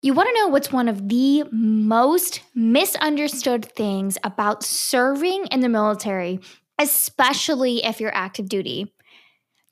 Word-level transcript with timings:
You 0.00 0.14
want 0.14 0.28
to 0.28 0.34
know 0.34 0.46
what's 0.46 0.70
one 0.70 0.86
of 0.86 1.08
the 1.08 1.42
most 1.50 2.42
misunderstood 2.54 3.64
things 3.64 4.16
about 4.22 4.62
serving 4.62 5.46
in 5.50 5.58
the 5.58 5.68
military, 5.68 6.38
especially 6.78 7.84
if 7.84 8.00
you're 8.00 8.14
active 8.14 8.48
duty? 8.48 8.94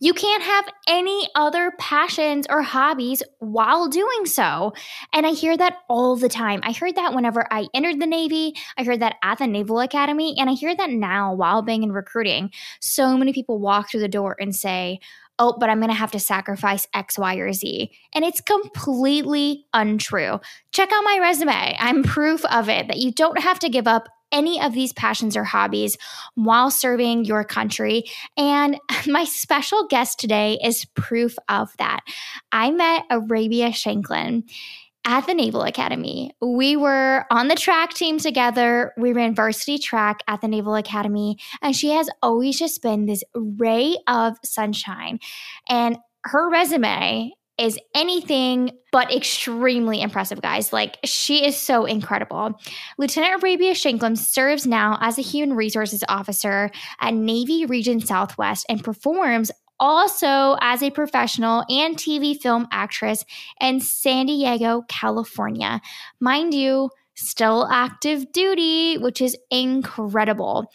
You 0.00 0.12
can't 0.12 0.42
have 0.42 0.64
any 0.88 1.28
other 1.36 1.72
passions 1.78 2.44
or 2.50 2.60
hobbies 2.60 3.22
while 3.38 3.88
doing 3.88 4.26
so. 4.26 4.74
And 5.12 5.24
I 5.24 5.30
hear 5.30 5.56
that 5.56 5.78
all 5.88 6.16
the 6.16 6.28
time. 6.28 6.58
I 6.64 6.72
heard 6.72 6.96
that 6.96 7.14
whenever 7.14 7.46
I 7.52 7.68
entered 7.72 8.00
the 8.00 8.06
Navy, 8.06 8.52
I 8.76 8.82
heard 8.82 9.00
that 9.00 9.16
at 9.22 9.38
the 9.38 9.46
Naval 9.46 9.78
Academy, 9.78 10.34
and 10.38 10.50
I 10.50 10.54
hear 10.54 10.74
that 10.74 10.90
now 10.90 11.34
while 11.34 11.62
being 11.62 11.84
in 11.84 11.92
recruiting. 11.92 12.50
So 12.80 13.16
many 13.16 13.32
people 13.32 13.60
walk 13.60 13.90
through 13.90 14.00
the 14.00 14.08
door 14.08 14.36
and 14.40 14.54
say, 14.54 14.98
oh, 15.38 15.56
but 15.58 15.68
I'm 15.68 15.78
going 15.78 15.90
to 15.90 15.94
have 15.94 16.12
to 16.12 16.20
sacrifice 16.20 16.86
X, 16.94 17.18
Y, 17.18 17.36
or 17.36 17.52
Z. 17.52 17.90
And 18.14 18.24
it's 18.24 18.40
completely 18.40 19.66
untrue. 19.72 20.40
Check 20.72 20.90
out 20.92 21.04
my 21.04 21.18
resume. 21.20 21.76
I'm 21.78 22.02
proof 22.02 22.44
of 22.46 22.68
it 22.68 22.88
that 22.88 22.98
you 22.98 23.12
don't 23.12 23.40
have 23.40 23.58
to 23.60 23.68
give 23.68 23.86
up 23.86 24.08
any 24.32 24.60
of 24.60 24.72
these 24.72 24.92
passions 24.92 25.36
or 25.36 25.44
hobbies 25.44 25.96
while 26.34 26.70
serving 26.70 27.24
your 27.24 27.44
country. 27.44 28.04
And 28.36 28.78
my 29.06 29.24
special 29.24 29.86
guest 29.86 30.18
today 30.18 30.58
is 30.62 30.84
proof 30.94 31.36
of 31.48 31.70
that. 31.78 32.00
I 32.52 32.70
met 32.70 33.04
Arabia 33.10 33.72
Shanklin 33.72 34.44
at 35.06 35.26
the 35.26 35.34
Naval 35.34 35.62
Academy. 35.62 36.32
We 36.42 36.76
were 36.76 37.24
on 37.30 37.48
the 37.48 37.54
track 37.54 37.94
team 37.94 38.18
together. 38.18 38.92
We 38.98 39.12
ran 39.12 39.34
varsity 39.34 39.78
track 39.78 40.20
at 40.28 40.40
the 40.40 40.48
Naval 40.48 40.74
Academy, 40.74 41.38
and 41.62 41.74
she 41.74 41.90
has 41.90 42.10
always 42.22 42.58
just 42.58 42.82
been 42.82 43.06
this 43.06 43.22
ray 43.34 43.96
of 44.08 44.36
sunshine. 44.44 45.20
And 45.68 45.96
her 46.24 46.50
resume 46.50 47.32
is 47.58 47.78
anything 47.94 48.70
but 48.92 49.14
extremely 49.14 50.02
impressive, 50.02 50.42
guys. 50.42 50.72
Like, 50.72 50.98
she 51.04 51.46
is 51.46 51.56
so 51.56 51.86
incredible. 51.86 52.60
Lieutenant 52.98 53.42
Arabia 53.42 53.74
Shanklin 53.74 54.16
serves 54.16 54.66
now 54.66 54.98
as 55.00 55.18
a 55.18 55.22
human 55.22 55.56
resources 55.56 56.04
officer 56.08 56.70
at 57.00 57.14
Navy 57.14 57.64
Region 57.64 58.00
Southwest 58.00 58.66
and 58.68 58.84
performs 58.84 59.50
also 59.78 60.56
as 60.60 60.82
a 60.82 60.90
professional 60.90 61.64
and 61.68 61.96
TV 61.96 62.38
film 62.38 62.66
actress 62.70 63.24
in 63.60 63.80
San 63.80 64.26
Diego, 64.26 64.84
California. 64.88 65.80
Mind 66.20 66.54
you, 66.54 66.90
still 67.14 67.66
active 67.70 68.30
duty, 68.32 68.98
which 68.98 69.20
is 69.20 69.36
incredible. 69.50 70.70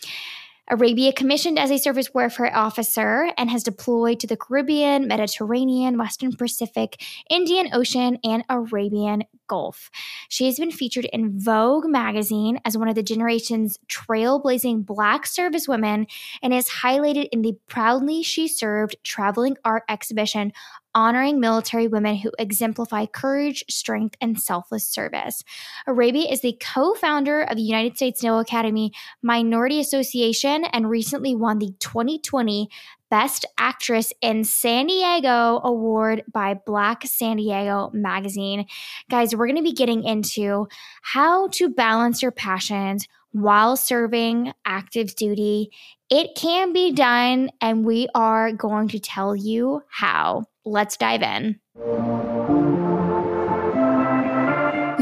Arabia 0.72 1.12
commissioned 1.12 1.60
as 1.60 1.70
a 1.70 1.78
surface 1.78 2.14
warfare 2.14 2.56
officer 2.56 3.30
and 3.38 3.50
has 3.52 3.62
deployed 3.62 4.22
to 4.22 4.28
the 4.28 4.38
Caribbean, 4.38 5.06
Mediterranean, 5.06 5.98
Western 5.98 6.34
Pacific, 6.34 7.04
Indian 7.30 7.68
Ocean, 7.74 8.18
and 8.24 8.46
Arabian 8.50 9.26
Gulf. 9.48 9.92
She 10.30 10.46
has 10.46 10.58
been 10.58 10.72
featured 10.72 11.04
in 11.12 11.38
Vogue 11.38 11.88
magazine 11.88 12.62
as 12.64 12.78
one 12.78 12.88
of 12.88 12.96
the 12.96 13.04
generation's 13.04 13.78
trailblazing 13.90 14.86
Black 14.86 15.26
servicewomen 15.26 16.10
and 16.42 16.54
is 16.54 16.70
highlighted 16.70 17.28
in 17.34 17.42
the 17.42 17.58
Proudly 17.68 18.24
She 18.24 18.48
Served 18.48 18.96
traveling 19.04 19.58
art 19.66 19.84
exhibition 19.90 20.54
honoring 20.94 21.40
military 21.40 21.88
women 21.88 22.16
who 22.16 22.32
exemplify 22.38 23.06
courage, 23.06 23.64
strength, 23.70 24.16
and 24.22 24.40
selfless 24.40 24.88
service. 24.88 25.44
Arabia 25.88 26.30
is 26.30 26.42
the 26.42 26.58
co 26.62 26.94
founder 26.94 27.42
of 27.42 27.56
the 27.56 27.64
United 27.64 27.96
States 27.96 28.24
Naval 28.24 28.40
Academy 28.40 28.92
Minority 29.22 29.80
Association 29.80 30.66
and 30.66 30.90
recently 30.90 31.36
won 31.36 31.60
the 31.60 31.74
2020 31.80 32.70
Best 33.10 33.46
Actress 33.58 34.14
in 34.22 34.46
San 34.46 34.88
Diego 34.88 35.60
award 35.66 36.24
by 36.32 36.54
Black 36.66 37.06
San 37.06 37.36
Diego 37.36 37.92
magazine. 37.94 38.66
Guys, 39.10 39.36
we're 39.36 39.48
going 39.48 39.58
to 39.58 39.62
be 39.62 39.74
getting 39.74 40.06
into 40.06 40.68
how 41.02 41.50
to 41.50 41.68
balance 41.68 42.22
your 42.22 42.32
passions 42.32 43.08
while 43.32 43.76
serving 43.76 44.54
active 44.66 45.14
duty. 45.16 45.72
It 46.10 46.36
can 46.36 46.72
be 46.72 46.94
done, 46.94 47.50
and 47.60 47.86
we 47.86 48.08
are 48.16 48.54
going 48.54 48.88
to 48.90 49.00
tell 49.00 49.36
you 49.36 49.84
how. 49.90 50.46
Let's 50.66 50.96
dive 50.96 51.24
in. 51.24 51.60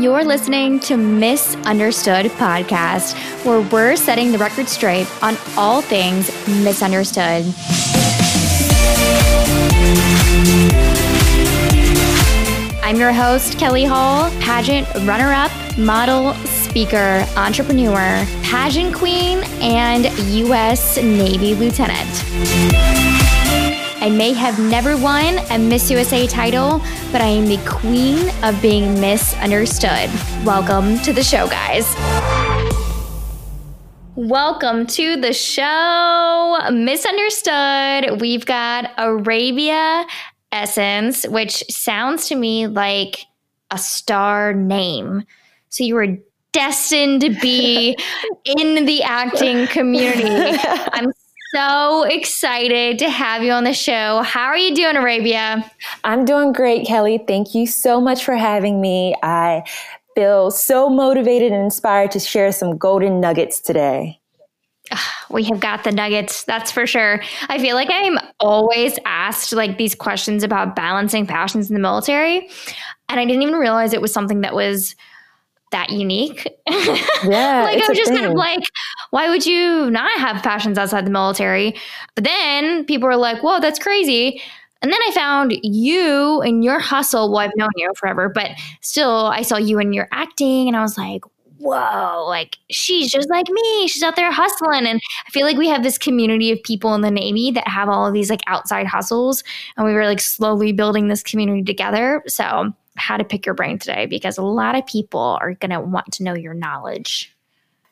You're 0.01 0.23
listening 0.23 0.79
to 0.81 0.95
Misunderstood 0.95 2.27
Podcast, 2.27 3.13
where 3.43 3.59
we're 3.59 3.97
setting 3.97 4.31
the 4.31 4.37
record 4.37 4.69
straight 4.69 5.05
on 5.21 5.35
all 5.57 5.81
things 5.81 6.29
misunderstood. 6.47 7.53
I'm 12.81 12.95
your 12.95 13.11
host, 13.11 13.59
Kelly 13.59 13.83
Hall, 13.83 14.31
pageant 14.39 14.87
runner 15.05 15.33
up, 15.33 15.51
model, 15.77 16.33
speaker, 16.45 17.25
entrepreneur, 17.35 18.25
pageant 18.43 18.95
queen, 18.95 19.39
and 19.59 20.05
U.S. 20.29 20.95
Navy 20.95 21.53
lieutenant. 21.55 23.18
I 24.01 24.09
may 24.09 24.31
have 24.31 24.57
never 24.59 24.95
won 24.95 25.39
a 25.51 25.59
Miss 25.59 25.91
USA 25.91 26.25
title, 26.25 26.79
but 27.11 27.19
I 27.19 27.25
am 27.25 27.47
the 27.47 27.57
queen 27.67 28.29
of 28.43 28.61
being 28.61 28.97
misunderstood. 29.01 30.09
Welcome 30.45 30.99
to 30.99 31.11
the 31.11 31.21
show, 31.21 31.49
guys. 31.49 31.85
Welcome 34.15 34.87
to 34.87 35.17
the 35.17 35.33
show, 35.33 36.59
Misunderstood. 36.71 38.21
We've 38.21 38.45
got 38.45 38.91
Arabia 38.97 40.05
Essence, 40.53 41.27
which 41.27 41.65
sounds 41.69 42.29
to 42.29 42.35
me 42.35 42.67
like 42.67 43.25
a 43.69 43.77
star 43.77 44.53
name. 44.53 45.25
So 45.67 45.83
you 45.83 45.95
were 45.95 46.17
destined 46.53 47.19
to 47.21 47.37
be 47.41 47.97
in 48.45 48.85
the 48.85 49.03
acting 49.03 49.67
community. 49.67 50.57
I'm 50.93 51.11
so 51.53 52.03
excited 52.03 52.99
to 52.99 53.09
have 53.09 53.43
you 53.43 53.51
on 53.51 53.63
the 53.63 53.73
show. 53.73 54.21
How 54.21 54.45
are 54.45 54.57
you 54.57 54.75
doing, 54.75 54.95
Arabia? 54.95 55.69
I'm 56.03 56.25
doing 56.25 56.53
great, 56.53 56.85
Kelly. 56.85 57.23
Thank 57.27 57.55
you 57.55 57.65
so 57.65 57.99
much 57.99 58.23
for 58.23 58.35
having 58.35 58.79
me. 58.81 59.15
I 59.23 59.63
feel 60.15 60.51
so 60.51 60.89
motivated 60.89 61.51
and 61.51 61.63
inspired 61.63 62.11
to 62.11 62.19
share 62.19 62.51
some 62.51 62.77
golden 62.77 63.19
nuggets 63.19 63.59
today. 63.59 64.19
Ah, 64.91 65.25
we 65.29 65.43
have 65.43 65.59
got 65.59 65.83
the 65.83 65.91
nuggets, 65.91 66.43
that's 66.43 66.71
for 66.71 66.87
sure. 66.87 67.21
I 67.47 67.59
feel 67.59 67.75
like 67.75 67.89
I'm 67.91 68.17
always 68.39 68.97
asked 69.05 69.53
like 69.53 69.77
these 69.77 69.93
questions 69.93 70.43
about 70.43 70.75
balancing 70.75 71.27
passions 71.27 71.69
in 71.69 71.75
the 71.75 71.79
military. 71.79 72.49
And 73.07 73.19
I 73.19 73.25
didn't 73.25 73.43
even 73.43 73.55
realize 73.55 73.93
it 73.93 74.01
was 74.01 74.13
something 74.13 74.41
that 74.41 74.55
was 74.55 74.95
that 75.71 75.89
unique. 75.89 76.47
Yeah. 77.21 77.63
like 77.63 77.83
I 77.83 77.87
was 77.89 77.97
just 77.97 78.11
thing. 78.11 78.19
kind 78.19 78.31
of 78.31 78.37
like, 78.37 78.63
why 79.09 79.29
would 79.29 79.45
you 79.45 79.91
not 79.91 80.17
have 80.19 80.41
passions 80.41 80.77
outside 80.77 81.05
the 81.05 81.11
military? 81.11 81.75
But 82.15 82.23
then 82.23 82.85
people 82.85 83.09
were 83.09 83.17
like, 83.17 83.43
whoa, 83.43 83.59
that's 83.59 83.77
crazy. 83.77 84.41
And 84.81 84.91
then 84.91 84.99
I 85.05 85.11
found 85.11 85.53
you 85.61 86.39
and 86.41 86.63
your 86.63 86.79
hustle. 86.79 87.29
Well, 87.29 87.39
I've 87.39 87.55
known 87.57 87.71
you 87.75 87.91
forever, 87.97 88.29
but 88.29 88.51
still, 88.79 89.25
I 89.25 89.41
saw 89.41 89.57
you 89.57 89.79
and 89.79 89.93
your 89.93 90.07
acting, 90.13 90.69
and 90.69 90.77
I 90.77 90.81
was 90.81 90.97
like, 90.97 91.23
whoa, 91.59 92.25
like 92.27 92.57
she's 92.71 93.11
just 93.11 93.29
like 93.29 93.47
me. 93.49 93.87
She's 93.87 94.03
out 94.03 94.15
there 94.15 94.31
hustling. 94.31 94.85
And 94.85 95.01
I 95.27 95.29
feel 95.31 95.45
like 95.45 95.57
we 95.57 95.67
have 95.67 95.83
this 95.83 95.97
community 95.97 96.51
of 96.51 96.63
people 96.63 96.95
in 96.95 97.01
the 97.01 97.11
Navy 97.11 97.51
that 97.51 97.67
have 97.67 97.89
all 97.89 98.07
of 98.07 98.13
these 98.13 98.29
like 98.29 98.41
outside 98.47 98.87
hustles. 98.87 99.43
And 99.77 99.85
we 99.85 99.93
were 99.93 100.05
like 100.05 100.21
slowly 100.21 100.71
building 100.71 101.09
this 101.09 101.21
community 101.21 101.63
together. 101.63 102.23
So 102.27 102.73
how 102.99 103.17
to 103.17 103.23
pick 103.23 103.45
your 103.45 103.55
brain 103.55 103.79
today 103.79 104.05
because 104.05 104.37
a 104.37 104.43
lot 104.43 104.75
of 104.75 104.85
people 104.85 105.37
are 105.41 105.53
going 105.53 105.71
to 105.71 105.79
want 105.79 106.11
to 106.13 106.23
know 106.23 106.35
your 106.35 106.53
knowledge. 106.53 107.35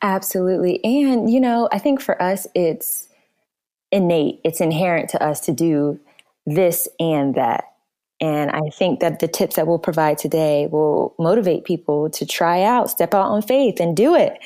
Absolutely. 0.02 0.84
And, 0.84 1.30
you 1.30 1.40
know, 1.40 1.68
I 1.72 1.78
think 1.78 2.00
for 2.00 2.20
us, 2.22 2.46
it's 2.54 3.08
innate, 3.90 4.40
it's 4.44 4.60
inherent 4.60 5.10
to 5.10 5.22
us 5.22 5.40
to 5.40 5.52
do 5.52 5.98
this 6.46 6.88
and 7.00 7.34
that. 7.34 7.64
And 8.20 8.50
I 8.50 8.70
think 8.70 9.00
that 9.00 9.20
the 9.20 9.28
tips 9.28 9.56
that 9.56 9.66
we'll 9.66 9.78
provide 9.78 10.18
today 10.18 10.66
will 10.70 11.14
motivate 11.18 11.64
people 11.64 12.10
to 12.10 12.26
try 12.26 12.62
out, 12.62 12.90
step 12.90 13.14
out 13.14 13.28
on 13.28 13.42
faith, 13.42 13.80
and 13.80 13.96
do 13.96 14.14
it. 14.14 14.38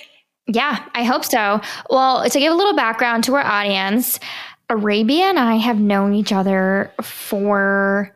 Yeah, 0.47 0.85
I 0.95 1.05
hope 1.05 1.25
so. 1.25 1.61
Well, 1.89 2.29
to 2.29 2.39
give 2.39 2.53
a 2.53 2.57
little 2.57 2.75
background 2.75 3.25
to 3.25 3.35
our 3.35 3.45
audience, 3.45 4.19
Arabia 4.69 5.25
and 5.25 5.39
I 5.39 5.57
have 5.57 5.79
known 5.79 6.15
each 6.15 6.33
other 6.33 6.93
for 7.01 8.15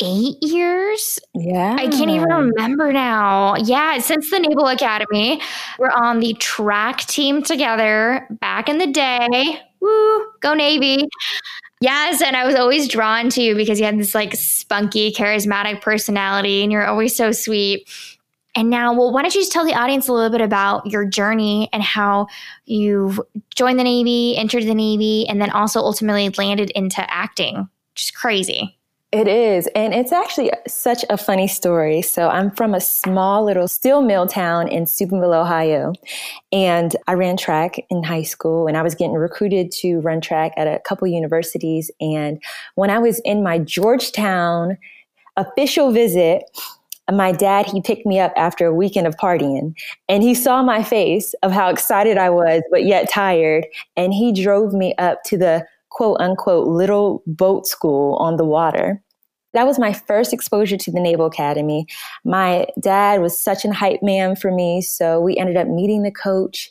eight 0.00 0.36
years. 0.42 1.18
Yeah. 1.34 1.76
I 1.78 1.88
can't 1.88 2.10
even 2.10 2.28
remember 2.28 2.92
now. 2.92 3.56
Yeah, 3.56 3.98
since 3.98 4.30
the 4.30 4.38
Naval 4.38 4.68
Academy. 4.68 5.40
We're 5.78 5.90
on 5.90 6.20
the 6.20 6.34
track 6.34 7.00
team 7.00 7.42
together 7.42 8.26
back 8.40 8.68
in 8.68 8.78
the 8.78 8.86
day. 8.86 9.60
Woo, 9.80 10.24
go 10.40 10.54
Navy. 10.54 11.08
Yes, 11.80 12.22
and 12.22 12.36
I 12.36 12.46
was 12.46 12.54
always 12.54 12.88
drawn 12.88 13.28
to 13.30 13.42
you 13.42 13.54
because 13.54 13.78
you 13.78 13.84
had 13.84 13.98
this 13.98 14.14
like 14.14 14.34
spunky, 14.34 15.12
charismatic 15.12 15.82
personality 15.82 16.62
and 16.62 16.72
you're 16.72 16.86
always 16.86 17.14
so 17.14 17.32
sweet. 17.32 17.86
And 18.54 18.70
now, 18.70 18.94
well, 18.94 19.12
why 19.12 19.20
don't 19.20 19.34
you 19.34 19.42
just 19.42 19.52
tell 19.52 19.66
the 19.66 19.74
audience 19.74 20.08
a 20.08 20.14
little 20.14 20.30
bit 20.30 20.40
about 20.40 20.86
your 20.86 21.04
journey 21.04 21.68
and 21.74 21.82
how 21.82 22.28
you've 22.64 23.20
joined 23.54 23.78
the 23.78 23.84
Navy, 23.84 24.34
entered 24.34 24.64
the 24.64 24.74
Navy, 24.74 25.28
and 25.28 25.42
then 25.42 25.50
also 25.50 25.80
ultimately 25.80 26.30
landed 26.30 26.70
into 26.70 27.04
acting, 27.12 27.68
Just 27.94 28.14
crazy. 28.14 28.78
It 29.12 29.28
is. 29.28 29.68
And 29.76 29.94
it's 29.94 30.10
actually 30.10 30.50
such 30.66 31.04
a 31.08 31.16
funny 31.16 31.46
story. 31.46 32.02
So 32.02 32.28
I'm 32.28 32.50
from 32.50 32.74
a 32.74 32.80
small 32.80 33.44
little 33.44 33.68
steel 33.68 34.02
mill 34.02 34.26
town 34.26 34.66
in 34.66 34.84
Steubenville, 34.84 35.32
Ohio. 35.32 35.92
And 36.50 36.96
I 37.06 37.14
ran 37.14 37.36
track 37.36 37.76
in 37.88 38.02
high 38.02 38.24
school 38.24 38.66
and 38.66 38.76
I 38.76 38.82
was 38.82 38.96
getting 38.96 39.14
recruited 39.14 39.70
to 39.72 40.00
run 40.00 40.20
track 40.20 40.52
at 40.56 40.66
a 40.66 40.80
couple 40.80 41.06
universities. 41.06 41.90
And 42.00 42.42
when 42.74 42.90
I 42.90 42.98
was 42.98 43.20
in 43.20 43.44
my 43.44 43.58
Georgetown 43.58 44.76
official 45.36 45.92
visit, 45.92 46.42
my 47.12 47.30
dad, 47.30 47.66
he 47.66 47.80
picked 47.80 48.06
me 48.06 48.18
up 48.18 48.32
after 48.36 48.66
a 48.66 48.74
weekend 48.74 49.06
of 49.06 49.16
partying 49.16 49.76
and 50.08 50.24
he 50.24 50.34
saw 50.34 50.62
my 50.62 50.82
face 50.82 51.32
of 51.44 51.52
how 51.52 51.68
excited 51.68 52.18
I 52.18 52.30
was, 52.30 52.62
but 52.72 52.84
yet 52.84 53.08
tired. 53.08 53.66
And 53.96 54.12
he 54.12 54.32
drove 54.32 54.72
me 54.72 54.94
up 54.98 55.22
to 55.26 55.38
the 55.38 55.64
quote 55.96 56.20
unquote 56.20 56.68
little 56.68 57.22
boat 57.26 57.66
school 57.66 58.16
on 58.16 58.36
the 58.36 58.44
water. 58.44 59.02
That 59.54 59.66
was 59.66 59.78
my 59.78 59.94
first 59.94 60.34
exposure 60.34 60.76
to 60.76 60.92
the 60.92 61.00
Naval 61.00 61.24
Academy. 61.24 61.86
My 62.22 62.66
dad 62.78 63.22
was 63.22 63.42
such 63.42 63.64
an 63.64 63.72
hype 63.72 64.02
man 64.02 64.36
for 64.36 64.52
me. 64.52 64.82
So 64.82 65.18
we 65.18 65.38
ended 65.38 65.56
up 65.56 65.68
meeting 65.68 66.02
the 66.02 66.10
coach 66.10 66.68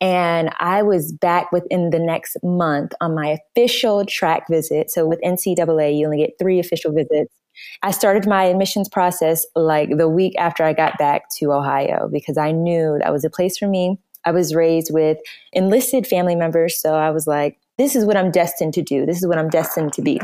and 0.00 0.48
I 0.58 0.82
was 0.82 1.12
back 1.12 1.52
within 1.52 1.90
the 1.90 1.98
next 1.98 2.38
month 2.42 2.94
on 3.02 3.14
my 3.14 3.36
official 3.54 4.06
track 4.06 4.44
visit. 4.48 4.90
So 4.90 5.06
with 5.06 5.20
NCAA, 5.20 5.98
you 5.98 6.06
only 6.06 6.16
get 6.16 6.38
three 6.38 6.58
official 6.58 6.92
visits. 6.92 7.34
I 7.82 7.90
started 7.90 8.26
my 8.26 8.44
admissions 8.44 8.88
process 8.88 9.44
like 9.54 9.98
the 9.98 10.08
week 10.08 10.32
after 10.38 10.64
I 10.64 10.72
got 10.72 10.96
back 10.96 11.24
to 11.40 11.52
Ohio 11.52 12.08
because 12.10 12.38
I 12.38 12.52
knew 12.52 12.98
that 13.02 13.12
was 13.12 13.24
a 13.24 13.30
place 13.30 13.58
for 13.58 13.68
me. 13.68 13.98
I 14.24 14.30
was 14.30 14.54
raised 14.54 14.94
with 14.94 15.18
enlisted 15.52 16.06
family 16.06 16.36
members. 16.36 16.80
So 16.80 16.94
I 16.94 17.10
was 17.10 17.26
like, 17.26 17.58
this 17.78 17.96
is 17.96 18.04
what 18.04 18.16
I'm 18.16 18.30
destined 18.30 18.74
to 18.74 18.82
do. 18.82 19.06
This 19.06 19.18
is 19.18 19.26
what 19.26 19.38
I'm 19.38 19.48
destined 19.48 19.92
to 19.94 20.02
be. 20.02 20.20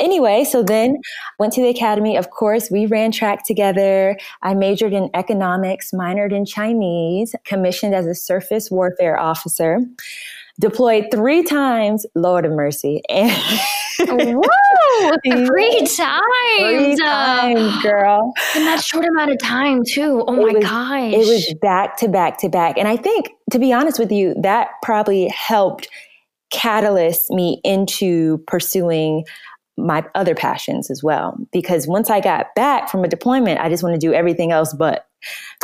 Anyway, 0.00 0.44
so 0.44 0.62
then 0.62 0.96
went 1.38 1.52
to 1.52 1.62
the 1.62 1.68
academy. 1.68 2.16
Of 2.16 2.30
course, 2.30 2.70
we 2.70 2.86
ran 2.86 3.12
track 3.12 3.44
together. 3.46 4.18
I 4.42 4.54
majored 4.54 4.92
in 4.92 5.10
economics, 5.14 5.92
minored 5.92 6.32
in 6.32 6.44
Chinese, 6.44 7.34
commissioned 7.44 7.94
as 7.94 8.06
a 8.06 8.14
surface 8.14 8.70
warfare 8.70 9.18
officer, 9.18 9.78
deployed 10.60 11.08
three 11.12 11.42
times, 11.44 12.06
Lord 12.14 12.44
of 12.44 12.52
mercy. 12.52 13.02
And 13.08 13.30
Whoa! 13.98 15.10
Three 15.46 15.86
times. 15.86 16.22
Three 16.58 16.94
uh, 16.94 16.96
times, 16.96 17.82
girl. 17.82 18.32
In 18.56 18.64
that 18.64 18.82
short 18.82 19.04
amount 19.04 19.30
of 19.30 19.38
time, 19.38 19.82
too. 19.84 20.24
Oh 20.26 20.32
my 20.32 20.52
was, 20.52 20.64
gosh. 20.64 21.12
It 21.12 21.18
was 21.18 21.54
back 21.60 21.96
to 21.98 22.08
back 22.08 22.38
to 22.38 22.48
back. 22.48 22.78
And 22.78 22.88
I 22.88 22.96
think, 22.96 23.30
to 23.50 23.58
be 23.58 23.72
honest 23.72 23.98
with 23.98 24.10
you, 24.10 24.34
that 24.40 24.68
probably 24.82 25.28
helped 25.28 25.88
catalyst 26.52 27.30
me 27.30 27.60
into 27.64 28.38
pursuing 28.46 29.24
my 29.76 30.04
other 30.14 30.34
passions 30.34 30.90
as 30.90 31.02
well. 31.02 31.36
Because 31.50 31.86
once 31.86 32.10
I 32.10 32.20
got 32.20 32.54
back 32.54 32.90
from 32.90 33.04
a 33.04 33.08
deployment, 33.08 33.58
I 33.60 33.68
just 33.68 33.82
want 33.82 33.94
to 33.94 33.98
do 33.98 34.12
everything 34.12 34.52
else 34.52 34.74
but. 34.74 35.06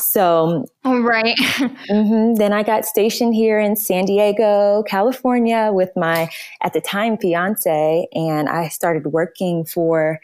So, 0.00 0.64
right. 0.85 1.37
mm-hmm, 1.37 2.35
then 2.35 2.52
I 2.52 2.62
got 2.62 2.87
stationed 2.87 3.35
here 3.35 3.58
in 3.58 3.75
San 3.75 4.05
Diego, 4.05 4.85
California 4.87 5.70
with 5.73 5.90
my, 5.96 6.31
at 6.62 6.73
the 6.73 6.81
time, 6.81 7.19
fiance. 7.19 8.06
And 8.12 8.49
I 8.49 8.69
started 8.69 9.08
working 9.08 9.64
for 9.64 10.20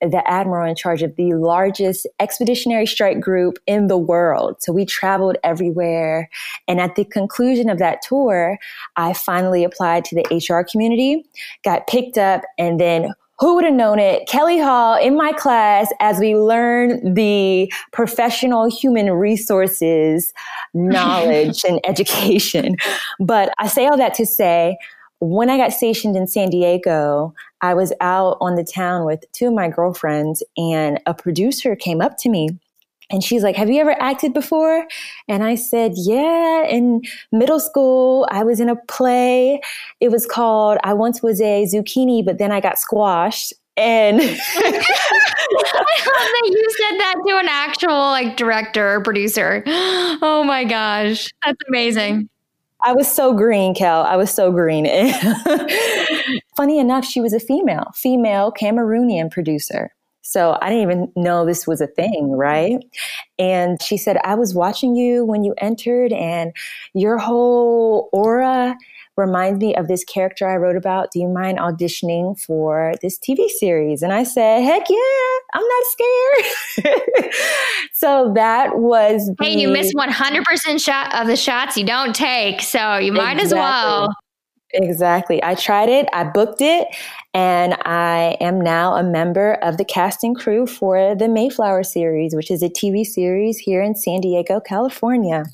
the 0.00 0.22
admiral 0.28 0.68
in 0.68 0.76
charge 0.76 1.02
of 1.02 1.16
the 1.16 1.34
largest 1.34 2.06
expeditionary 2.20 2.86
strike 2.86 3.20
group 3.20 3.58
in 3.66 3.86
the 3.86 3.98
world. 3.98 4.56
So 4.60 4.72
we 4.72 4.84
traveled 4.84 5.36
everywhere. 5.42 6.28
And 6.68 6.80
at 6.80 6.94
the 6.94 7.04
conclusion 7.04 7.68
of 7.68 7.78
that 7.78 8.02
tour, 8.02 8.58
I 8.96 9.12
finally 9.12 9.64
applied 9.64 10.04
to 10.06 10.14
the 10.14 10.36
HR 10.36 10.64
community, 10.70 11.24
got 11.64 11.86
picked 11.86 12.18
up, 12.18 12.42
and 12.58 12.78
then 12.80 13.14
who 13.40 13.56
would 13.56 13.64
have 13.64 13.74
known 13.74 13.98
it? 13.98 14.28
Kelly 14.28 14.60
Hall 14.60 14.96
in 14.96 15.16
my 15.16 15.32
class 15.32 15.92
as 16.00 16.18
we 16.20 16.36
learn 16.36 17.14
the 17.14 17.72
professional 17.92 18.70
human 18.70 19.10
resources 19.10 20.32
knowledge 20.74 21.64
and 21.64 21.80
education. 21.84 22.76
But 23.18 23.52
I 23.58 23.66
say 23.66 23.86
all 23.86 23.96
that 23.96 24.14
to 24.14 24.26
say, 24.26 24.76
when 25.30 25.50
I 25.50 25.56
got 25.56 25.72
stationed 25.72 26.16
in 26.16 26.26
San 26.26 26.50
Diego, 26.50 27.34
I 27.60 27.74
was 27.74 27.92
out 28.00 28.36
on 28.40 28.56
the 28.56 28.64
town 28.64 29.04
with 29.04 29.24
two 29.32 29.48
of 29.48 29.54
my 29.54 29.68
girlfriends, 29.68 30.42
and 30.56 31.00
a 31.06 31.14
producer 31.14 31.76
came 31.76 32.00
up 32.00 32.16
to 32.18 32.28
me 32.28 32.48
and 33.10 33.22
she's 33.22 33.42
like, 33.42 33.56
Have 33.56 33.70
you 33.70 33.80
ever 33.80 34.00
acted 34.00 34.32
before? 34.32 34.86
And 35.28 35.44
I 35.44 35.54
said, 35.54 35.92
Yeah. 35.94 36.66
In 36.66 37.02
middle 37.32 37.60
school, 37.60 38.26
I 38.30 38.44
was 38.44 38.60
in 38.60 38.68
a 38.68 38.76
play. 38.76 39.60
It 40.00 40.10
was 40.10 40.26
called 40.26 40.78
I 40.84 40.94
Once 40.94 41.22
Was 41.22 41.40
a 41.40 41.64
Zucchini, 41.64 42.24
but 42.24 42.38
then 42.38 42.52
I 42.52 42.60
got 42.60 42.78
squashed. 42.78 43.52
And 43.76 44.20
I 44.20 44.24
love 44.24 44.36
that 46.32 46.42
you 46.46 46.66
said 46.70 46.98
that 47.00 47.14
to 47.26 47.38
an 47.38 47.48
actual 47.48 47.94
like 47.94 48.36
director 48.36 48.94
or 48.94 49.02
producer. 49.02 49.64
Oh 50.22 50.44
my 50.44 50.64
gosh. 50.64 51.28
That's 51.44 51.58
amazing. 51.68 52.30
I 52.84 52.92
was 52.92 53.10
so 53.10 53.32
green, 53.32 53.74
Kel. 53.74 54.02
I 54.02 54.16
was 54.16 54.30
so 54.30 54.52
green. 54.52 54.86
Funny 56.56 56.78
enough, 56.78 57.04
she 57.04 57.20
was 57.20 57.32
a 57.32 57.40
female, 57.40 57.90
female 57.94 58.52
Cameroonian 58.52 59.30
producer. 59.30 59.90
So 60.20 60.58
I 60.62 60.70
didn't 60.70 60.82
even 60.82 61.12
know 61.16 61.44
this 61.44 61.66
was 61.66 61.80
a 61.80 61.86
thing, 61.86 62.32
right? 62.32 62.78
And 63.38 63.80
she 63.82 63.96
said, 63.96 64.18
I 64.24 64.34
was 64.34 64.54
watching 64.54 64.96
you 64.96 65.24
when 65.24 65.44
you 65.44 65.54
entered, 65.58 66.12
and 66.12 66.54
your 66.94 67.18
whole 67.18 68.08
aura 68.12 68.76
reminds 69.16 69.60
me 69.60 69.74
of 69.74 69.88
this 69.88 70.04
character 70.04 70.48
I 70.48 70.56
wrote 70.56 70.76
about. 70.76 71.10
Do 71.12 71.20
you 71.20 71.28
mind 71.28 71.58
auditioning 71.58 72.38
for 72.40 72.94
this 73.02 73.18
TV 73.18 73.48
series? 73.48 74.02
And 74.02 74.12
I 74.12 74.24
said, 74.24 74.62
heck 74.62 74.88
yeah, 74.88 75.36
I'm 75.54 75.62
not 75.62 75.84
scared. 76.82 77.34
so 77.92 78.32
that 78.34 78.78
was. 78.78 79.30
The- 79.38 79.44
hey, 79.44 79.58
you 79.58 79.68
miss 79.68 79.94
100% 79.94 80.84
shot 80.84 81.14
of 81.14 81.26
the 81.26 81.36
shots 81.36 81.76
you 81.76 81.84
don't 81.84 82.14
take. 82.14 82.60
So 82.60 82.96
you 82.96 83.12
might 83.12 83.38
exactly. 83.38 83.44
as 83.44 83.54
well. 83.54 84.14
Exactly. 84.74 85.42
I 85.42 85.54
tried 85.54 85.88
it, 85.88 86.08
I 86.12 86.24
booked 86.24 86.60
it, 86.60 86.88
and 87.32 87.74
I 87.84 88.36
am 88.40 88.60
now 88.60 88.94
a 88.94 89.04
member 89.04 89.54
of 89.62 89.76
the 89.78 89.84
casting 89.84 90.34
crew 90.34 90.66
for 90.66 91.14
the 91.14 91.28
Mayflower 91.28 91.84
series, 91.84 92.34
which 92.34 92.50
is 92.50 92.60
a 92.62 92.68
TV 92.68 93.04
series 93.04 93.58
here 93.58 93.80
in 93.80 93.94
San 93.94 94.20
Diego, 94.20 94.58
California. 94.58 95.44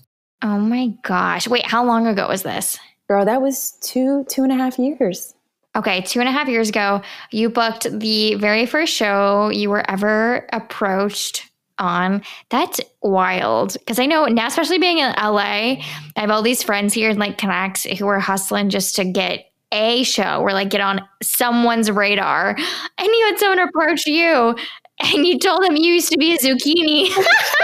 Oh 0.43 0.59
my 0.59 0.89
gosh. 1.03 1.47
Wait, 1.47 1.67
how 1.67 1.85
long 1.85 2.07
ago 2.07 2.29
was 2.29 2.43
this? 2.45 2.79
Girl, 3.11 3.25
that 3.25 3.43
was 3.43 3.73
two, 3.81 4.25
two 4.29 4.45
and 4.45 4.53
a 4.53 4.55
half 4.55 4.79
years. 4.79 5.35
Okay, 5.75 6.01
two 6.03 6.21
and 6.21 6.29
a 6.29 6.33
half 6.33 6.47
years 6.47 6.69
ago, 6.69 7.03
you 7.33 7.51
booked 7.51 7.91
the 7.99 8.37
very 8.37 8.67
first 8.67 8.95
show 8.95 9.49
you 9.49 9.69
were 9.69 9.83
ever 9.91 10.47
approached 10.53 11.51
on. 11.77 12.23
That's 12.51 12.81
wild. 13.03 13.73
Because 13.73 13.99
I 13.99 14.07
know 14.07 14.27
now, 14.27 14.47
especially 14.47 14.79
being 14.79 14.99
in 14.99 15.12
LA, 15.21 15.40
I 15.40 15.83
have 16.14 16.31
all 16.31 16.43
these 16.43 16.62
friends 16.62 16.95
here 16.95 17.11
in 17.11 17.19
like 17.19 17.37
Connects 17.37 17.83
who 17.83 18.07
are 18.07 18.21
hustling 18.21 18.71
just 18.71 18.95
to 18.95 19.05
get 19.05 19.45
a 19.73 20.05
show 20.05 20.40
or 20.40 20.52
like 20.52 20.71
get 20.71 20.81
on 20.81 21.00
someone's 21.21 21.90
radar. 21.90 22.50
And 22.50 23.09
you 23.09 23.26
had 23.26 23.40
someone 23.40 23.59
approach 23.59 24.07
you 24.07 24.55
and 25.00 25.26
you 25.26 25.37
told 25.37 25.64
them 25.64 25.75
you 25.75 25.95
used 25.95 26.12
to 26.12 26.19
be 26.19 26.33
a 26.33 26.38
zucchini. 26.38 27.09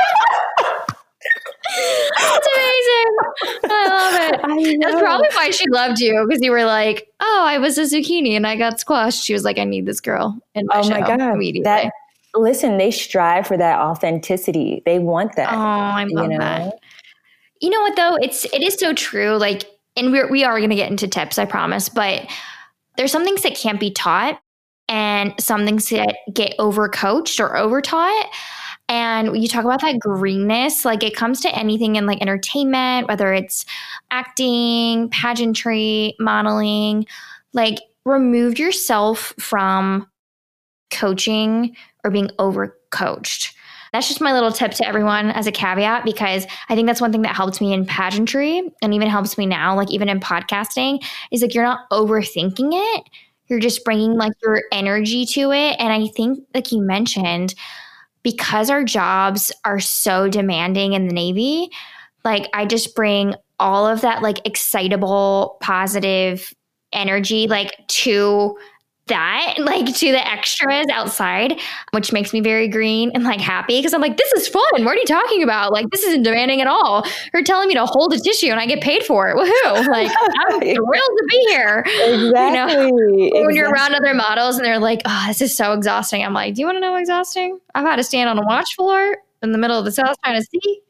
That's 2.18 2.46
amazing. 2.56 3.14
I 3.64 3.86
love 3.88 4.14
it. 4.20 4.40
I 4.44 4.76
That's 4.80 5.00
probably 5.00 5.28
why 5.32 5.50
she 5.50 5.68
loved 5.68 6.00
you 6.00 6.24
because 6.26 6.42
you 6.42 6.50
were 6.50 6.64
like, 6.64 7.08
"Oh, 7.20 7.44
I 7.46 7.58
was 7.58 7.78
a 7.78 7.82
zucchini 7.82 8.32
and 8.32 8.46
I 8.46 8.56
got 8.56 8.80
squashed." 8.80 9.24
She 9.24 9.32
was 9.32 9.44
like, 9.44 9.58
"I 9.58 9.64
need 9.64 9.86
this 9.86 10.00
girl 10.00 10.38
in 10.54 10.66
my 10.66 10.80
oh 10.80 10.90
my 10.90 11.00
god!" 11.00 11.20
Immediately. 11.20 11.64
That 11.64 11.92
listen, 12.34 12.78
they 12.78 12.90
strive 12.90 13.46
for 13.46 13.56
that 13.56 13.78
authenticity. 13.78 14.82
They 14.84 14.98
want 14.98 15.36
that. 15.36 15.52
Oh, 15.52 15.56
I 15.56 16.04
love 16.04 16.30
you 16.30 16.30
know? 16.30 16.38
that. 16.38 16.74
You 17.60 17.70
know 17.70 17.80
what 17.80 17.96
though? 17.96 18.16
It's 18.16 18.44
it 18.46 18.62
is 18.62 18.74
so 18.74 18.92
true. 18.92 19.36
Like, 19.36 19.64
and 19.96 20.12
we're 20.12 20.30
we 20.30 20.44
are 20.44 20.58
going 20.58 20.70
to 20.70 20.76
get 20.76 20.90
into 20.90 21.08
tips, 21.08 21.38
I 21.38 21.44
promise. 21.44 21.88
But 21.88 22.26
there's 22.96 23.12
some 23.12 23.24
things 23.24 23.42
that 23.42 23.56
can't 23.56 23.80
be 23.80 23.90
taught, 23.90 24.40
and 24.88 25.34
some 25.40 25.64
things 25.64 25.88
that 25.88 26.16
get 26.32 26.56
overcoached 26.58 27.40
or 27.40 27.56
overtaught. 27.56 28.30
And 28.88 29.36
you 29.40 29.48
talk 29.48 29.64
about 29.64 29.80
that 29.80 29.98
greenness, 29.98 30.84
like 30.84 31.02
it 31.02 31.16
comes 31.16 31.40
to 31.40 31.54
anything 31.54 31.96
in 31.96 32.06
like 32.06 32.22
entertainment, 32.22 33.08
whether 33.08 33.32
it's 33.32 33.66
acting, 34.10 35.08
pageantry, 35.10 36.14
modeling, 36.20 37.06
like 37.52 37.78
remove 38.04 38.58
yourself 38.58 39.34
from 39.40 40.06
coaching 40.90 41.76
or 42.04 42.10
being 42.10 42.28
overcoached. 42.38 43.52
That's 43.92 44.08
just 44.08 44.20
my 44.20 44.32
little 44.32 44.52
tip 44.52 44.72
to 44.72 44.86
everyone 44.86 45.30
as 45.30 45.46
a 45.46 45.52
caveat 45.52 46.04
because 46.04 46.46
I 46.68 46.74
think 46.74 46.86
that's 46.86 47.00
one 47.00 47.12
thing 47.12 47.22
that 47.22 47.34
helped 47.34 47.60
me 47.60 47.72
in 47.72 47.86
pageantry 47.86 48.70
and 48.82 48.94
even 48.94 49.08
helps 49.08 49.38
me 49.38 49.46
now, 49.46 49.74
like 49.74 49.90
even 49.90 50.08
in 50.08 50.20
podcasting, 50.20 51.04
is 51.32 51.42
like 51.42 51.54
you're 51.54 51.64
not 51.64 51.88
overthinking 51.90 52.70
it. 52.72 53.04
You're 53.48 53.60
just 53.60 53.84
bringing 53.84 54.14
like 54.14 54.32
your 54.42 54.62
energy 54.70 55.24
to 55.26 55.52
it. 55.52 55.76
And 55.78 55.92
I 55.92 56.08
think, 56.08 56.40
like 56.54 56.72
you 56.72 56.80
mentioned, 56.80 57.54
because 58.26 58.70
our 58.70 58.82
jobs 58.82 59.52
are 59.64 59.78
so 59.78 60.28
demanding 60.28 60.94
in 60.94 61.06
the 61.06 61.14
Navy, 61.14 61.70
like 62.24 62.48
I 62.52 62.66
just 62.66 62.96
bring 62.96 63.36
all 63.60 63.86
of 63.86 64.00
that 64.00 64.20
like 64.20 64.44
excitable, 64.44 65.58
positive 65.60 66.52
energy 66.92 67.46
like 67.46 67.86
to 67.86 68.58
that 69.08 69.54
like 69.58 69.86
to 69.86 70.12
the 70.12 70.26
extras 70.26 70.86
outside, 70.92 71.58
which 71.92 72.12
makes 72.12 72.32
me 72.32 72.40
very 72.40 72.66
green 72.68 73.10
and 73.14 73.22
like 73.24 73.40
happy 73.40 73.78
because 73.78 73.94
I'm 73.94 74.00
like, 74.00 74.16
this 74.16 74.32
is 74.32 74.48
fun. 74.48 74.84
What 74.84 74.96
are 74.96 74.96
you 74.96 75.04
talking 75.04 75.42
about? 75.42 75.72
Like, 75.72 75.90
this 75.90 76.02
isn't 76.02 76.24
demanding 76.24 76.60
at 76.60 76.66
all. 76.66 77.06
You're 77.32 77.44
telling 77.44 77.68
me 77.68 77.74
to 77.74 77.86
hold 77.86 78.12
a 78.12 78.18
tissue 78.18 78.48
and 78.48 78.58
I 78.58 78.66
get 78.66 78.80
paid 78.80 79.04
for 79.04 79.28
it. 79.28 79.36
Woohoo. 79.36 79.86
Like, 79.96 80.10
I'm 80.48 80.60
thrilled 80.60 80.74
to 80.76 81.26
be 81.30 81.38
here. 81.48 81.84
Exactly. 81.86 82.86
You 82.86 83.30
know? 83.32 83.46
When 83.46 83.54
you're 83.54 83.70
around 83.70 83.94
other 83.94 84.12
models 84.14 84.56
and 84.56 84.64
they're 84.64 84.80
like, 84.80 85.00
oh, 85.06 85.24
this 85.28 85.40
is 85.40 85.56
so 85.56 85.72
exhausting. 85.72 86.22
I'm 86.24 86.34
like, 86.34 86.54
do 86.54 86.60
you 86.60 86.66
want 86.66 86.76
to 86.76 86.80
know 86.80 86.96
exhausting? 86.96 87.58
I've 87.74 87.84
had 87.84 87.96
to 87.96 88.02
stand 88.04 88.28
on 88.28 88.36
a 88.38 88.42
watch 88.42 88.74
floor 88.74 89.16
in 89.42 89.52
the 89.52 89.58
middle 89.58 89.78
of 89.78 89.84
the 89.84 89.92
South 89.92 90.16
China 90.24 90.42
Sea. 90.42 90.80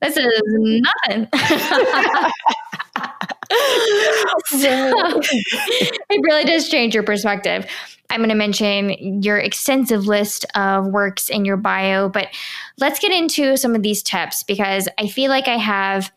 This 0.00 0.16
is 0.16 0.26
nothing. 0.46 1.28
it 4.52 6.20
really 6.22 6.44
does 6.44 6.68
change 6.68 6.94
your 6.94 7.02
perspective. 7.02 7.66
I'm 8.10 8.20
going 8.20 8.28
to 8.28 8.34
mention 8.34 9.22
your 9.22 9.38
extensive 9.38 10.06
list 10.06 10.44
of 10.54 10.86
works 10.86 11.30
in 11.30 11.44
your 11.44 11.56
bio, 11.56 12.08
but 12.08 12.28
let's 12.78 12.98
get 12.98 13.10
into 13.10 13.56
some 13.56 13.74
of 13.74 13.82
these 13.82 14.02
tips 14.02 14.42
because 14.42 14.88
I 14.98 15.08
feel 15.08 15.30
like 15.30 15.48
I 15.48 15.56
have 15.56 16.12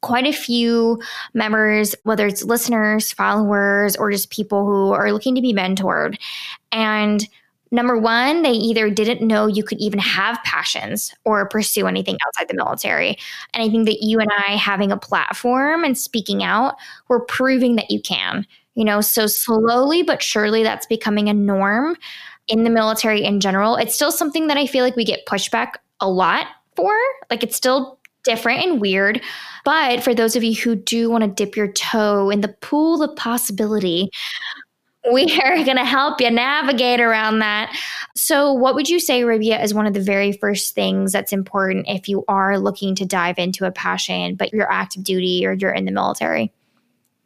quite 0.00 0.26
a 0.26 0.32
few 0.32 1.02
members, 1.34 1.94
whether 2.04 2.26
it's 2.26 2.44
listeners, 2.44 3.12
followers, 3.12 3.96
or 3.96 4.10
just 4.10 4.30
people 4.30 4.64
who 4.64 4.92
are 4.92 5.12
looking 5.12 5.34
to 5.34 5.42
be 5.42 5.52
mentored. 5.52 6.16
And 6.72 7.28
Number 7.70 7.98
one, 7.98 8.42
they 8.42 8.52
either 8.52 8.90
didn't 8.90 9.26
know 9.26 9.46
you 9.46 9.62
could 9.62 9.78
even 9.78 9.98
have 9.98 10.38
passions 10.44 11.14
or 11.24 11.48
pursue 11.48 11.86
anything 11.86 12.16
outside 12.26 12.48
the 12.48 12.54
military. 12.54 13.18
And 13.52 13.62
I 13.62 13.68
think 13.68 13.86
that 13.86 14.02
you 14.02 14.18
and 14.20 14.30
I 14.30 14.52
having 14.52 14.90
a 14.90 14.96
platform 14.96 15.84
and 15.84 15.96
speaking 15.96 16.42
out, 16.42 16.76
we're 17.08 17.20
proving 17.20 17.76
that 17.76 17.90
you 17.90 18.00
can. 18.00 18.46
You 18.74 18.84
know, 18.84 19.00
so 19.00 19.26
slowly 19.26 20.02
but 20.02 20.22
surely 20.22 20.62
that's 20.62 20.86
becoming 20.86 21.28
a 21.28 21.34
norm 21.34 21.96
in 22.46 22.64
the 22.64 22.70
military 22.70 23.24
in 23.24 23.40
general. 23.40 23.76
It's 23.76 23.94
still 23.94 24.12
something 24.12 24.46
that 24.46 24.56
I 24.56 24.66
feel 24.66 24.84
like 24.84 24.96
we 24.96 25.04
get 25.04 25.26
pushback 25.26 25.74
a 26.00 26.08
lot 26.08 26.46
for. 26.76 26.94
Like 27.28 27.42
it's 27.42 27.56
still 27.56 27.98
different 28.24 28.64
and 28.64 28.80
weird. 28.80 29.20
But 29.64 30.02
for 30.02 30.14
those 30.14 30.36
of 30.36 30.44
you 30.44 30.54
who 30.54 30.74
do 30.74 31.10
want 31.10 31.24
to 31.24 31.28
dip 31.28 31.56
your 31.56 31.72
toe 31.72 32.30
in 32.30 32.40
the 32.40 32.48
pool 32.48 33.02
of 33.02 33.16
possibility, 33.16 34.10
we 35.12 35.40
are 35.44 35.64
going 35.64 35.76
to 35.76 35.84
help 35.84 36.20
you 36.20 36.30
navigate 36.30 37.00
around 37.00 37.40
that. 37.40 37.76
So, 38.14 38.52
what 38.52 38.74
would 38.74 38.88
you 38.88 39.00
say, 39.00 39.22
Arabia, 39.22 39.62
is 39.62 39.74
one 39.74 39.86
of 39.86 39.94
the 39.94 40.00
very 40.00 40.32
first 40.32 40.74
things 40.74 41.12
that's 41.12 41.32
important 41.32 41.86
if 41.88 42.08
you 42.08 42.24
are 42.28 42.58
looking 42.58 42.94
to 42.96 43.06
dive 43.06 43.38
into 43.38 43.64
a 43.64 43.72
passion, 43.72 44.34
but 44.34 44.52
you're 44.52 44.70
active 44.70 45.04
duty 45.04 45.46
or 45.46 45.52
you're 45.52 45.72
in 45.72 45.84
the 45.84 45.92
military? 45.92 46.52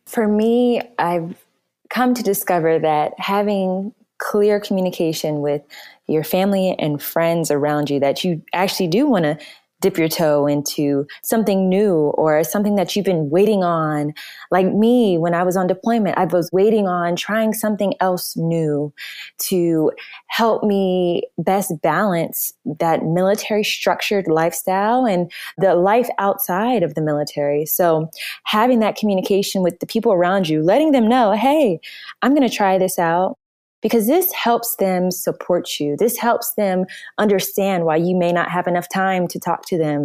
For 0.07 0.29
me, 0.29 0.83
I've 0.99 1.43
come 1.89 2.15
to 2.15 2.23
discover 2.23 2.79
that 2.79 3.13
having 3.19 3.95
clear 4.19 4.61
communication 4.61 5.41
with 5.41 5.63
your 6.07 6.25
family 6.25 6.77
and 6.79 7.03
friends 7.03 7.51
around 7.51 7.91
you 7.91 7.99
that 8.01 8.23
you 8.23 8.43
actually 8.53 8.87
do 8.87 9.07
want 9.07 9.25
to 9.25 9.39
dip 9.83 9.99
your 9.99 10.09
toe 10.09 10.47
into 10.47 11.07
something 11.23 11.69
new 11.69 12.13
or 12.15 12.43
something 12.45 12.77
that 12.77 12.97
you've 12.97 13.05
been 13.05 13.29
waiting 13.29 13.63
on. 13.63 14.15
Like 14.51 14.73
me, 14.73 15.19
when 15.19 15.35
I 15.35 15.43
was 15.43 15.57
on 15.57 15.67
deployment, 15.67 16.17
I 16.17 16.25
was 16.25 16.49
waiting 16.53 16.87
on 16.87 17.17
trying 17.17 17.53
something 17.53 17.95
else 18.01 18.35
new 18.37 18.93
to 19.39 19.93
help 20.29 20.63
me 20.63 21.25
best 21.37 21.73
balance 21.83 22.53
that 22.79 23.05
military 23.05 23.65
structured 23.65 24.29
lifestyle 24.29 25.05
and 25.05 25.31
the 25.59 25.75
life 25.75 26.09
outside 26.19 26.83
of 26.83 26.95
the 26.95 27.03
military. 27.03 27.67
So 27.67 28.09
having 28.45 28.79
that 28.81 28.97
communication 28.97 29.63
with 29.63 29.81
the 29.81 29.87
people 29.87 30.13
around 30.13 30.49
you, 30.49 30.63
letting 30.63 30.93
them 30.93 31.09
know, 31.09 31.33
hey, 31.33 31.81
I'm 32.23 32.35
going 32.35 32.49
to 32.49 32.55
try 32.55 32.79
this 32.79 32.99
out 32.99 33.37
because 33.83 34.07
this 34.07 34.33
helps 34.33 34.77
them 34.77 35.11
support 35.11 35.79
you. 35.79 35.97
This 35.97 36.17
helps 36.17 36.55
them 36.55 36.87
understand 37.19 37.85
why 37.85 37.97
you 37.97 38.17
may 38.17 38.33
not 38.33 38.51
have 38.51 38.67
enough 38.67 38.89
time 38.89 39.29
to 39.29 39.39
talk 39.39 39.67
to 39.67 39.77
them. 39.77 40.05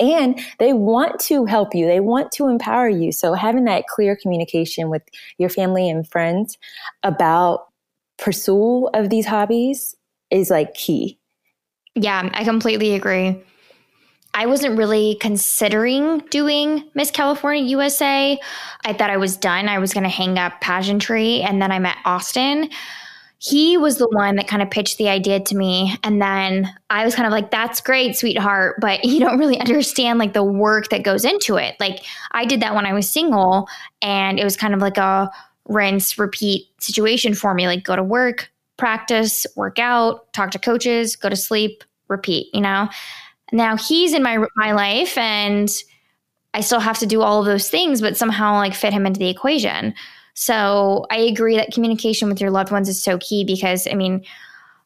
And 0.00 0.40
they 0.58 0.72
want 0.72 1.20
to 1.20 1.44
help 1.44 1.74
you. 1.74 1.86
They 1.86 2.00
want 2.00 2.32
to 2.32 2.48
empower 2.48 2.88
you. 2.88 3.12
So 3.12 3.34
having 3.34 3.64
that 3.64 3.86
clear 3.86 4.16
communication 4.16 4.88
with 4.88 5.02
your 5.36 5.50
family 5.50 5.88
and 5.90 6.08
friends 6.08 6.56
about 7.02 7.66
pursuit 8.18 8.88
of 8.94 9.10
these 9.10 9.26
hobbies 9.26 9.94
is 10.30 10.48
like 10.48 10.72
key. 10.72 11.18
Yeah, 11.94 12.30
I 12.32 12.44
completely 12.44 12.94
agree. 12.94 13.42
I 14.32 14.46
wasn't 14.46 14.78
really 14.78 15.16
considering 15.20 16.20
doing 16.30 16.88
Miss 16.94 17.10
California 17.10 17.64
USA. 17.64 18.38
I 18.84 18.92
thought 18.92 19.10
I 19.10 19.16
was 19.16 19.36
done. 19.36 19.68
I 19.68 19.80
was 19.80 19.92
going 19.92 20.04
to 20.04 20.08
hang 20.08 20.38
up 20.38 20.60
pageantry. 20.60 21.42
And 21.42 21.60
then 21.60 21.72
I 21.72 21.78
met 21.78 21.96
Austin 22.04 22.70
he 23.42 23.78
was 23.78 23.96
the 23.96 24.08
one 24.08 24.36
that 24.36 24.48
kind 24.48 24.60
of 24.60 24.70
pitched 24.70 24.98
the 24.98 25.08
idea 25.08 25.40
to 25.40 25.56
me. 25.56 25.96
And 26.04 26.20
then 26.20 26.72
i 26.90 27.04
was 27.04 27.14
kind 27.14 27.26
of 27.26 27.32
like 27.32 27.50
that's 27.50 27.80
great 27.80 28.16
sweetheart 28.16 28.76
but 28.80 29.04
you 29.04 29.18
don't 29.18 29.38
really 29.38 29.58
understand 29.58 30.18
like 30.18 30.34
the 30.34 30.44
work 30.44 30.88
that 30.90 31.02
goes 31.02 31.24
into 31.24 31.56
it. 31.56 31.74
Like 31.80 32.04
i 32.32 32.44
did 32.44 32.60
that 32.60 32.74
when 32.74 32.86
i 32.86 32.92
was 32.92 33.10
single 33.10 33.68
and 34.02 34.38
it 34.38 34.44
was 34.44 34.56
kind 34.56 34.74
of 34.74 34.80
like 34.80 34.98
a 34.98 35.30
rinse 35.66 36.18
repeat 36.18 36.68
situation 36.78 37.34
for 37.34 37.54
me 37.54 37.66
like 37.66 37.84
go 37.84 37.96
to 37.96 38.02
work 38.02 38.50
practice 38.76 39.46
work 39.56 39.78
out 39.78 40.32
talk 40.32 40.50
to 40.50 40.58
coaches 40.58 41.16
go 41.16 41.28
to 41.28 41.36
sleep 41.36 41.84
repeat 42.08 42.48
you 42.54 42.60
know? 42.60 42.88
Now 43.52 43.76
he's 43.76 44.12
in 44.12 44.22
my 44.22 44.44
my 44.56 44.72
life 44.72 45.16
and 45.16 45.70
i 46.52 46.60
still 46.60 46.80
have 46.80 46.98
to 46.98 47.06
do 47.06 47.22
all 47.22 47.40
of 47.40 47.46
those 47.46 47.70
things 47.70 48.00
but 48.00 48.16
somehow 48.16 48.54
like 48.54 48.74
fit 48.74 48.92
him 48.92 49.06
into 49.06 49.18
the 49.18 49.30
equation 49.30 49.94
so 50.34 51.06
I 51.10 51.16
agree 51.18 51.56
that 51.56 51.72
communication 51.72 52.28
with 52.28 52.40
your 52.40 52.50
loved 52.50 52.70
ones 52.70 52.88
is 52.88 53.02
so 53.02 53.18
key 53.18 53.44
because, 53.44 53.86
I 53.90 53.94
mean, 53.94 54.24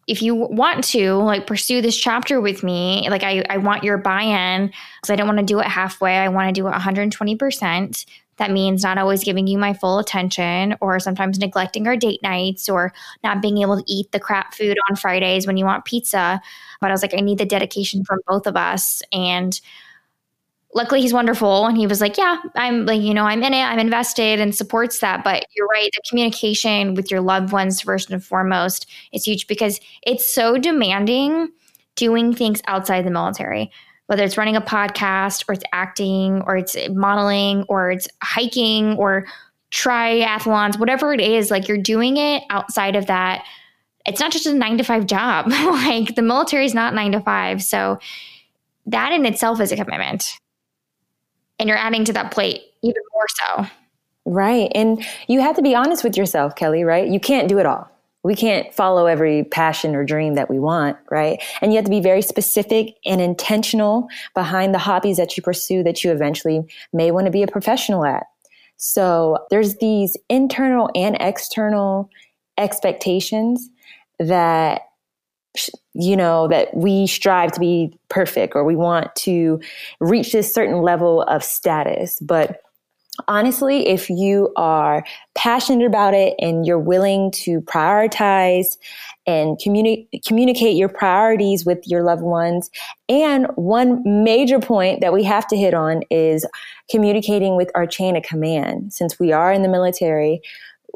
if 0.06 0.20
you 0.20 0.34
want 0.34 0.84
to 0.84 1.14
like 1.14 1.46
pursue 1.46 1.80
this 1.80 1.96
chapter 1.96 2.40
with 2.40 2.62
me, 2.62 3.08
like 3.08 3.22
I, 3.22 3.44
I 3.48 3.56
want 3.56 3.84
your 3.84 3.96
buy-in 3.96 4.66
because 4.66 5.10
I 5.10 5.16
don't 5.16 5.26
want 5.26 5.38
to 5.38 5.44
do 5.44 5.60
it 5.60 5.66
halfway. 5.66 6.18
I 6.18 6.28
want 6.28 6.54
to 6.54 6.60
do 6.60 6.66
it 6.68 6.72
120%. 6.72 8.06
That 8.36 8.50
means 8.50 8.82
not 8.82 8.98
always 8.98 9.22
giving 9.22 9.46
you 9.46 9.56
my 9.58 9.72
full 9.72 9.98
attention 9.98 10.76
or 10.80 10.98
sometimes 10.98 11.38
neglecting 11.38 11.86
our 11.86 11.96
date 11.96 12.22
nights 12.22 12.68
or 12.68 12.92
not 13.22 13.40
being 13.40 13.58
able 13.58 13.78
to 13.78 13.84
eat 13.86 14.10
the 14.12 14.20
crap 14.20 14.54
food 14.54 14.76
on 14.90 14.96
Fridays 14.96 15.46
when 15.46 15.56
you 15.56 15.64
want 15.64 15.84
pizza. 15.84 16.40
But 16.80 16.90
I 16.90 16.92
was 16.92 17.02
like, 17.02 17.14
I 17.14 17.20
need 17.20 17.38
the 17.38 17.46
dedication 17.46 18.04
from 18.04 18.18
both 18.26 18.46
of 18.46 18.56
us. 18.56 19.02
And 19.12 19.58
luckily 20.74 21.00
he's 21.00 21.12
wonderful. 21.12 21.66
And 21.66 21.76
he 21.76 21.86
was 21.86 22.00
like 22.00 22.18
yeah 22.18 22.38
i'm 22.56 22.84
like 22.86 23.00
you 23.00 23.14
know 23.14 23.24
i'm 23.24 23.42
in 23.42 23.54
it. 23.54 23.62
I'm 23.62 23.78
invested 23.78 24.40
and 24.40 24.54
supports 24.54 24.98
that. 24.98 25.24
But 25.24 25.46
you're 25.56 25.66
right. 25.68 25.90
The 25.94 26.02
communication 26.08 26.94
with 26.94 27.10
your 27.10 27.20
loved 27.20 27.52
ones 27.52 27.80
first 27.80 28.10
and 28.10 28.22
foremost 28.22 28.86
is 29.12 29.24
huge 29.24 29.46
because 29.46 29.80
it's 30.06 30.32
so 30.32 30.58
demanding 30.58 31.48
doing 31.96 32.34
things 32.34 32.60
outside 32.66 33.06
the 33.06 33.10
military 33.10 33.70
whether 34.06 34.22
it's 34.22 34.36
running 34.36 34.56
a 34.56 34.60
podcast 34.60 35.44
or 35.48 35.54
it's 35.54 35.64
acting 35.72 36.42
or 36.46 36.56
it's 36.56 36.76
modeling 36.90 37.64
or 37.68 37.90
it's 37.90 38.06
hiking 38.22 38.94
or 38.96 39.26
triathlons 39.70 40.78
whatever 40.78 41.12
it 41.12 41.20
is 41.20 41.50
like 41.50 41.66
you're 41.66 41.78
doing 41.78 42.16
it 42.16 42.42
outside 42.50 42.96
of 42.96 43.06
that. 43.06 43.44
It's 44.06 44.20
not 44.20 44.32
just 44.32 44.46
a 44.46 44.54
nine 44.54 44.76
to 44.78 44.84
five 44.84 45.06
job. 45.06 45.46
Like 45.50 46.14
the 46.14 46.22
military 46.22 46.66
is 46.66 46.74
not 46.74 46.94
nine 46.94 47.12
to 47.12 47.20
five. 47.20 47.62
So 47.62 47.98
that 48.86 49.12
in 49.12 49.24
itself 49.24 49.60
is 49.60 49.72
a 49.72 49.76
commitment 49.76 50.38
and 51.58 51.68
you're 51.68 51.78
adding 51.78 52.04
to 52.04 52.12
that 52.12 52.30
plate 52.30 52.62
even 52.82 53.02
more 53.12 53.26
so. 53.28 53.66
Right. 54.26 54.70
And 54.74 55.04
you 55.28 55.40
have 55.40 55.56
to 55.56 55.62
be 55.62 55.74
honest 55.74 56.02
with 56.02 56.16
yourself, 56.16 56.56
Kelly, 56.56 56.84
right? 56.84 57.08
You 57.08 57.20
can't 57.20 57.48
do 57.48 57.58
it 57.58 57.66
all. 57.66 57.90
We 58.22 58.34
can't 58.34 58.72
follow 58.72 59.04
every 59.04 59.44
passion 59.44 59.94
or 59.94 60.02
dream 60.02 60.34
that 60.34 60.48
we 60.48 60.58
want, 60.58 60.96
right? 61.10 61.42
And 61.60 61.72
you 61.72 61.76
have 61.76 61.84
to 61.84 61.90
be 61.90 62.00
very 62.00 62.22
specific 62.22 62.96
and 63.04 63.20
intentional 63.20 64.08
behind 64.34 64.72
the 64.74 64.78
hobbies 64.78 65.18
that 65.18 65.36
you 65.36 65.42
pursue 65.42 65.82
that 65.82 66.02
you 66.02 66.10
eventually 66.10 66.64
may 66.94 67.10
want 67.10 67.26
to 67.26 67.30
be 67.30 67.42
a 67.42 67.46
professional 67.46 68.06
at. 68.06 68.24
So 68.78 69.46
there's 69.50 69.76
these 69.76 70.16
internal 70.30 70.90
and 70.94 71.18
external 71.20 72.08
expectations 72.56 73.68
that 74.18 74.82
you 75.94 76.16
know, 76.16 76.48
that 76.48 76.74
we 76.74 77.06
strive 77.06 77.52
to 77.52 77.60
be 77.60 77.96
perfect 78.08 78.54
or 78.56 78.64
we 78.64 78.76
want 78.76 79.14
to 79.14 79.60
reach 80.00 80.32
this 80.32 80.52
certain 80.52 80.82
level 80.82 81.22
of 81.22 81.44
status. 81.44 82.18
But 82.20 82.60
honestly, 83.28 83.86
if 83.86 84.10
you 84.10 84.52
are 84.56 85.04
passionate 85.34 85.86
about 85.86 86.14
it 86.14 86.34
and 86.40 86.66
you're 86.66 86.78
willing 86.78 87.30
to 87.30 87.60
prioritize 87.62 88.76
and 89.26 89.56
communi- 89.58 90.06
communicate 90.26 90.76
your 90.76 90.88
priorities 90.88 91.64
with 91.64 91.86
your 91.86 92.02
loved 92.02 92.22
ones. 92.22 92.70
And 93.08 93.46
one 93.54 94.02
major 94.04 94.58
point 94.58 95.00
that 95.00 95.12
we 95.12 95.22
have 95.24 95.46
to 95.48 95.56
hit 95.56 95.74
on 95.74 96.02
is 96.10 96.46
communicating 96.90 97.56
with 97.56 97.70
our 97.74 97.86
chain 97.86 98.16
of 98.16 98.22
command. 98.22 98.92
Since 98.92 99.18
we 99.18 99.32
are 99.32 99.52
in 99.52 99.62
the 99.62 99.68
military, 99.68 100.42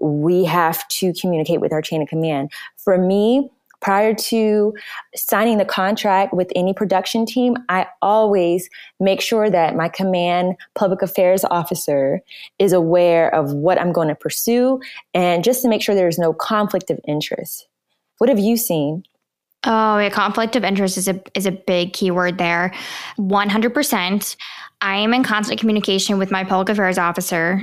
we 0.00 0.44
have 0.44 0.86
to 0.88 1.12
communicate 1.14 1.60
with 1.60 1.72
our 1.72 1.82
chain 1.82 2.02
of 2.02 2.08
command. 2.08 2.52
For 2.76 2.98
me, 2.98 3.50
prior 3.80 4.14
to 4.14 4.74
signing 5.14 5.58
the 5.58 5.64
contract 5.64 6.32
with 6.34 6.50
any 6.56 6.74
production 6.74 7.24
team, 7.24 7.56
I 7.68 7.86
always 8.02 8.68
make 9.00 9.20
sure 9.20 9.50
that 9.50 9.76
my 9.76 9.88
command 9.88 10.56
public 10.74 11.02
affairs 11.02 11.44
officer 11.44 12.20
is 12.58 12.72
aware 12.72 13.32
of 13.34 13.52
what 13.52 13.80
I'm 13.80 13.92
going 13.92 14.08
to 14.08 14.14
pursue 14.14 14.80
and 15.14 15.44
just 15.44 15.62
to 15.62 15.68
make 15.68 15.82
sure 15.82 15.94
there's 15.94 16.18
no 16.18 16.32
conflict 16.32 16.90
of 16.90 17.00
interest. 17.06 17.68
What 18.18 18.28
have 18.28 18.38
you 18.38 18.56
seen? 18.56 19.04
Oh, 19.64 19.98
yeah, 19.98 20.10
conflict 20.10 20.56
of 20.56 20.64
interest 20.64 20.96
is 20.96 21.08
a 21.08 21.20
is 21.34 21.46
a 21.46 21.52
big 21.52 21.92
keyword 21.92 22.38
there. 22.38 22.72
100%. 23.18 24.36
I 24.80 24.96
am 24.96 25.12
in 25.12 25.24
constant 25.24 25.58
communication 25.58 26.18
with 26.18 26.30
my 26.30 26.44
public 26.44 26.68
affairs 26.68 26.98
officer. 26.98 27.62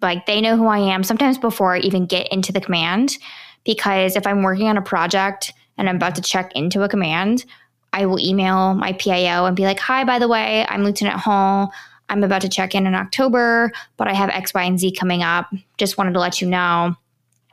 Like 0.00 0.26
they 0.26 0.40
know 0.40 0.56
who 0.56 0.66
I 0.66 0.78
am 0.78 1.02
sometimes 1.02 1.38
before 1.38 1.74
I 1.74 1.80
even 1.80 2.06
get 2.06 2.32
into 2.32 2.52
the 2.52 2.60
command 2.60 3.18
because 3.64 4.16
if 4.16 4.26
I'm 4.26 4.42
working 4.42 4.68
on 4.68 4.76
a 4.76 4.82
project 4.82 5.52
and 5.78 5.88
I'm 5.88 5.96
about 5.96 6.14
to 6.16 6.22
check 6.22 6.52
into 6.54 6.82
a 6.82 6.88
command, 6.88 7.44
I 7.92 8.06
will 8.06 8.18
email 8.18 8.74
my 8.74 8.92
PIO 8.94 9.44
and 9.44 9.56
be 9.56 9.64
like, 9.64 9.78
"Hi, 9.80 10.04
by 10.04 10.18
the 10.18 10.28
way, 10.28 10.66
I'm 10.68 10.84
Lieutenant 10.84 11.20
Hall. 11.20 11.72
I'm 12.08 12.24
about 12.24 12.42
to 12.42 12.48
check 12.48 12.74
in 12.74 12.86
in 12.86 12.94
October, 12.94 13.72
but 13.96 14.08
I 14.08 14.14
have 14.14 14.30
X, 14.30 14.54
Y, 14.54 14.62
and 14.62 14.78
Z 14.78 14.92
coming 14.92 15.22
up. 15.22 15.52
Just 15.78 15.98
wanted 15.98 16.14
to 16.14 16.20
let 16.20 16.40
you 16.40 16.48
know." 16.48 16.96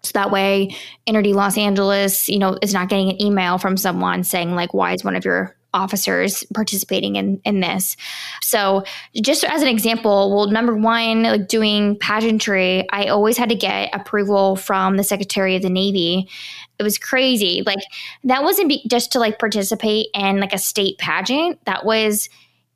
So 0.02 0.12
that 0.14 0.32
way, 0.32 0.76
NRD 1.08 1.34
Los 1.34 1.58
Angeles, 1.58 2.30
you 2.30 2.40
know, 2.40 2.58
is 2.62 2.74
not 2.74 2.88
getting 2.88 3.10
an 3.10 3.22
email 3.22 3.58
from 3.58 3.76
someone 3.76 4.24
saying 4.24 4.56
like, 4.56 4.74
"Why 4.74 4.94
is 4.94 5.04
one 5.04 5.16
of 5.16 5.26
your 5.26 5.56
officers 5.74 6.44
participating 6.54 7.16
in 7.16 7.42
in 7.46 7.60
this?" 7.60 7.96
So, 8.42 8.84
just 9.22 9.44
as 9.44 9.62
an 9.62 9.68
example, 9.68 10.36
well, 10.36 10.48
number 10.48 10.76
one, 10.76 11.24
like 11.24 11.48
doing 11.48 11.98
pageantry, 12.00 12.88
I 12.92 13.08
always 13.08 13.38
had 13.38 13.50
to 13.50 13.56
get 13.56 13.90
approval 13.94 14.56
from 14.56 14.98
the 14.98 15.04
Secretary 15.04 15.56
of 15.56 15.62
the 15.62 15.70
Navy. 15.70 16.30
It 16.78 16.84
was 16.84 16.98
crazy. 16.98 17.64
Like 17.66 17.80
that 18.24 18.44
wasn't 18.44 18.70
be- 18.70 18.88
just 18.88 19.12
to 19.14 19.20
like 19.20 19.40
participate 19.40 20.08
in 20.14 20.40
like 20.40 20.54
a 20.54 20.58
state 20.58 20.98
pageant. 20.98 21.64
That 21.66 21.86
was 21.86 22.30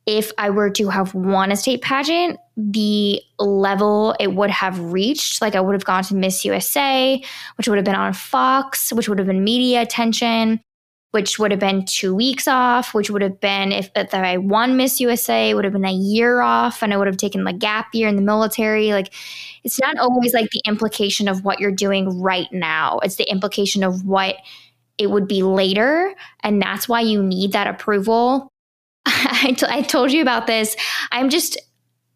if 0.05 0.31
I 0.38 0.50
were 0.50 0.69
to 0.71 0.89
have 0.89 1.13
won 1.13 1.51
a 1.51 1.55
state 1.55 1.81
pageant, 1.81 2.38
the 2.57 3.21
level 3.39 4.15
it 4.19 4.33
would 4.33 4.50
have 4.50 4.79
reached, 4.79 5.41
like 5.41 5.55
I 5.55 5.62
would 5.62 5.73
have 5.73 5.85
gone 5.85 6.03
to 6.03 6.15
Miss 6.15 6.43
USA, 6.43 7.23
which 7.57 7.67
would 7.67 7.77
have 7.77 7.85
been 7.85 7.95
on 7.95 8.13
Fox, 8.13 8.91
which 8.91 9.07
would 9.07 9.17
have 9.17 9.27
been 9.27 9.43
media 9.43 9.81
attention, 9.81 10.59
which 11.13 11.38
would 11.38 11.51
have 11.51 11.60
been 11.60 11.86
two 11.86 12.13
weeks 12.13 12.48
off, 12.48 12.93
which 12.93 13.10
would 13.10 13.22
have 13.22 13.39
been 13.39 13.72
if, 13.72 13.88
uh, 13.96 14.01
if 14.01 14.13
I 14.13 14.38
won 14.38 14.77
Miss 14.77 15.00
USA, 15.00 15.53
would 15.53 15.63
have 15.63 15.74
been 15.74 15.86
a 15.86 15.93
year 15.93 16.41
off, 16.41 16.82
and 16.82 16.93
I 16.93 16.98
would 16.98 17.08
have 17.08 17.17
taken 17.17 17.43
the 17.43 17.53
gap 17.53 17.93
year 17.93 18.08
in 18.08 18.15
the 18.15 18.22
military. 18.22 18.91
Like 18.91 19.13
it's 19.63 19.79
not 19.79 19.98
always 19.98 20.34
like 20.34 20.50
the 20.50 20.62
implication 20.65 21.27
of 21.27 21.43
what 21.43 21.60
you're 21.60 21.72
doing 21.72 22.22
right 22.22 22.51
now. 22.51 23.00
It's 23.00 23.15
the 23.15 23.29
implication 23.29 23.84
of 23.84 24.05
what 24.05 24.38
it 24.98 25.12
would 25.12 25.27
be 25.27 25.43
later. 25.43 26.13
And 26.41 26.62
that's 26.62 26.88
why 26.88 27.01
you 27.01 27.22
need 27.22 27.51
that 27.53 27.67
approval 27.67 28.51
I, 29.05 29.53
t- 29.58 29.65
I 29.67 29.82
told 29.82 30.12
you 30.12 30.22
about 30.22 30.48
this. 30.48 30.75
I'm 31.12 31.29
just 31.29 31.60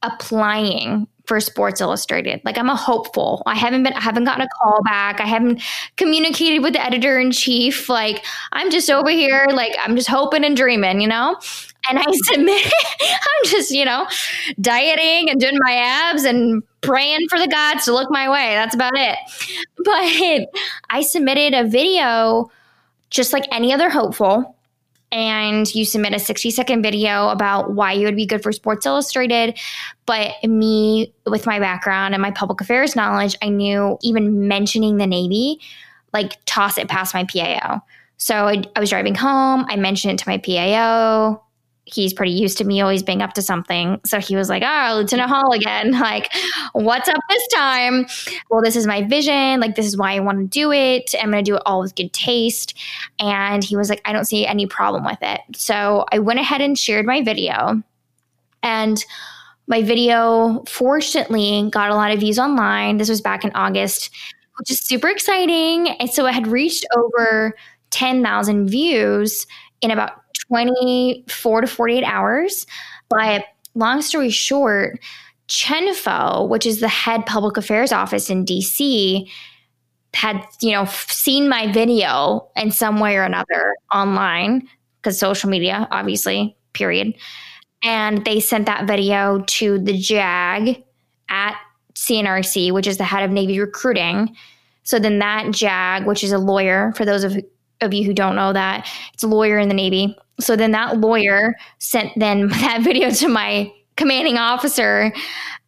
applying 0.04 1.08
for 1.28 1.40
Sports 1.42 1.82
Illustrated. 1.82 2.42
Like 2.46 2.58
I'm 2.58 2.70
a 2.70 2.76
hopeful. 2.76 3.44
I 3.46 3.56
haven't 3.56 3.84
been 3.84 3.94
I 3.94 4.02
haven't 4.02 4.24
gotten 4.24 4.42
a 4.42 4.48
call 4.62 4.82
back. 4.84 5.20
I 5.20 5.26
haven't 5.26 5.62
communicated 5.98 6.60
with 6.60 6.74
the 6.74 6.84
editor 6.84 7.20
in 7.20 7.32
chief. 7.32 7.90
Like 7.90 8.26
I'm 8.54 8.72
just 8.72 8.90
over 8.90 9.10
here 9.10 9.46
like 9.52 9.76
I'm 9.80 9.96
just 9.96 10.08
hoping 10.08 10.46
and 10.46 10.56
dreaming, 10.56 11.02
you 11.02 11.08
know? 11.08 11.38
And 11.90 12.00
I 12.00 12.06
submit 12.32 12.74
I'm 13.02 13.46
just, 13.46 13.72
you 13.72 13.86
know, 13.86 14.08
dieting 14.60 15.30
and 15.30 15.40
doing 15.40 15.58
my 15.60 15.74
abs 15.74 16.24
and 16.24 16.64
praying 16.82 17.28
for 17.30 17.38
the 17.38 17.48
gods 17.48 17.86
to 17.86 17.94
look 17.94 18.10
my 18.10 18.30
way. 18.30 18.54
That's 18.54 18.74
about 18.74 18.96
it. 18.96 19.18
But 19.84 20.48
I 20.90 21.02
submitted 21.02 21.54
a 21.54 21.68
video 21.68 22.50
just 23.10 23.34
like 23.34 23.46
any 23.52 23.74
other 23.74 23.90
hopeful 23.90 24.57
and 25.12 25.74
you 25.74 25.86
submit 25.86 26.14
a 26.14 26.20
60 26.20 26.52
second 26.52 26.84
video 26.84 27.30
about 27.30 27.74
why 27.74 27.94
you 27.94 28.06
would 28.06 28.16
be 28.16 28.26
good 28.26 28.44
for 28.44 28.52
Sports 28.52 28.86
Illustrated. 28.86 29.58
But 30.06 30.32
me, 30.44 31.14
with 31.26 31.46
my 31.46 31.60
background 31.60 32.14
and 32.14 32.22
my 32.22 32.32
public 32.32 32.62
affairs 32.62 32.96
knowledge, 32.96 33.36
I 33.42 33.50
knew 33.50 33.98
even 34.02 34.48
mentioning 34.48 34.98
the 34.98 35.08
Navy, 35.08 35.60
like 36.14 36.34
toss 36.46 36.78
it 36.78 36.88
past 36.90 37.14
my 37.14 37.24
PIO. 37.24 37.82
So 38.18 38.48
I, 38.48 38.64
I 38.76 38.80
was 38.80 38.90
driving 38.90 39.16
home. 39.16 39.66
I 39.70 39.76
mentioned 39.76 40.14
it 40.14 40.24
to 40.24 40.30
my 40.30 40.38
PIO 40.40 41.42
he's 41.94 42.14
pretty 42.14 42.32
used 42.32 42.58
to 42.58 42.66
me 42.66 42.82
always 42.82 43.02
being 43.02 43.22
up 43.22 43.34
to 43.34 43.42
something. 43.42 44.00
So 44.06 44.20
he 44.20 44.36
was 44.36 44.50
like, 44.50 44.64
oh, 44.66 44.96
Lieutenant 44.98 45.30
Hall 45.30 45.52
again. 45.52 45.96
Like, 46.08 46.32
what's 46.72 47.10
up 47.10 47.20
this 47.30 47.48
time? 47.54 48.06
Well, 48.50 48.62
this 48.62 48.76
is 48.76 48.88
my 48.88 49.04
vision. 49.04 49.60
Like, 49.60 49.76
this 49.76 49.86
is 49.86 49.98
why 49.98 50.14
I 50.14 50.20
want 50.20 50.40
to 50.40 50.46
do 50.46 50.72
it. 50.72 51.14
I'm 51.20 51.32
going 51.32 51.44
to 51.44 51.52
do 51.52 51.56
it 51.56 51.64
all 51.66 51.82
with 51.82 51.96
good 51.96 52.14
taste. 52.14 52.78
And 53.20 53.62
he 53.64 53.76
was 53.76 53.90
like, 53.90 54.02
I 54.06 54.14
don't 54.14 54.26
see 54.26 54.46
any 54.46 54.68
problem 54.68 55.04
with 55.04 55.18
it. 55.22 55.42
So 55.54 56.06
I 56.14 56.20
went 56.20 56.40
ahead 56.40 56.62
and 56.62 56.78
shared 56.78 57.06
my 57.06 57.22
video. 57.24 57.84
And 58.64 59.04
my 59.68 59.82
video, 59.82 60.64
fortunately, 60.68 61.70
got 61.72 61.90
a 61.90 61.96
lot 61.96 62.12
of 62.12 62.20
views 62.20 62.40
online. 62.40 62.98
This 62.98 63.10
was 63.10 63.22
back 63.22 63.44
in 63.44 63.52
August, 63.54 64.10
which 64.60 64.72
is 64.72 64.80
super 64.80 65.10
exciting. 65.10 65.90
And 65.90 66.10
so 66.10 66.26
it 66.26 66.34
had 66.34 66.48
reached 66.48 66.86
over 66.96 67.54
10,000 67.90 68.70
views 68.70 69.46
in 69.82 69.92
about 69.92 70.22
24 70.48 71.62
to 71.62 71.68
48 71.68 72.04
hours. 72.04 72.66
But 73.10 73.46
long 73.76 74.02
story 74.02 74.30
short, 74.30 75.00
CHINFO, 75.48 76.48
which 76.50 76.66
is 76.66 76.80
the 76.80 76.88
head 76.88 77.26
public 77.26 77.58
affairs 77.58 77.92
office 77.92 78.30
in 78.30 78.46
DC, 78.46 79.30
had 80.14 80.44
you 80.62 80.72
know 80.72 80.86
seen 80.86 81.48
my 81.48 81.72
video 81.72 82.50
in 82.56 82.72
some 82.72 83.00
way 83.00 83.18
or 83.18 83.24
another 83.24 83.76
online 83.94 84.68
because 84.98 85.20
social 85.20 85.50
media, 85.50 85.88
obviously, 85.92 86.58
period. 86.74 87.14
And 87.84 88.26
they 88.26 88.40
sent 88.40 88.66
that 88.66 88.88
video 88.88 89.42
to 89.42 89.80
the 89.80 89.98
JAG 89.98 90.84
at 91.30 91.56
CNRC, 91.94 92.72
which 92.72 92.88
is 92.88 92.98
the 92.98 93.04
head 93.04 93.24
of 93.24 93.32
Navy 93.32 93.60
recruiting. 93.60 94.36
So 94.84 95.00
then 95.00 95.20
that 95.20 95.52
JAG, 95.52 96.06
which 96.06 96.24
is 96.24 96.32
a 96.32 96.38
lawyer, 96.38 96.94
for 96.96 97.06
those 97.06 97.24
of, 97.24 97.38
of 97.82 97.94
you 97.94 98.04
who 98.04 98.14
don't 98.14 98.36
know 98.36 98.54
that, 98.54 98.88
it's 99.14 99.24
a 99.24 99.28
lawyer 99.28 99.60
in 99.60 99.68
the 99.68 99.74
Navy, 99.74 100.16
so 100.40 100.56
then 100.56 100.72
that 100.72 101.00
lawyer 101.00 101.56
sent 101.80 102.12
then 102.18 102.48
that 102.50 102.82
video 102.84 103.10
to 103.12 103.28
my 103.28 103.72
commanding 103.96 104.38
officer 104.38 105.12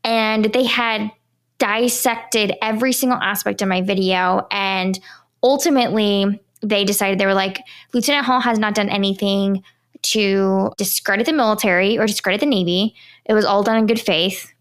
and 0.04 0.46
they 0.46 0.64
had 0.64 1.10
dissected 1.58 2.54
every 2.62 2.94
single 2.94 3.18
aspect 3.18 3.62
of 3.62 3.68
my 3.68 3.82
video 3.82 4.48
and 4.52 5.00
ultimately 5.44 6.40
they 6.62 6.84
decided 6.84 7.20
they 7.20 7.26
were 7.26 7.34
like 7.34 7.60
lieutenant 7.94 8.26
hall 8.26 8.40
has 8.40 8.60
not 8.60 8.76
done 8.76 8.90
anything 8.90 9.64
to 10.02 10.72
discredit 10.78 11.26
the 11.26 11.34
military 11.34 11.98
or 11.98 12.06
discredit 12.06 12.40
the 12.40 12.46
navy. 12.46 12.96
It 13.26 13.34
was 13.34 13.44
all 13.44 13.64
done 13.64 13.78
in 13.78 13.88
good 13.88 14.00
faith. 14.00 14.54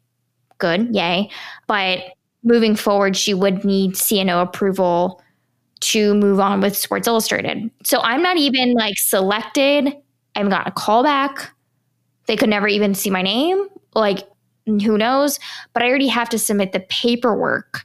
Good 0.59 0.95
yay. 0.95 1.31
But 1.69 2.01
moving 2.43 2.75
forward 2.75 3.17
she 3.17 3.35
would 3.35 3.65
need 3.65 3.93
cno 3.93 4.43
approval 4.43 5.23
to 5.81 6.15
move 6.15 6.41
on 6.41 6.61
with 6.61 6.77
Sports 6.77 7.07
Illustrated. 7.07 7.71
So 7.85 8.01
I'm 8.01 8.23
not 8.23 8.37
even 8.37 8.75
like 8.75 8.99
selected. 8.99 9.89
I 9.89 10.39
haven't 10.39 10.51
got 10.51 10.67
a 10.67 10.73
call 10.73 11.03
back. 11.03 11.51
They 12.27 12.37
could 12.37 12.51
never 12.51 12.69
even 12.69 12.95
see 12.95 13.11
my 13.11 13.23
name. 13.23 13.67
Like, 13.95 14.21
who 14.67 14.99
knows? 14.99 15.41
But 15.73 15.83
I 15.83 15.89
already 15.89 16.09
have 16.09 16.29
to 16.31 16.39
submit 16.39 16.73
the 16.73 16.81
paperwork 16.81 17.85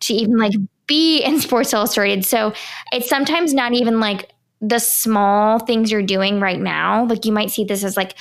to 0.00 0.14
even 0.14 0.36
like 0.36 0.52
be 0.86 1.22
in 1.22 1.40
Sports 1.40 1.72
Illustrated. 1.72 2.24
So 2.24 2.52
it's 2.92 3.08
sometimes 3.08 3.54
not 3.54 3.72
even 3.72 4.00
like 4.00 4.30
the 4.60 4.78
small 4.78 5.58
things 5.60 5.90
you're 5.90 6.02
doing 6.02 6.40
right 6.40 6.60
now. 6.60 7.04
Like 7.04 7.24
you 7.24 7.32
might 7.32 7.50
see 7.50 7.64
this 7.64 7.84
as 7.84 7.96
like, 7.96 8.14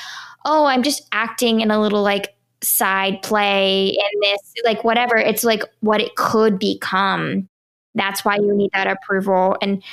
oh, 0.45 0.65
I'm 0.65 0.83
just 0.83 1.07
acting 1.11 1.61
in 1.61 1.71
a 1.71 1.81
little 1.81 2.03
like 2.03 2.35
side 2.61 3.21
play 3.21 3.87
in 3.87 4.19
this, 4.21 4.53
like 4.63 4.83
whatever. 4.83 5.17
It's 5.17 5.43
like 5.43 5.63
what 5.81 6.01
it 6.01 6.15
could 6.15 6.59
become. 6.59 7.49
That's 7.97 8.23
why 8.23 8.35
you 8.35 8.53
need 8.53 8.71
that 8.73 8.87
approval 8.87 9.57
and 9.61 9.83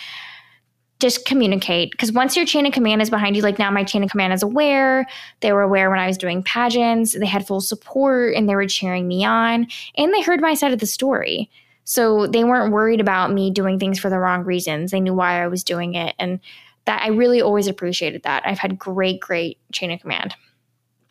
just 1.01 1.25
communicate. 1.25 1.91
Because 1.91 2.13
once 2.13 2.37
your 2.37 2.47
chain 2.47 2.67
of 2.67 2.73
command 2.73 3.03
is 3.03 3.11
behind 3.11 3.37
you, 3.37 3.43
like 3.43 3.59
now 3.59 3.71
my 3.71 3.85
chain 3.85 4.05
of 4.05 4.11
command 4.11 4.33
is 4.33 4.43
aware. 4.43 5.07
They 5.41 5.53
were 5.53 5.63
aware 5.63 5.91
when 5.91 5.99
I 5.99 6.07
was 6.07 6.17
doing 6.17 6.43
pageants. 6.43 7.13
They 7.13 7.27
had 7.27 7.47
full 7.47 7.61
support 7.61 8.35
and 8.35 8.49
they 8.49 8.55
were 8.55 8.67
cheering 8.67 9.09
me 9.09 9.25
on. 9.25 9.67
And 9.97 10.15
they 10.15 10.23
heard 10.23 10.41
my 10.41 10.55
side 10.55 10.73
of 10.73 10.79
the 10.79 10.87
story. 10.87 11.51
So 11.85 12.27
they 12.27 12.45
weren't 12.45 12.73
worried 12.73 13.01
about 13.01 13.33
me 13.33 13.51
doing 13.51 13.79
things 13.79 13.99
for 13.99 14.09
the 14.09 14.19
wrong 14.19 14.45
reasons. 14.45 14.91
They 14.91 15.01
knew 15.01 15.15
why 15.15 15.43
I 15.43 15.49
was 15.49 15.65
doing 15.65 15.95
it. 15.95 16.15
And 16.19 16.41
that 16.87 17.03
I 17.03 17.09
really 17.09 17.41
always 17.41 17.67
appreciated 17.67 18.23
that. 18.23 18.43
I've 18.47 18.59
had 18.59 18.79
great, 18.79 19.21
great 19.21 19.59
chain 19.73 19.91
of 19.91 20.01
command. 20.01 20.35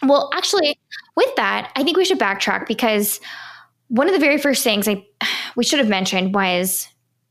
Well, 0.02 0.30
actually, 0.34 0.80
with 1.16 1.36
that, 1.36 1.72
I 1.76 1.84
think 1.84 1.98
we 1.98 2.06
should 2.06 2.20
backtrack 2.20 2.68
because 2.68 3.20
one 3.90 4.08
of 4.08 4.14
the 4.14 4.20
very 4.20 4.38
first 4.38 4.64
things 4.64 4.88
I 4.88 5.06
we 5.56 5.64
should 5.64 5.80
have 5.80 5.88
mentioned 5.88 6.34
was 6.34 6.88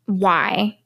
why 0.06 0.78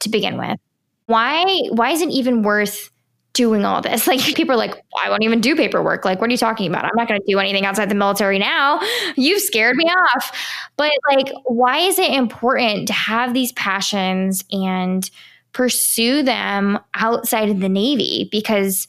to 0.00 0.08
begin 0.08 0.38
with. 0.38 0.58
Why 1.06 1.44
why 1.70 1.90
is 1.90 2.02
it 2.02 2.10
even 2.10 2.42
worth 2.42 2.90
doing 3.32 3.64
all 3.64 3.80
this? 3.80 4.06
Like 4.06 4.20
people 4.34 4.54
are 4.54 4.58
like, 4.58 4.74
I 5.02 5.10
won't 5.10 5.22
even 5.22 5.40
do 5.40 5.54
paperwork. 5.56 6.04
Like, 6.04 6.20
what 6.20 6.28
are 6.28 6.32
you 6.32 6.38
talking 6.38 6.68
about? 6.68 6.84
I'm 6.84 6.90
not 6.94 7.08
going 7.08 7.20
to 7.20 7.26
do 7.26 7.38
anything 7.38 7.64
outside 7.64 7.88
the 7.88 7.94
military 7.94 8.38
now. 8.38 8.80
You've 9.16 9.42
scared 9.42 9.76
me 9.76 9.84
off. 9.84 10.32
But 10.76 10.92
like, 11.10 11.32
why 11.44 11.78
is 11.78 11.98
it 11.98 12.10
important 12.12 12.88
to 12.88 12.92
have 12.92 13.34
these 13.34 13.52
passions 13.52 14.44
and 14.52 15.10
pursue 15.52 16.22
them 16.22 16.78
outside 16.94 17.48
of 17.48 17.60
the 17.60 17.68
Navy 17.68 18.28
because 18.30 18.86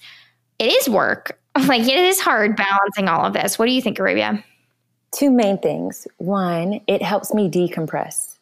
it 0.59 0.71
is 0.71 0.89
work. 0.89 1.35
Like 1.67 1.81
it 1.81 1.97
is 1.97 2.21
hard 2.21 2.55
balancing 2.55 3.09
all 3.09 3.25
of 3.25 3.33
this. 3.33 3.59
What 3.59 3.65
do 3.65 3.73
you 3.73 3.81
think, 3.81 3.99
Arabia? 3.99 4.41
Two 5.11 5.31
main 5.31 5.57
things. 5.57 6.07
One, 6.17 6.81
it 6.87 7.01
helps 7.01 7.33
me 7.33 7.49
decompress 7.49 8.37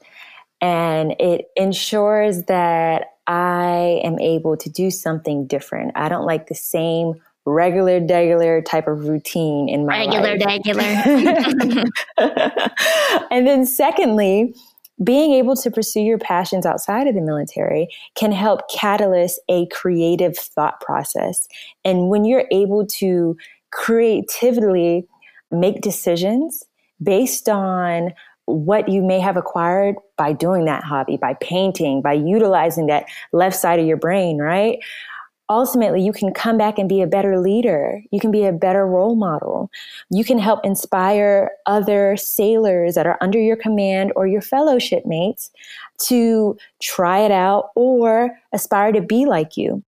and 0.61 1.15
it 1.19 1.49
ensures 1.55 2.43
that 2.43 3.13
I 3.27 4.01
am 4.03 4.19
able 4.19 4.57
to 4.57 4.69
do 4.69 4.89
something 4.89 5.45
different. 5.45 5.91
I 5.95 6.09
don't 6.09 6.25
like 6.25 6.47
the 6.47 6.55
same 6.55 7.15
regular, 7.45 7.99
regular 8.05 8.61
type 8.61 8.87
of 8.87 9.07
routine 9.07 9.69
in 9.69 9.85
my 9.85 9.99
regular, 9.99 10.37
life. 10.37 10.61
regular. 10.65 11.83
and 13.31 13.47
then, 13.47 13.65
secondly, 13.65 14.55
being 15.03 15.33
able 15.33 15.55
to 15.55 15.69
pursue 15.69 16.01
your 16.01 16.17
passions 16.17 16.65
outside 16.65 17.07
of 17.07 17.15
the 17.15 17.21
military 17.21 17.87
can 18.15 18.31
help 18.31 18.69
catalyst 18.69 19.39
a 19.47 19.67
creative 19.67 20.35
thought 20.35 20.81
process. 20.81 21.47
And 21.85 22.09
when 22.09 22.25
you're 22.25 22.47
able 22.51 22.85
to 22.87 23.37
creatively 23.71 25.07
make 25.51 25.81
decisions 25.81 26.63
based 27.01 27.47
on 27.47 28.13
what 28.45 28.87
you 28.87 29.01
may 29.01 29.19
have 29.19 29.35
acquired 29.35 29.95
by 30.17 30.31
doing 30.31 30.65
that 30.65 30.83
hobby, 30.83 31.17
by 31.17 31.33
painting, 31.41 32.01
by 32.01 32.13
utilizing 32.13 32.87
that 32.87 33.05
left 33.33 33.55
side 33.55 33.79
of 33.79 33.85
your 33.85 33.97
brain, 33.97 34.37
right? 34.37 34.79
ultimately 35.49 36.03
you 36.03 36.11
can 36.11 36.33
come 36.33 36.57
back 36.57 36.77
and 36.77 36.89
be 36.89 37.01
a 37.01 37.07
better 37.07 37.39
leader. 37.39 38.01
You 38.11 38.19
can 38.19 38.31
be 38.31 38.45
a 38.45 38.51
better 38.51 38.85
role 38.85 39.15
model. 39.15 39.69
You 40.09 40.23
can 40.23 40.39
help 40.39 40.65
inspire 40.65 41.51
other 41.65 42.17
sailors 42.17 42.95
that 42.95 43.07
are 43.07 43.17
under 43.21 43.39
your 43.39 43.55
command 43.55 44.11
or 44.15 44.27
your 44.27 44.41
fellowship 44.41 45.05
mates 45.05 45.49
to 46.07 46.57
try 46.81 47.19
it 47.19 47.31
out 47.31 47.69
or 47.75 48.31
aspire 48.53 48.91
to 48.91 49.01
be 49.01 49.25
like 49.25 49.55
you. 49.57 49.83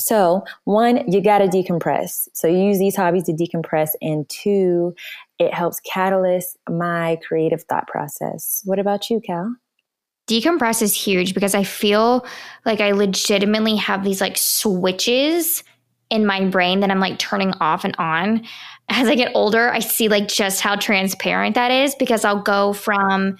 So, 0.00 0.44
one, 0.64 1.10
you 1.10 1.22
got 1.22 1.38
to 1.38 1.46
decompress. 1.46 2.28
So, 2.32 2.48
you 2.48 2.58
use 2.58 2.78
these 2.78 2.96
hobbies 2.96 3.24
to 3.24 3.32
decompress. 3.32 3.90
And 4.00 4.28
two, 4.28 4.94
it 5.38 5.54
helps 5.54 5.80
catalyst 5.80 6.58
my 6.68 7.18
creative 7.26 7.62
thought 7.64 7.86
process. 7.86 8.62
What 8.64 8.78
about 8.78 9.10
you, 9.10 9.20
Cal? 9.20 9.54
decompress 10.30 10.80
is 10.80 10.94
huge 10.94 11.34
because 11.34 11.56
I 11.56 11.64
feel 11.64 12.24
like 12.64 12.80
I 12.80 12.92
legitimately 12.92 13.74
have 13.76 14.04
these 14.04 14.20
like 14.20 14.38
switches 14.38 15.64
in 16.08 16.24
my 16.24 16.44
brain 16.44 16.80
that 16.80 16.90
I'm 16.90 17.00
like 17.00 17.18
turning 17.18 17.52
off 17.60 17.84
and 17.84 17.96
on. 17.98 18.44
As 18.88 19.08
I 19.08 19.16
get 19.16 19.32
older, 19.34 19.70
I 19.70 19.80
see 19.80 20.08
like 20.08 20.28
just 20.28 20.60
how 20.60 20.76
transparent 20.76 21.56
that 21.56 21.72
is 21.72 21.96
because 21.96 22.24
I'll 22.24 22.42
go 22.42 22.72
from 22.72 23.36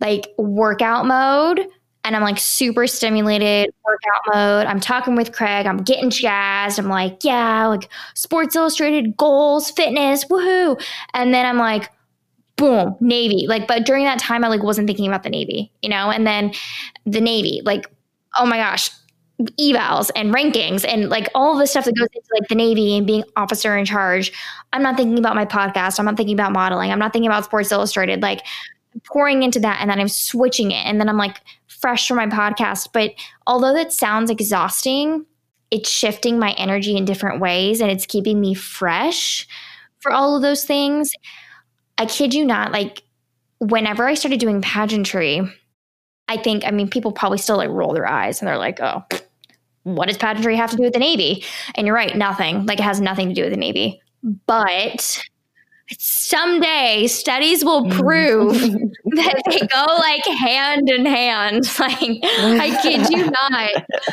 like 0.00 0.28
workout 0.38 1.06
mode 1.06 1.66
and 2.06 2.14
I'm 2.14 2.22
like 2.22 2.38
super 2.38 2.86
stimulated 2.86 3.74
workout 3.84 4.20
mode. 4.32 4.66
I'm 4.66 4.78
talking 4.78 5.16
with 5.16 5.32
Craig. 5.32 5.66
I'm 5.66 5.78
getting 5.78 6.08
jazzed. 6.08 6.78
I'm 6.78 6.88
like, 6.88 7.24
yeah, 7.24 7.66
like 7.66 7.88
Sports 8.14 8.54
Illustrated 8.54 9.16
goals, 9.16 9.72
fitness, 9.72 10.24
woohoo. 10.26 10.80
And 11.14 11.34
then 11.34 11.44
I'm 11.44 11.58
like, 11.58 11.90
boom, 12.54 12.94
Navy. 13.00 13.46
Like, 13.48 13.66
but 13.66 13.84
during 13.84 14.04
that 14.04 14.20
time, 14.20 14.44
I 14.44 14.48
like 14.48 14.62
wasn't 14.62 14.86
thinking 14.86 15.08
about 15.08 15.24
the 15.24 15.30
Navy, 15.30 15.72
you 15.82 15.88
know. 15.88 16.10
And 16.10 16.24
then 16.24 16.52
the 17.06 17.20
Navy, 17.20 17.60
like, 17.64 17.90
oh 18.38 18.46
my 18.46 18.58
gosh, 18.58 18.88
evals 19.60 20.10
and 20.14 20.32
rankings 20.32 20.86
and 20.86 21.10
like 21.10 21.28
all 21.34 21.58
the 21.58 21.66
stuff 21.66 21.86
that 21.86 21.96
goes 21.96 22.08
into 22.14 22.28
like 22.38 22.48
the 22.48 22.54
Navy 22.54 22.96
and 22.96 23.04
being 23.04 23.24
officer 23.34 23.76
in 23.76 23.84
charge. 23.84 24.32
I'm 24.72 24.82
not 24.82 24.96
thinking 24.96 25.18
about 25.18 25.34
my 25.34 25.44
podcast. 25.44 25.98
I'm 25.98 26.04
not 26.04 26.16
thinking 26.16 26.36
about 26.36 26.52
modeling. 26.52 26.92
I'm 26.92 27.00
not 27.00 27.12
thinking 27.12 27.28
about 27.28 27.44
Sports 27.44 27.72
Illustrated. 27.72 28.22
Like 28.22 28.46
pouring 29.04 29.42
into 29.42 29.60
that, 29.60 29.78
and 29.80 29.90
then 29.90 30.00
I'm 30.00 30.08
switching 30.08 30.70
it, 30.70 30.86
and 30.86 31.00
then 31.00 31.08
I'm 31.08 31.18
like 31.18 31.40
fresh 31.80 32.08
for 32.08 32.14
my 32.14 32.26
podcast. 32.26 32.88
But 32.92 33.12
although 33.46 33.72
that 33.74 33.92
sounds 33.92 34.30
exhausting, 34.30 35.26
it's 35.70 35.90
shifting 35.90 36.38
my 36.38 36.52
energy 36.52 36.96
in 36.96 37.04
different 37.04 37.40
ways, 37.40 37.80
and 37.80 37.90
it's 37.90 38.06
keeping 38.06 38.40
me 38.40 38.54
fresh 38.54 39.46
for 39.98 40.12
all 40.12 40.36
of 40.36 40.42
those 40.42 40.64
things. 40.64 41.12
I 41.98 42.06
kid 42.06 42.34
you 42.34 42.44
not, 42.44 42.72
like 42.72 43.02
whenever 43.58 44.06
I 44.06 44.14
started 44.14 44.38
doing 44.38 44.60
pageantry, 44.62 45.40
I 46.28 46.36
think, 46.36 46.64
I 46.64 46.70
mean, 46.70 46.88
people 46.88 47.12
probably 47.12 47.38
still 47.38 47.56
like 47.56 47.70
roll 47.70 47.94
their 47.94 48.06
eyes 48.06 48.40
and 48.40 48.48
they're 48.48 48.58
like, 48.58 48.80
oh, 48.80 49.04
what 49.84 50.08
does 50.08 50.18
pageantry 50.18 50.56
have 50.56 50.70
to 50.70 50.76
do 50.76 50.82
with 50.82 50.92
the 50.92 50.98
Navy? 50.98 51.44
And 51.74 51.86
you're 51.86 51.96
right, 51.96 52.16
nothing. 52.16 52.66
Like 52.66 52.80
it 52.80 52.84
has 52.84 53.00
nothing 53.00 53.28
to 53.28 53.34
do 53.34 53.42
with 53.42 53.52
the 53.52 53.56
Navy. 53.56 54.00
But 54.46 55.22
someday 55.98 57.06
studies 57.06 57.64
will 57.64 57.84
mm. 57.84 57.92
prove 57.92 58.52
that 59.04 59.42
they 59.48 59.66
go 59.66 59.86
like 59.98 60.24
hand 60.38 60.90
in 60.90 61.06
hand. 61.06 61.64
Like, 61.78 62.18
I 62.22 62.78
kid 62.82 63.08
you 63.10 63.30
not. 63.50 63.70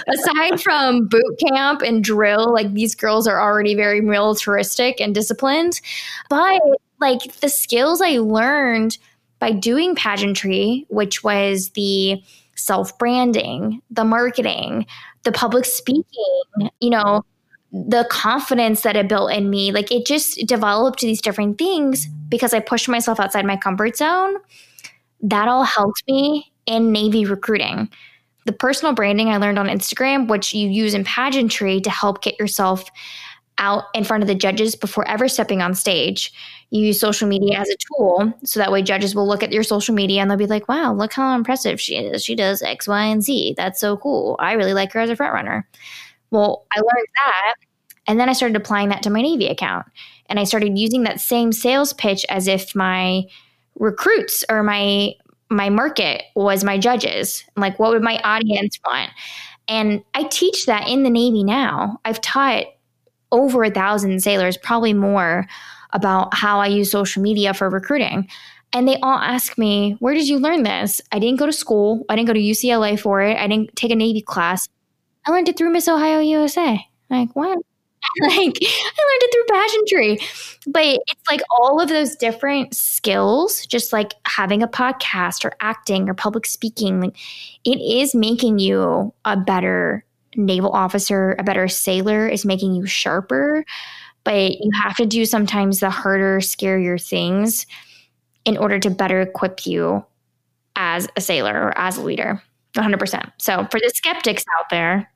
Aside 0.08 0.62
from 0.62 1.08
boot 1.08 1.40
camp 1.48 1.82
and 1.82 2.04
drill, 2.04 2.54
like 2.54 2.72
these 2.74 2.94
girls 2.94 3.26
are 3.28 3.42
already 3.42 3.74
very 3.74 4.02
militaristic 4.02 5.02
and 5.02 5.16
disciplined. 5.16 5.82
But 6.30 6.62
like 7.00 7.40
the 7.40 7.50
skills 7.50 8.02
I 8.02 8.18
learned 8.18 8.98
by 9.40 9.52
doing 9.52 9.96
pageantry, 9.96 10.86
which 10.90 11.24
was 11.24 11.70
the 11.72 12.22
self 12.56 12.98
branding, 13.00 13.82
the 13.90 14.04
marketing, 14.04 14.86
the 15.24 15.32
public 15.32 15.66
speaking, 15.66 16.42
you 16.80 16.90
know, 16.90 17.26
the 17.74 18.08
confidence 18.12 18.82
that 18.82 18.96
it 18.96 19.10
built 19.10 19.32
in 19.32 19.50
me, 19.50 19.72
like 19.72 19.92
it 19.92 20.06
just 20.06 20.46
developed 20.46 21.00
these 21.00 21.22
different 21.22 21.58
things 21.58 22.08
because 22.30 22.54
I 22.54 22.60
pushed 22.60 22.88
myself 22.88 23.20
outside 23.20 23.46
my 23.46 23.58
comfort 23.58 23.98
zone. 23.98 24.36
That 25.22 25.48
all 25.48 25.64
helped 25.64 26.04
me 26.08 26.52
in 26.68 26.92
Navy 26.92 27.26
recruiting. 27.26 27.90
The 28.46 28.54
personal 28.54 28.94
branding 28.94 29.30
I 29.30 29.38
learned 29.38 29.58
on 29.58 29.68
Instagram, 29.68 30.28
which 30.28 30.54
you 30.54 30.70
use 30.70 30.94
in 30.94 31.04
pageantry 31.04 31.82
to 31.82 31.90
help 31.90 32.22
get 32.22 32.38
yourself 32.40 32.90
out 33.58 33.86
in 33.96 34.04
front 34.04 34.22
of 34.22 34.28
the 34.28 34.36
judges 34.36 34.76
before 34.76 35.08
ever 35.08 35.28
stepping 35.28 35.62
on 35.62 35.74
stage. 35.74 36.32
You 36.70 36.86
use 36.88 37.00
social 37.00 37.28
media 37.28 37.60
as 37.60 37.70
a 37.70 37.76
tool 37.88 38.34
so 38.44 38.60
that 38.60 38.72
way 38.72 38.82
judges 38.82 39.16
will 39.16 39.28
look 39.28 39.44
at 39.44 39.52
your 39.52 39.64
social 39.64 39.96
media 39.96 40.22
and 40.22 40.30
they'll 40.30 40.38
be 40.38 40.48
like, 40.48 40.68
wow, 40.68 40.94
look 40.94 41.14
how 41.14 41.36
impressive 41.36 41.80
she 41.80 41.96
is. 41.96 42.24
She 42.24 42.36
does 42.36 42.62
X, 42.62 42.88
Y, 42.88 43.04
and 43.06 43.24
Z. 43.24 43.54
That's 43.58 43.80
so 43.80 43.98
cool. 43.98 44.36
I 44.40 44.54
really 44.54 44.74
like 44.74 44.92
her 44.94 45.00
as 45.00 45.10
a 45.10 45.16
front 45.16 45.34
runner. 45.34 45.68
Well, 46.34 46.66
I 46.76 46.80
learned 46.80 47.08
that. 47.16 47.54
And 48.08 48.20
then 48.20 48.28
I 48.28 48.34
started 48.34 48.58
applying 48.58 48.90
that 48.90 49.04
to 49.04 49.12
my 49.12 49.22
Navy 49.22 49.48
account. 49.48 49.86
And 50.28 50.40
I 50.40 50.46
started 50.46 50.78
using 50.78 51.04
that 51.04 51.22
same 51.22 51.52
sales 51.52 51.94
pitch 51.94 52.26
as 52.28 52.48
if 52.48 52.76
my 52.76 53.24
recruits 53.80 54.44
or 54.50 54.64
my 54.64 55.14
my 55.50 55.70
market 55.70 56.24
was 56.36 56.64
my 56.64 56.80
judges. 56.80 57.44
Like 57.56 57.78
what 57.78 57.92
would 57.92 58.02
my 58.02 58.18
audience 58.24 58.80
want? 58.84 59.12
And 59.68 60.04
I 60.16 60.24
teach 60.24 60.66
that 60.66 60.88
in 60.88 61.04
the 61.04 61.12
Navy 61.12 61.44
now. 61.44 62.00
I've 62.04 62.20
taught 62.22 62.66
over 63.32 63.64
a 63.64 63.70
thousand 63.70 64.22
sailors, 64.24 64.58
probably 64.58 64.94
more, 64.94 65.48
about 65.92 66.34
how 66.34 66.60
I 66.60 66.68
use 66.68 66.90
social 66.90 67.22
media 67.22 67.54
for 67.54 67.70
recruiting. 67.70 68.28
And 68.74 68.88
they 68.88 68.98
all 68.98 69.20
ask 69.20 69.56
me, 69.60 69.96
Where 70.00 70.16
did 70.16 70.28
you 70.28 70.40
learn 70.40 70.64
this? 70.64 71.00
I 71.12 71.20
didn't 71.20 71.38
go 71.40 71.46
to 71.46 71.54
school. 71.54 72.04
I 72.10 72.16
didn't 72.16 72.28
go 72.28 72.34
to 72.34 72.40
UCLA 72.40 73.00
for 73.00 73.22
it. 73.22 73.38
I 73.38 73.48
didn't 73.48 73.76
take 73.76 73.92
a 73.92 73.96
Navy 73.96 74.22
class. 74.22 74.68
I 75.26 75.32
learned 75.32 75.50
it 75.50 75.58
through 75.58 75.72
Miss 75.72 75.88
Ohio 75.88 76.20
USA. 76.20 76.86
like, 77.10 77.36
what? 77.36 77.58
like, 78.22 78.34
I 78.34 78.40
learned 78.40 79.22
it 79.22 79.34
through 79.34 79.56
pageantry. 79.56 80.28
But 80.68 81.00
it's 81.08 81.30
like 81.30 81.42
all 81.50 81.82
of 81.82 81.90
those 81.90 82.16
different 82.16 82.76
skills, 82.76 83.66
just 83.66 83.94
like 83.94 84.14
having 84.26 84.62
a 84.62 84.68
podcast 84.68 85.46
or 85.46 85.54
acting 85.62 86.10
or 86.10 86.14
public 86.14 86.46
speaking, 86.46 87.00
like, 87.02 87.18
it 87.64 87.80
is 87.80 88.14
making 88.14 88.60
you 88.60 89.14
a 89.26 89.38
better 89.38 90.06
naval 90.36 90.72
officer, 90.72 91.36
a 91.40 91.44
better 91.44 91.68
sailor 91.68 92.28
is 92.28 92.46
making 92.46 92.74
you 92.76 92.86
sharper. 92.86 93.66
But 94.24 94.60
you 94.60 94.72
have 94.82 94.96
to 94.98 95.06
do 95.06 95.26
sometimes 95.26 95.80
the 95.80 95.90
harder, 95.90 96.40
scarier 96.40 97.02
things 97.02 97.66
in 98.46 98.58
order 98.58 98.80
to 98.80 98.90
better 98.90 99.22
equip 99.22 99.66
you 99.66 100.06
as 100.76 101.08
a 101.16 101.22
sailor 101.22 101.54
or 101.54 101.78
as 101.78 101.98
a 101.98 102.02
leader. 102.02 102.42
100%. 102.76 103.32
So 103.38 103.68
for 103.70 103.80
the 103.80 103.92
skeptics 103.94 104.44
out 104.58 104.66
there, 104.70 105.10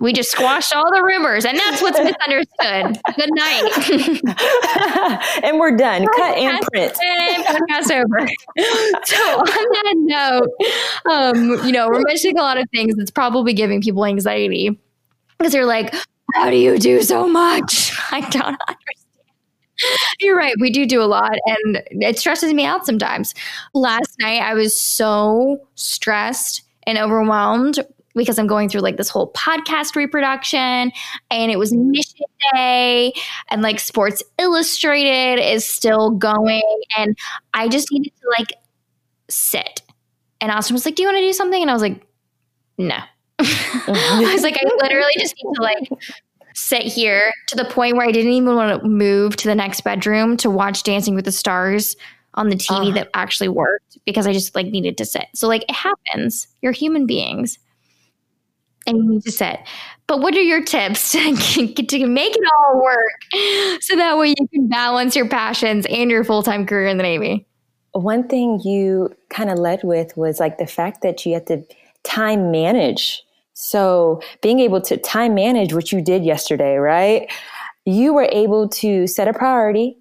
We 0.00 0.12
just 0.12 0.30
squashed 0.30 0.72
all 0.72 0.94
the 0.94 1.02
rumors, 1.02 1.44
and 1.44 1.58
that's 1.58 1.82
what's 1.82 1.98
misunderstood. 1.98 3.02
Good 3.16 3.30
night. 3.34 3.74
and 5.42 5.58
we're 5.58 5.76
done. 5.76 6.06
Cut 6.16 6.38
and 6.38 6.64
print. 6.72 6.96
And 7.02 7.44
podcast 7.44 7.90
over. 7.90 8.28
so 9.04 9.40
on 9.40 9.44
that 9.44 9.94
note, 9.96 10.48
um, 11.10 11.66
you 11.66 11.72
know, 11.72 11.88
we're 11.88 12.02
mentioning 12.06 12.38
a 12.38 12.42
lot 12.42 12.58
of 12.58 12.68
things 12.70 12.94
that's 12.94 13.10
probably 13.10 13.52
giving 13.52 13.82
people 13.82 14.04
anxiety 14.04 14.78
because 15.36 15.52
they're 15.52 15.66
like, 15.66 15.92
"How 16.34 16.48
do 16.48 16.56
you 16.56 16.78
do 16.78 17.02
so 17.02 17.28
much?" 17.28 17.92
I 18.12 18.20
don't 18.20 18.44
understand. 18.68 18.94
You're 20.20 20.36
right. 20.36 20.54
We 20.60 20.70
do 20.70 20.86
do 20.86 21.02
a 21.02 21.06
lot, 21.10 21.38
and 21.44 21.82
it 21.90 22.20
stresses 22.20 22.54
me 22.54 22.64
out 22.64 22.86
sometimes. 22.86 23.34
Last 23.74 24.14
night, 24.20 24.42
I 24.42 24.54
was 24.54 24.80
so 24.80 25.66
stressed 25.74 26.62
and 26.88 26.98
overwhelmed 26.98 27.78
because 28.14 28.38
I'm 28.38 28.46
going 28.46 28.68
through 28.68 28.80
like 28.80 28.96
this 28.96 29.10
whole 29.10 29.30
podcast 29.32 29.94
reproduction 29.94 30.90
and 31.30 31.52
it 31.52 31.58
was 31.58 31.72
mission 31.72 32.26
day 32.54 33.12
and 33.50 33.62
like 33.62 33.78
Sports 33.78 34.22
Illustrated 34.38 35.40
is 35.40 35.64
still 35.64 36.10
going 36.10 36.82
and 36.96 37.16
I 37.54 37.68
just 37.68 37.92
needed 37.92 38.12
to 38.20 38.28
like 38.38 38.54
sit 39.28 39.82
And 40.40 40.50
Austin 40.50 40.74
was 40.74 40.84
like, 40.84 40.96
Do 40.96 41.02
you 41.02 41.08
want 41.08 41.18
to 41.18 41.26
do 41.26 41.32
something? 41.32 41.60
And 41.60 41.70
I 41.70 41.74
was 41.74 41.82
like, 41.82 42.02
No. 42.78 42.98
I 43.38 44.30
was 44.32 44.42
like, 44.42 44.56
I 44.56 44.68
literally 44.82 45.12
just 45.18 45.36
need 45.42 45.54
to 45.54 45.62
like 45.62 45.90
sit 46.54 46.82
here 46.82 47.32
to 47.48 47.56
the 47.56 47.66
point 47.66 47.96
where 47.96 48.06
I 48.06 48.10
didn't 48.10 48.32
even 48.32 48.56
want 48.56 48.82
to 48.82 48.88
move 48.88 49.36
to 49.36 49.46
the 49.46 49.54
next 49.54 49.82
bedroom 49.82 50.36
to 50.38 50.50
watch 50.50 50.82
Dancing 50.82 51.14
with 51.14 51.26
the 51.26 51.30
Stars 51.30 51.94
on 52.34 52.48
the 52.48 52.56
TV 52.56 52.90
uh. 52.90 52.94
that 52.94 53.08
actually 53.14 53.48
worked 53.48 53.98
because 54.04 54.26
I 54.26 54.32
just 54.32 54.54
like 54.54 54.66
needed 54.66 54.96
to 54.98 55.04
sit. 55.04 55.26
So 55.34 55.48
like 55.48 55.64
it 55.68 55.74
happens. 55.74 56.46
You're 56.62 56.72
human 56.72 57.06
beings. 57.06 57.58
And 58.86 58.96
you 58.96 59.10
need 59.10 59.22
to 59.24 59.32
sit. 59.32 59.60
But 60.06 60.20
what 60.20 60.34
are 60.34 60.40
your 60.40 60.64
tips 60.64 61.12
to, 61.12 61.66
to 61.66 62.06
make 62.06 62.34
it 62.34 62.44
all 62.58 62.82
work 62.82 63.82
so 63.82 63.96
that 63.96 64.16
way 64.16 64.28
you 64.28 64.48
can 64.52 64.68
balance 64.68 65.14
your 65.14 65.28
passions 65.28 65.84
and 65.90 66.10
your 66.10 66.24
full 66.24 66.42
time 66.42 66.64
career 66.64 66.86
in 66.86 66.96
the 66.96 67.02
Navy? 67.02 67.46
One 67.92 68.26
thing 68.28 68.60
you 68.64 69.14
kind 69.28 69.50
of 69.50 69.58
led 69.58 69.80
with 69.84 70.16
was 70.16 70.40
like 70.40 70.58
the 70.58 70.66
fact 70.66 71.02
that 71.02 71.26
you 71.26 71.34
have 71.34 71.44
to 71.46 71.62
time 72.04 72.50
manage 72.50 73.22
so 73.60 74.22
being 74.40 74.60
able 74.60 74.80
to 74.82 74.96
time 74.96 75.34
manage 75.34 75.74
what 75.74 75.90
you 75.90 76.00
did 76.00 76.24
yesterday, 76.24 76.76
right? 76.76 77.28
You 77.84 78.14
were 78.14 78.28
able 78.30 78.68
to 78.68 79.08
set 79.08 79.26
a 79.26 79.32
priority 79.32 79.98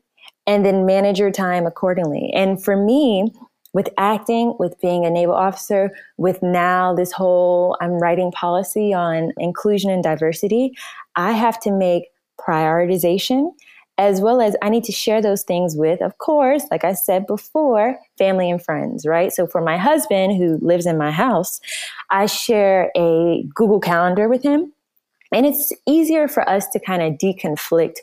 and 0.48 0.66
then 0.66 0.86
manage 0.86 1.20
your 1.20 1.32
time 1.32 1.68
accordingly. 1.68 2.32
And 2.34 2.64
for 2.64 2.76
me, 2.76 3.32
with 3.74 3.90
acting, 3.98 4.56
with 4.58 4.80
being 4.82 5.06
a 5.06 5.10
naval 5.10 5.36
officer, 5.36 5.92
with 6.18 6.42
now 6.42 6.96
this 6.96 7.12
whole 7.12 7.78
I'm 7.82 8.00
writing 8.00 8.32
policy 8.32 8.94
on 8.94 9.34
inclusion 9.38 9.92
and 9.92 10.02
diversity, 10.02 10.72
I 11.16 11.34
have 11.34 11.60
to 11.60 11.72
make 11.72 12.06
prioritization 12.40 13.52
as 14.00 14.22
well 14.22 14.42
as 14.42 14.56
I 14.62 14.70
need 14.70 14.84
to 14.86 14.92
share 14.92 15.22
those 15.22 15.44
things 15.44 15.76
with, 15.76 16.02
of 16.02 16.20
course, 16.20 16.64
like 16.70 16.84
I 16.84 16.94
said 16.94 17.26
before, 17.26 17.98
family 18.18 18.50
and 18.50 18.64
friends, 18.64 19.06
right? 19.06 19.32
So 19.32 19.48
for 19.48 19.60
my 19.60 19.78
husband 19.78 20.38
who 20.38 20.60
lives 20.62 20.86
in 20.86 20.98
my 20.98 21.12
house, 21.12 21.60
I 22.12 22.28
share 22.28 22.92
a 22.96 23.44
Google 23.56 23.80
Calendar 23.80 24.30
with 24.30 24.44
him. 24.44 24.72
And 25.34 25.46
it's 25.46 25.74
easier 25.88 26.28
for 26.28 26.48
us 26.48 26.68
to 26.70 26.80
kind 26.80 27.02
of 27.02 27.14
deconflict 27.14 27.98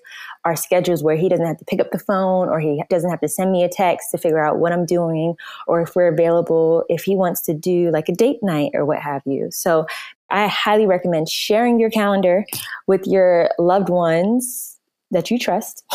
our 0.45 0.57
schedules 0.57 1.03
where 1.03 1.17
he 1.17 1.29
doesn't 1.29 1.47
have 1.47 1.59
to 1.59 1.65
pick 1.65 1.81
up 1.81 1.91
the 1.91 1.99
phone 1.99 2.49
or 2.49 2.61
he 2.61 2.83
doesn't 2.91 3.11
have 3.11 3.21
to 3.21 3.29
send 3.29 3.51
me 3.53 3.65
a 3.65 3.69
text 3.69 4.11
to 4.11 4.19
figure 4.19 4.45
out 4.45 4.59
what 4.59 4.73
I'm 4.73 4.85
doing 4.85 5.37
or 5.67 5.81
if 5.81 5.97
we're 5.97 6.09
available, 6.09 6.85
if 6.89 7.05
he 7.05 7.17
wants 7.17 7.41
to 7.43 7.55
do 7.55 7.91
like 7.91 8.09
a 8.09 8.13
date 8.15 8.43
night 8.43 8.73
or 8.75 8.85
what 8.85 9.01
have 9.01 9.23
you. 9.25 9.49
So 9.51 9.87
I 10.31 10.47
highly 10.47 10.87
recommend 10.87 11.29
sharing 11.29 11.79
your 11.79 11.91
calendar 11.91 12.45
with 12.87 13.07
your 13.07 13.51
loved 13.59 13.89
ones 13.89 14.79
that 15.11 15.31
you 15.31 15.39
trust 15.39 15.85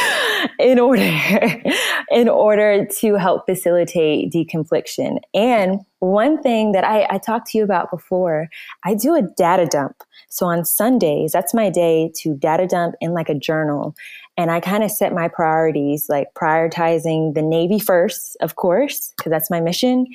in 0.58 0.78
order 0.78 1.02
in 2.10 2.28
order 2.28 2.86
to 2.86 3.14
help 3.14 3.46
facilitate 3.46 4.32
deconfliction. 4.32 5.18
And 5.34 5.80
one 6.00 6.42
thing 6.42 6.72
that 6.72 6.84
I, 6.84 7.06
I 7.10 7.18
talked 7.18 7.48
to 7.48 7.58
you 7.58 7.64
about 7.64 7.90
before, 7.90 8.48
I 8.84 8.94
do 8.94 9.14
a 9.14 9.22
data 9.22 9.66
dump. 9.66 10.02
So 10.28 10.46
on 10.46 10.64
Sundays, 10.64 11.32
that's 11.32 11.54
my 11.54 11.70
day 11.70 12.10
to 12.16 12.34
data 12.34 12.66
dump 12.66 12.94
in 13.00 13.12
like 13.12 13.28
a 13.28 13.34
journal. 13.34 13.94
And 14.36 14.50
I 14.50 14.60
kind 14.60 14.82
of 14.82 14.90
set 14.90 15.12
my 15.12 15.28
priorities, 15.28 16.06
like 16.08 16.28
prioritizing 16.34 17.34
the 17.34 17.42
Navy 17.42 17.78
first, 17.78 18.36
of 18.40 18.56
course, 18.56 19.12
because 19.16 19.30
that's 19.30 19.50
my 19.50 19.60
mission. 19.60 20.06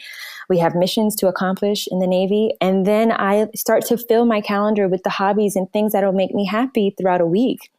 We 0.50 0.58
have 0.58 0.74
missions 0.76 1.16
to 1.18 1.28
accomplish 1.28 1.88
in 1.92 2.00
the 2.00 2.08
Navy. 2.08 2.52
And 2.60 2.86
then 2.86 3.12
I 3.12 3.48
start 3.56 3.86
to 3.86 3.98
fill 3.98 4.26
my 4.26 4.42
calendar 4.42 4.88
with 4.88 5.04
the 5.04 5.12
hobbies 5.12 5.56
and 5.56 5.72
things 5.72 5.94
that'll 5.94 6.14
make 6.14 6.34
me 6.34 6.46
happy 6.46 6.96
throughout 6.98 7.22
a 7.22 7.28
week 7.28 7.70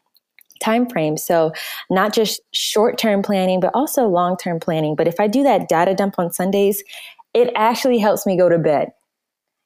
time 0.61 0.88
frame. 0.88 1.16
So 1.16 1.53
not 1.90 2.12
just 2.12 2.40
short 2.53 2.99
term 2.99 3.23
planning, 3.23 3.61
but 3.61 3.71
also 3.75 4.07
long 4.07 4.37
term 4.37 4.61
planning. 4.61 4.97
But 4.97 5.09
if 5.09 5.21
I 5.21 5.27
do 5.27 5.42
that 5.42 5.68
data 5.68 5.94
dump 5.94 6.14
on 6.18 6.33
Sundays, 6.33 6.83
it 7.35 7.53
actually 7.55 7.99
helps 7.99 8.27
me 8.27 8.37
go 8.37 8.49
to 8.49 8.59
bed 8.59 8.88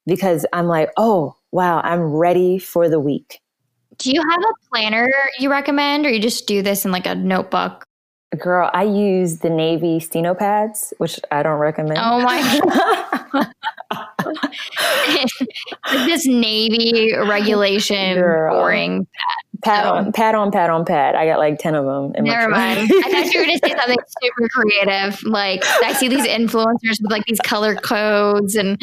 because 0.07 0.45
I'm 0.53 0.67
like, 0.67 0.91
oh, 0.97 1.37
wow, 1.53 1.81
I'm 1.85 2.03
ready 2.03 2.59
for 2.59 2.89
the 2.89 3.01
week. 3.01 3.41
Do 3.99 4.11
you 4.11 4.21
have 4.21 4.41
a 4.41 4.69
planner 4.69 5.09
you 5.39 5.51
recommend, 5.51 6.07
or 6.07 6.11
you 6.11 6.21
just 6.21 6.47
do 6.47 6.63
this 6.63 6.85
in 6.85 6.91
like 6.91 7.07
a 7.07 7.15
notebook? 7.15 7.85
Girl, 8.39 8.71
I 8.73 8.85
use 8.85 9.41
the 9.41 9.51
Navy 9.51 10.01
steno 10.01 10.35
pads, 10.35 10.95
which 10.97 11.21
I 11.31 11.43
don't 11.43 11.59
recommend. 11.59 11.99
Oh 12.03 12.21
my 12.23 12.41
god. 13.93 15.29
this 16.07 16.27
Navy 16.27 17.15
regulation 17.15 18.15
Girl. 18.15 18.55
boring 18.55 19.07
pad. 19.07 19.52
Pat 19.62 19.87
on, 19.87 20.12
pat 20.12 20.35
on, 20.35 20.51
pat 20.51 20.70
on, 20.70 20.85
pat. 20.85 21.14
I 21.14 21.25
got 21.25 21.38
like 21.38 21.59
10 21.61 21.77
of 21.77 21.85
them. 21.85 22.25
Never 22.25 22.48
mind. 22.48 22.81
I 22.81 22.87
thought 22.87 23.33
you 23.33 23.40
were 23.40 23.46
going 23.46 23.59
to 23.59 23.68
say 23.68 23.75
something 23.77 23.96
super 24.22 24.48
creative. 24.48 25.22
Like, 25.22 25.62
I 25.85 25.92
see 25.92 26.09
these 26.09 26.27
influencers 26.27 27.01
with 27.01 27.12
like 27.12 27.25
these 27.27 27.38
color 27.38 27.77
codes, 27.77 28.57
and 28.57 28.77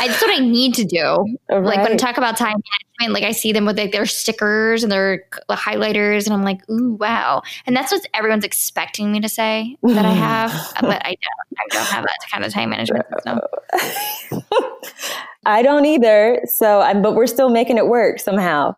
I, 0.00 0.08
that's 0.08 0.20
what 0.20 0.34
I 0.34 0.44
need 0.44 0.74
to 0.74 0.84
do. 0.84 1.36
Right. 1.48 1.62
Like, 1.64 1.82
when 1.82 1.92
I 1.92 1.96
talk 1.96 2.18
about 2.18 2.36
time 2.36 2.60
management, 2.98 3.14
like, 3.14 3.22
I 3.22 3.30
see 3.30 3.52
them 3.52 3.66
with 3.66 3.78
like 3.78 3.92
their 3.92 4.04
stickers 4.04 4.82
and 4.82 4.90
their 4.90 5.24
highlighters, 5.50 6.26
and 6.26 6.34
I'm 6.34 6.42
like, 6.42 6.68
ooh, 6.68 6.94
wow. 6.94 7.42
And 7.64 7.76
that's 7.76 7.92
what 7.92 8.04
everyone's 8.12 8.44
expecting 8.44 9.12
me 9.12 9.20
to 9.20 9.28
say 9.28 9.76
that 9.84 10.04
I 10.04 10.12
have, 10.12 10.50
but 10.80 11.06
I 11.06 11.10
don't. 11.14 11.46
I 11.58 11.64
don't 11.70 11.86
have 11.86 12.04
that 12.04 12.18
kind 12.30 12.44
of 12.44 12.52
time 12.52 12.70
management 12.70 13.06
system. 13.14 13.40
I 15.46 15.62
don't 15.62 15.86
either. 15.86 16.42
So, 16.46 16.80
I'm, 16.80 17.00
but 17.00 17.14
we're 17.14 17.28
still 17.28 17.48
making 17.48 17.78
it 17.78 17.86
work 17.86 18.18
somehow 18.18 18.74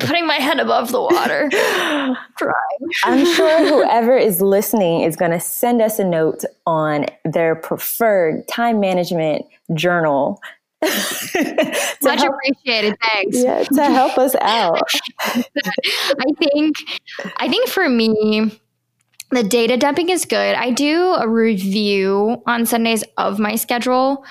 putting 0.00 0.26
my 0.26 0.36
head 0.36 0.60
above 0.60 0.92
the 0.92 1.00
water, 1.00 1.48
crying. 2.36 2.90
I'm 3.04 3.26
sure 3.34 3.66
whoever 3.68 4.16
is 4.16 4.40
listening 4.40 5.02
is 5.02 5.16
going 5.16 5.30
to 5.30 5.40
send 5.40 5.80
us 5.80 5.98
a 5.98 6.04
note 6.04 6.44
on 6.66 7.06
their 7.24 7.54
preferred 7.54 8.46
time 8.48 8.80
management 8.80 9.46
journal. 9.74 10.40
Much 10.82 12.20
help, 12.20 12.34
appreciated. 12.34 12.96
Thanks. 13.02 13.38
Yeah, 13.38 13.64
to 13.64 13.84
help 13.84 14.18
us 14.18 14.34
out. 14.40 14.82
I 15.24 16.32
think, 16.38 16.76
I 17.38 17.48
think 17.48 17.68
for 17.68 17.88
me, 17.88 18.60
the 19.30 19.42
data 19.42 19.76
dumping 19.76 20.10
is 20.10 20.24
good. 20.24 20.54
I 20.54 20.70
do 20.70 21.14
a 21.14 21.26
review 21.28 22.42
on 22.46 22.66
Sundays 22.66 23.02
of 23.16 23.38
my 23.38 23.56
schedule. 23.56 24.24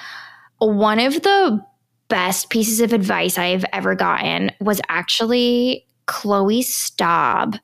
One 0.60 1.00
of 1.00 1.22
the 1.24 1.66
best 2.08 2.50
pieces 2.50 2.82
of 2.82 2.94
advice 2.94 3.38
I've 3.38 3.66
ever 3.74 3.96
gotten 3.96 4.52
was 4.60 4.80
actually 4.90 5.86
Chloe 6.06 6.62
Staub. 6.62 7.58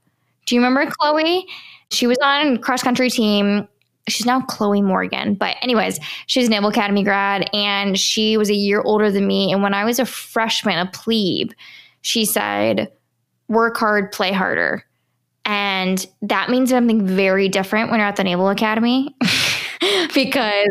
Do 0.46 0.56
you 0.56 0.62
remember 0.62 0.92
Chloe? 0.92 1.46
She 1.92 2.08
was 2.08 2.18
on 2.24 2.58
cross 2.58 2.82
country 2.84 3.10
team. 3.10 3.68
She's 4.08 4.26
now 4.26 4.42
Chloe 4.42 4.82
Morgan. 4.82 5.36
But, 5.36 5.58
anyways, 5.62 6.00
she's 6.26 6.50
Naval 6.50 6.70
Academy 6.70 7.04
grad 7.04 7.50
and 7.54 8.00
she 8.00 8.36
was 8.38 8.50
a 8.50 8.56
year 8.56 8.82
older 8.82 9.12
than 9.12 9.28
me. 9.28 9.52
And 9.52 9.62
when 9.62 9.74
I 9.74 9.86
was 9.86 10.00
a 10.00 10.06
freshman, 10.06 10.80
a 10.80 10.88
plebe, 10.88 11.52
she 12.02 12.26
said, 12.26 12.92
work 13.48 13.78
hard, 13.78 14.12
play 14.12 14.32
harder. 14.32 14.84
And 15.46 16.06
that 16.22 16.50
means 16.50 16.70
something 16.70 17.06
very 17.06 17.48
different 17.48 17.92
when 17.92 18.00
you're 18.00 18.08
at 18.08 18.16
the 18.16 18.24
Naval 18.24 18.50
Academy. 18.50 19.16
because 20.14 20.70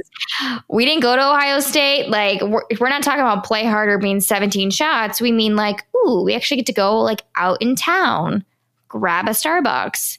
we 0.69 0.85
didn't 0.85 1.03
go 1.03 1.17
to 1.17 1.23
Ohio 1.23 1.61
State. 1.61 2.09
Like, 2.09 2.41
we're, 2.43 2.63
we're 2.79 2.89
not 2.89 3.03
talking 3.03 3.21
about 3.21 3.45
play 3.45 3.65
harder 3.65 3.99
being 3.99 4.21
17 4.21 4.71
shots. 4.71 5.21
We 5.21 5.33
mean 5.33 5.57
like, 5.57 5.85
ooh, 5.95 6.23
we 6.23 6.35
actually 6.35 6.59
get 6.59 6.67
to 6.67 6.73
go 6.73 7.01
like 7.01 7.23
out 7.35 7.61
in 7.61 7.75
town, 7.75 8.45
grab 8.89 9.27
a 9.27 9.31
Starbucks, 9.31 10.19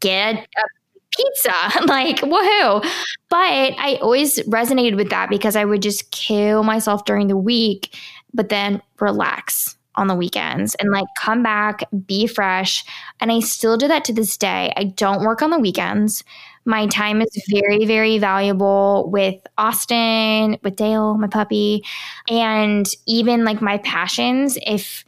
get 0.00 0.34
a 0.34 0.62
pizza. 1.16 1.52
like, 1.86 2.18
woohoo. 2.18 2.82
But 3.28 3.74
I 3.78 3.98
always 4.02 4.38
resonated 4.40 4.96
with 4.96 5.10
that 5.10 5.30
because 5.30 5.56
I 5.56 5.64
would 5.64 5.82
just 5.82 6.10
kill 6.10 6.62
myself 6.62 7.04
during 7.04 7.28
the 7.28 7.36
week, 7.36 7.96
but 8.34 8.48
then 8.48 8.82
relax 8.98 9.76
on 10.00 10.06
the 10.06 10.14
weekends 10.14 10.74
and 10.76 10.90
like 10.90 11.06
come 11.18 11.42
back, 11.42 11.84
be 12.06 12.26
fresh. 12.26 12.84
And 13.20 13.30
I 13.30 13.40
still 13.40 13.76
do 13.76 13.86
that 13.88 14.04
to 14.06 14.12
this 14.12 14.36
day. 14.36 14.72
I 14.76 14.84
don't 14.84 15.22
work 15.22 15.42
on 15.42 15.50
the 15.50 15.58
weekends. 15.58 16.24
My 16.64 16.86
time 16.86 17.22
is 17.22 17.44
very, 17.48 17.84
very 17.84 18.18
valuable 18.18 19.08
with 19.10 19.34
Austin, 19.58 20.58
with 20.62 20.76
Dale, 20.76 21.14
my 21.14 21.26
puppy, 21.26 21.84
and 22.28 22.86
even 23.06 23.44
like 23.44 23.62
my 23.62 23.78
passions. 23.78 24.58
If 24.66 25.04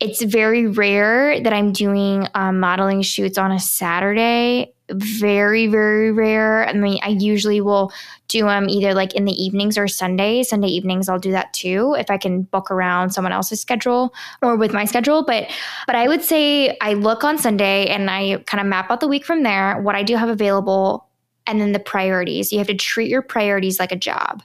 it's 0.00 0.22
very 0.22 0.66
rare 0.66 1.40
that 1.42 1.52
I'm 1.52 1.72
doing 1.72 2.28
um, 2.34 2.60
modeling 2.60 3.02
shoots 3.02 3.38
on 3.38 3.50
a 3.50 3.58
Saturday 3.58 4.74
very 4.90 5.66
very 5.66 6.10
rare. 6.12 6.66
I 6.66 6.72
mean 6.72 6.98
i 7.02 7.08
usually 7.08 7.60
will 7.60 7.92
do 8.28 8.42
them 8.44 8.68
either 8.68 8.94
like 8.94 9.14
in 9.14 9.24
the 9.24 9.32
evenings 9.32 9.76
or 9.78 9.88
sunday. 9.88 10.42
Sunday 10.42 10.68
evenings 10.68 11.08
i'll 11.08 11.18
do 11.18 11.32
that 11.32 11.52
too 11.52 11.94
if 11.98 12.10
i 12.10 12.16
can 12.16 12.42
book 12.42 12.70
around 12.70 13.10
someone 13.10 13.32
else's 13.32 13.60
schedule 13.60 14.14
or 14.42 14.56
with 14.56 14.72
my 14.72 14.84
schedule. 14.84 15.24
But 15.24 15.50
but 15.86 15.96
i 15.96 16.08
would 16.08 16.22
say 16.22 16.76
i 16.80 16.94
look 16.94 17.24
on 17.24 17.38
sunday 17.38 17.86
and 17.86 18.10
i 18.10 18.42
kind 18.46 18.60
of 18.60 18.66
map 18.66 18.90
out 18.90 19.00
the 19.00 19.08
week 19.08 19.24
from 19.24 19.42
there 19.42 19.80
what 19.82 19.94
i 19.94 20.02
do 20.02 20.16
have 20.16 20.28
available 20.28 21.08
and 21.48 21.60
then 21.60 21.72
the 21.72 21.80
priorities. 21.80 22.52
You 22.52 22.58
have 22.58 22.68
to 22.68 22.74
treat 22.74 23.08
your 23.08 23.22
priorities 23.22 23.80
like 23.80 23.90
a 23.90 23.96
job 23.96 24.42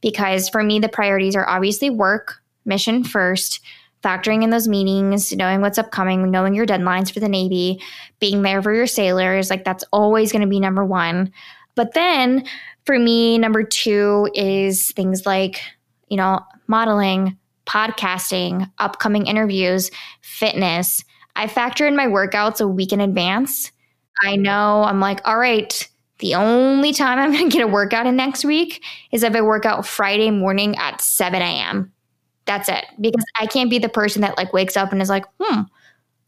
because 0.00 0.48
for 0.48 0.62
me 0.62 0.78
the 0.78 0.88
priorities 0.88 1.36
are 1.36 1.48
obviously 1.48 1.90
work 1.90 2.40
mission 2.64 3.04
first 3.04 3.60
factoring 4.04 4.44
in 4.44 4.50
those 4.50 4.68
meetings, 4.68 5.32
knowing 5.32 5.60
what's 5.60 5.78
upcoming, 5.78 6.30
knowing 6.30 6.54
your 6.54 6.66
deadlines 6.66 7.10
for 7.12 7.20
the 7.20 7.28
Navy, 7.28 7.80
being 8.20 8.42
there 8.42 8.62
for 8.62 8.74
your 8.74 8.86
sailors, 8.86 9.50
like 9.50 9.64
that's 9.64 9.84
always 9.92 10.30
going 10.30 10.42
to 10.42 10.48
be 10.48 10.60
number 10.60 10.84
one. 10.84 11.32
But 11.74 11.94
then 11.94 12.44
for 12.84 12.98
me, 12.98 13.38
number 13.38 13.64
two 13.64 14.28
is 14.34 14.92
things 14.92 15.24
like, 15.24 15.62
you 16.08 16.16
know, 16.16 16.40
modeling, 16.66 17.38
podcasting, 17.66 18.70
upcoming 18.78 19.26
interviews, 19.26 19.90
fitness. 20.20 21.02
I 21.36 21.48
factor 21.48 21.86
in 21.86 21.96
my 21.96 22.06
workouts 22.06 22.60
a 22.60 22.68
week 22.68 22.92
in 22.92 23.00
advance. 23.00 23.72
I 24.22 24.36
know 24.36 24.84
I'm 24.84 25.00
like, 25.00 25.20
all 25.24 25.38
right, 25.38 25.88
the 26.18 26.34
only 26.34 26.92
time 26.92 27.18
I'm 27.18 27.32
going 27.32 27.50
to 27.50 27.56
get 27.56 27.64
a 27.64 27.68
workout 27.68 28.06
in 28.06 28.16
next 28.16 28.44
week 28.44 28.84
is 29.10 29.22
if 29.22 29.34
I 29.34 29.40
work 29.40 29.64
out 29.64 29.86
Friday 29.86 30.30
morning 30.30 30.76
at 30.76 31.00
7 31.00 31.40
a.m. 31.40 31.92
That's 32.46 32.68
it. 32.68 32.84
Because 33.00 33.24
I 33.40 33.46
can't 33.46 33.70
be 33.70 33.78
the 33.78 33.88
person 33.88 34.22
that 34.22 34.36
like 34.36 34.52
wakes 34.52 34.76
up 34.76 34.92
and 34.92 35.00
is 35.00 35.08
like, 35.08 35.24
hmm, 35.40 35.62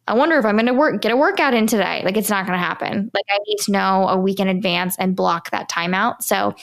I 0.09 0.15
wonder 0.15 0.39
if 0.39 0.45
I'm 0.45 0.55
going 0.55 0.67
to 0.67 0.73
work, 0.75 1.03
get 1.03 1.11
a 1.11 1.17
workout 1.17 1.53
in 1.53 1.67
today. 1.67 2.03
Like 2.05 2.17
it's 2.17 2.31
not 2.31 2.47
going 2.47 2.59
to 2.59 2.65
happen. 2.65 3.11
Like 3.13 3.25
I 3.29 3.39
need 3.47 3.59
to 3.63 3.73
know 3.73 4.09
a 4.09 4.17
week 4.17 4.39
in 4.39 4.49
advance 4.49 4.97
and 4.99 5.17
block 5.17 5.51
that 5.51 5.69
time 5.69 5.95
out. 5.95 6.23
So 6.23 6.55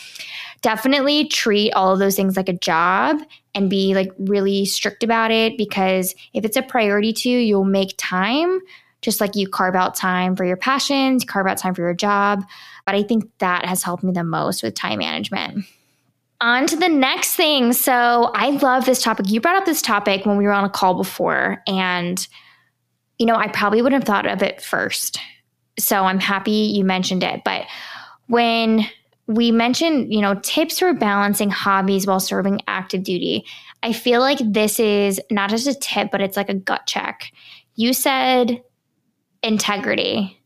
definitely 0.61 1.27
treat 1.27 1.71
all 1.73 1.91
of 1.91 1.99
those 1.99 2.15
things 2.15 2.37
like 2.37 2.47
a 2.47 2.53
job 2.53 3.19
and 3.53 3.69
be 3.69 3.93
like 3.95 4.11
really 4.17 4.65
strict 4.65 5.03
about 5.03 5.29
it 5.29 5.57
because 5.57 6.15
if 6.33 6.45
it's 6.45 6.57
a 6.57 6.61
priority 6.61 7.11
to 7.13 7.29
you, 7.29 7.37
you'll 7.37 7.65
make 7.65 7.95
time 7.97 8.59
just 9.01 9.19
like 9.19 9.35
you 9.35 9.49
carve 9.49 9.75
out 9.75 9.93
time 9.93 10.35
for 10.35 10.45
your 10.45 10.55
passions, 10.55 11.25
carve 11.25 11.45
out 11.45 11.57
time 11.57 11.75
for 11.75 11.81
your 11.81 11.93
job. 11.93 12.43
But 12.85 12.95
I 12.95 13.03
think 13.03 13.29
that 13.39 13.65
has 13.65 13.83
helped 13.83 14.03
me 14.03 14.13
the 14.13 14.23
most 14.23 14.63
with 14.63 14.73
time 14.73 14.99
management. 14.99 15.65
On 16.43 16.67
to 16.67 16.75
the 16.75 16.89
next 16.89 17.37
thing. 17.37 17.71
So 17.71 18.29
I 18.35 18.49
love 18.49 18.83
this 18.83 19.01
topic. 19.01 19.29
You 19.29 19.39
brought 19.39 19.55
up 19.55 19.65
this 19.65 19.81
topic 19.81 20.25
when 20.25 20.35
we 20.35 20.43
were 20.43 20.51
on 20.51 20.65
a 20.65 20.69
call 20.69 20.93
before, 20.93 21.63
and 21.67 22.27
you 23.17 23.25
know, 23.25 23.35
I 23.35 23.47
probably 23.47 23.81
wouldn't 23.81 24.03
have 24.03 24.07
thought 24.07 24.29
of 24.29 24.43
it 24.43 24.61
first. 24.61 25.19
So 25.79 26.03
I'm 26.03 26.19
happy 26.19 26.51
you 26.51 26.83
mentioned 26.83 27.23
it. 27.23 27.43
But 27.45 27.65
when 28.27 28.85
we 29.25 29.51
mentioned, 29.51 30.13
you 30.13 30.19
know, 30.19 30.35
tips 30.43 30.79
for 30.79 30.93
balancing 30.93 31.49
hobbies 31.49 32.05
while 32.05 32.19
serving 32.19 32.59
active 32.67 33.03
duty, 33.03 33.45
I 33.81 33.93
feel 33.93 34.19
like 34.19 34.39
this 34.43 34.81
is 34.81 35.21
not 35.31 35.49
just 35.49 35.65
a 35.65 35.73
tip, 35.73 36.11
but 36.11 36.19
it's 36.19 36.35
like 36.35 36.49
a 36.49 36.55
gut 36.55 36.85
check. 36.87 37.31
You 37.75 37.93
said 37.93 38.61
integrity. 39.41 40.41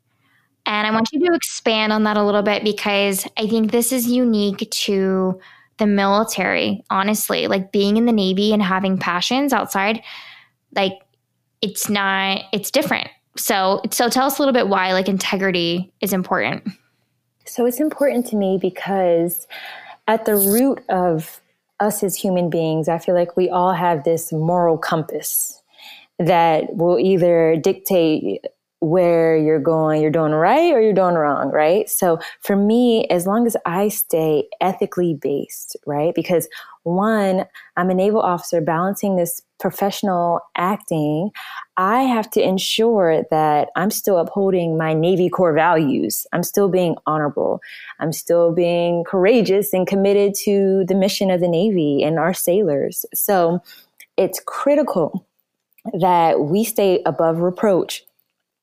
And 0.67 0.85
I 0.85 0.91
want 0.91 1.09
you 1.11 1.25
to 1.25 1.33
expand 1.33 1.91
on 1.91 2.03
that 2.03 2.17
a 2.17 2.23
little 2.23 2.43
bit 2.43 2.63
because 2.63 3.25
I 3.35 3.47
think 3.47 3.71
this 3.71 3.91
is 3.91 4.07
unique 4.07 4.69
to 4.69 5.39
the 5.77 5.87
military, 5.87 6.83
honestly. 6.89 7.47
Like 7.47 7.71
being 7.71 7.97
in 7.97 8.05
the 8.05 8.11
Navy 8.11 8.53
and 8.53 8.61
having 8.61 8.97
passions 8.97 9.53
outside, 9.53 10.01
like 10.75 10.93
it's 11.61 11.89
not, 11.89 12.41
it's 12.51 12.71
different. 12.71 13.09
So, 13.35 13.81
so 13.91 14.09
tell 14.09 14.25
us 14.27 14.39
a 14.39 14.41
little 14.41 14.53
bit 14.53 14.67
why 14.67 14.93
like 14.93 15.07
integrity 15.07 15.91
is 16.01 16.13
important. 16.13 16.67
So 17.45 17.65
it's 17.65 17.79
important 17.79 18.27
to 18.27 18.35
me 18.35 18.57
because 18.59 19.47
at 20.07 20.25
the 20.25 20.35
root 20.35 20.83
of 20.89 21.41
us 21.79 22.03
as 22.03 22.15
human 22.15 22.49
beings, 22.49 22.89
I 22.89 22.97
feel 22.97 23.15
like 23.15 23.37
we 23.37 23.49
all 23.49 23.73
have 23.73 24.03
this 24.03 24.31
moral 24.31 24.77
compass 24.77 25.61
that 26.19 26.75
will 26.75 26.99
either 26.99 27.55
dictate 27.61 28.43
where 28.79 29.35
you're 29.35 29.59
going, 29.59 30.01
you're 30.01 30.11
doing 30.11 30.33
right 30.33 30.71
or 30.71 30.79
you're 30.81 30.93
doing 30.93 31.15
wrong, 31.15 31.49
right? 31.49 31.89
So 31.89 32.19
for 32.41 32.55
me, 32.55 33.07
as 33.07 33.25
long 33.25 33.47
as 33.47 33.57
I 33.65 33.87
stay 33.87 34.47
ethically 34.61 35.15
based, 35.15 35.75
right? 35.87 36.13
Because 36.13 36.47
one, 36.83 37.45
I'm 37.75 37.89
a 37.89 37.95
naval 37.95 38.21
officer 38.21 38.61
balancing 38.61 39.15
this 39.15 39.41
professional 39.59 40.41
acting. 40.55 41.31
I 41.77 42.03
have 42.03 42.29
to 42.31 42.41
ensure 42.41 43.23
that 43.31 43.69
I'm 43.75 43.89
still 43.89 44.17
upholding 44.17 44.77
my 44.77 44.93
Navy 44.93 45.27
core 45.27 45.53
values. 45.53 46.27
I'm 46.31 46.43
still 46.43 46.69
being 46.69 46.95
honorable. 47.07 47.59
I'm 47.99 48.13
still 48.13 48.53
being 48.53 49.03
courageous 49.05 49.73
and 49.73 49.87
committed 49.87 50.35
to 50.43 50.85
the 50.87 50.95
mission 50.95 51.31
of 51.31 51.41
the 51.41 51.47
Navy 51.47 52.03
and 52.03 52.19
our 52.19 52.33
sailors. 52.33 53.05
So 53.13 53.59
it's 54.17 54.39
critical 54.45 55.25
that 55.99 56.41
we 56.41 56.63
stay 56.63 57.01
above 57.05 57.39
reproach 57.39 58.03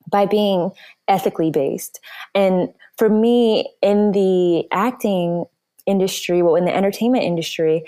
by 0.09 0.25
being 0.25 0.71
ethically 1.07 1.51
based. 1.51 1.99
And 2.33 2.69
for 2.97 3.09
me, 3.09 3.71
in 3.81 4.11
the 4.11 4.65
acting 4.71 5.45
industry, 5.85 6.41
well, 6.41 6.55
in 6.55 6.65
the 6.65 6.75
entertainment 6.75 7.23
industry, 7.23 7.83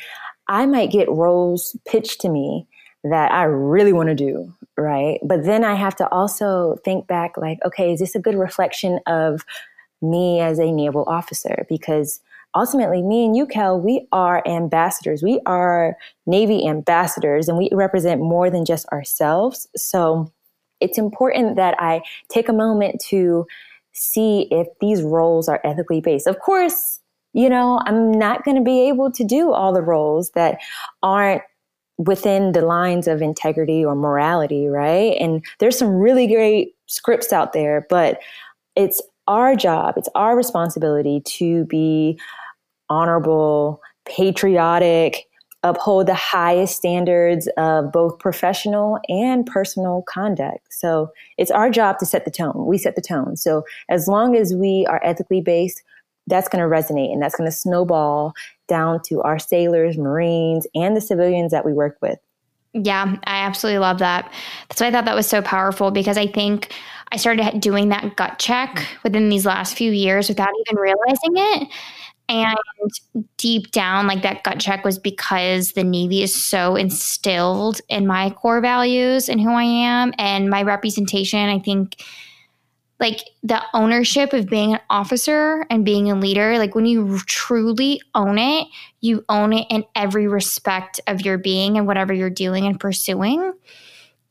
I 0.48 0.66
might 0.66 0.92
get 0.92 1.10
roles 1.10 1.76
pitched 1.86 2.22
to 2.22 2.30
me 2.30 2.68
that 3.04 3.32
I 3.32 3.44
really 3.44 3.94
want 3.94 4.10
to 4.10 4.16
do, 4.16 4.54
right? 4.78 5.20
But 5.24 5.46
then 5.46 5.64
I 5.64 5.76
have 5.76 5.96
to 5.98 6.10
also 6.10 6.78
think 6.84 7.08
back 7.08 7.38
like, 7.38 7.60
okay, 7.66 7.94
is 7.94 8.00
this 8.00 8.16
a 8.16 8.20
good 8.20 8.36
reflection 8.36 9.00
of 9.08 9.46
me 10.02 10.40
as 10.40 10.60
a 10.60 10.72
naval 10.72 11.04
officer? 11.08 11.66
Because 11.70 12.20
ultimately, 12.56 13.02
me 13.02 13.26
and 13.26 13.36
you, 13.36 13.46
Kel, 13.46 13.80
we 13.80 14.08
are 14.12 14.44
ambassadors. 14.48 15.22
We 15.22 15.40
are 15.46 15.96
Navy 16.26 16.68
ambassadors 16.68 17.48
and 17.48 17.58
we 17.58 17.70
represent 17.72 18.22
more 18.22 18.50
than 18.50 18.66
just 18.66 18.88
ourselves. 18.88 19.68
So 19.76 20.32
it's 20.80 20.98
important 20.98 21.56
that 21.56 21.76
I 21.80 22.02
take 22.30 22.50
a 22.50 22.54
moment 22.54 23.02
to 23.10 23.46
see 23.94 24.48
if 24.52 24.68
these 24.80 25.02
roles 25.02 25.50
are 25.50 25.60
ethically 25.64 26.02
based. 26.02 26.28
Of 26.28 26.40
course, 26.40 27.00
you 27.34 27.50
know, 27.50 27.82
I'm 27.86 28.12
not 28.12 28.44
going 28.44 28.58
to 28.58 28.64
be 28.64 28.88
able 28.88 29.12
to 29.12 29.24
do 29.24 29.52
all 29.52 29.74
the 29.74 29.82
roles 29.82 30.32
that 30.32 30.60
aren't 31.04 31.42
within 31.98 32.52
the 32.52 32.62
lines 32.62 33.08
of 33.08 33.22
integrity 33.22 33.84
or 33.84 33.96
morality, 33.96 34.68
right? 34.68 35.16
And 35.20 35.44
there's 35.60 35.78
some 35.78 35.96
really 35.96 36.28
great 36.28 36.76
scripts 36.86 37.34
out 37.34 37.54
there, 37.54 37.88
but 37.90 38.20
it's 38.76 39.02
our 39.28 39.56
job, 39.56 39.96
it's 39.98 40.10
our 40.16 40.38
responsibility 40.38 41.22
to 41.26 41.66
be 41.66 42.20
honorable, 42.90 43.82
patriotic, 44.06 45.26
uphold 45.64 46.08
the 46.08 46.14
highest 46.14 46.78
standards 46.78 47.48
of 47.58 47.92
both 47.92 48.20
professional 48.20 49.00
and 49.10 49.46
personal 49.46 50.04
conduct. 50.08 50.60
So 50.70 51.10
it's 51.38 51.52
our 51.52 51.70
job 51.70 51.98
to 52.00 52.06
set 52.06 52.26
the 52.26 52.32
tone. 52.32 52.66
We 52.68 52.78
set 52.78 52.96
the 52.96 53.02
tone. 53.02 53.36
So 53.36 53.64
as 53.90 54.08
long 54.08 54.36
as 54.36 54.54
we 54.54 54.86
are 54.90 55.02
ethically 55.04 55.42
based, 55.42 55.82
that's 56.28 56.48
going 56.50 56.62
to 56.62 56.70
resonate 56.70 57.12
and 57.12 57.22
that's 57.22 57.36
going 57.36 57.50
to 57.50 57.56
snowball 57.56 58.34
down 58.68 59.02
to 59.08 59.22
our 59.22 59.40
sailors, 59.40 59.98
Marines, 59.98 60.68
and 60.76 60.96
the 60.96 61.02
civilians 61.02 61.52
that 61.52 61.66
we 61.66 61.74
work 61.74 61.98
with. 62.02 62.20
Yeah, 62.74 63.16
I 63.24 63.38
absolutely 63.40 63.80
love 63.80 64.00
that. 64.00 64.32
That's 64.68 64.82
why 64.82 64.88
I 64.88 64.92
thought 64.92 65.06
that 65.06 65.16
was 65.16 65.28
so 65.28 65.42
powerful 65.42 65.90
because 65.90 66.18
I 66.18 66.28
think 66.28 66.74
I 67.12 67.18
started 67.18 67.60
doing 67.62 67.90
that 67.90 68.18
gut 68.18 68.38
check 68.38 68.86
within 69.04 69.30
these 69.30 69.46
last 69.46 69.76
few 69.76 69.92
years 69.92 70.28
without 70.30 70.50
even 70.68 70.80
realizing 70.80 71.32
it. 71.36 71.70
And 72.30 72.58
deep 73.38 73.72
down, 73.72 74.06
like 74.06 74.22
that 74.24 74.44
gut 74.44 74.60
check 74.60 74.84
was 74.84 75.00
because 75.00 75.72
the 75.72 75.84
Navy 75.84 76.24
is 76.24 76.36
so 76.36 76.76
instilled 76.76 77.80
in 77.88 78.06
my 78.06 78.32
core 78.32 78.60
values 78.60 79.30
and 79.30 79.40
who 79.40 79.52
I 79.52 79.64
am 79.64 80.14
and 80.18 80.50
my 80.50 80.62
representation. 80.62 81.48
I 81.48 81.60
think 81.60 82.04
like 83.00 83.22
the 83.44 83.62
ownership 83.74 84.34
of 84.34 84.48
being 84.48 84.74
an 84.74 84.82
officer 84.90 85.66
and 85.70 85.86
being 85.86 86.12
a 86.12 86.16
leader, 86.16 86.58
like 86.58 86.76
when 86.76 86.86
you 86.86 87.20
truly 87.28 88.02
own 88.16 88.38
it, 88.40 88.68
you 89.02 89.24
own 89.30 89.54
it 89.54 89.68
in 89.70 89.86
every 89.96 90.28
respect 90.28 91.00
of 91.08 91.22
your 91.22 91.38
being 91.38 91.78
and 91.78 91.88
whatever 91.88 92.12
you're 92.12 92.30
doing 92.30 92.66
and 92.66 92.80
pursuing. 92.80 93.54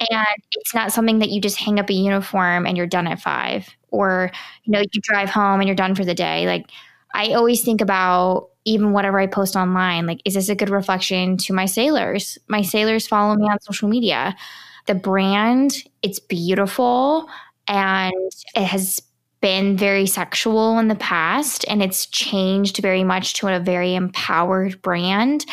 And 0.00 0.26
it's 0.52 0.74
not 0.74 0.92
something 0.92 1.20
that 1.20 1.30
you 1.30 1.40
just 1.40 1.56
hang 1.56 1.80
up 1.80 1.88
a 1.88 1.94
uniform 1.94 2.66
and 2.66 2.76
you're 2.76 2.86
done 2.86 3.06
at 3.06 3.22
five, 3.22 3.68
or 3.90 4.30
you 4.64 4.72
know, 4.72 4.80
you 4.80 5.00
drive 5.00 5.30
home 5.30 5.60
and 5.60 5.68
you're 5.68 5.76
done 5.76 5.94
for 5.94 6.04
the 6.04 6.14
day. 6.14 6.46
Like 6.46 6.70
I 7.16 7.32
always 7.32 7.62
think 7.62 7.80
about 7.80 8.50
even 8.66 8.92
whatever 8.92 9.18
I 9.18 9.26
post 9.26 9.56
online, 9.56 10.06
like, 10.06 10.20
is 10.24 10.34
this 10.34 10.50
a 10.50 10.54
good 10.54 10.70
reflection 10.70 11.38
to 11.38 11.54
my 11.54 11.64
sailors? 11.64 12.36
My 12.48 12.62
sailors 12.62 13.06
follow 13.06 13.34
me 13.34 13.48
on 13.48 13.58
social 13.60 13.88
media. 13.88 14.36
The 14.86 14.94
brand, 14.94 15.82
it's 16.02 16.20
beautiful 16.20 17.28
and 17.66 18.12
it 18.54 18.64
has 18.64 19.00
been 19.40 19.76
very 19.76 20.06
sexual 20.06 20.78
in 20.78 20.88
the 20.88 20.94
past 20.94 21.64
and 21.68 21.82
it's 21.82 22.06
changed 22.06 22.78
very 22.78 23.02
much 23.02 23.34
to 23.34 23.48
a 23.48 23.60
very 23.60 23.94
empowered 23.94 24.80
brand 24.82 25.44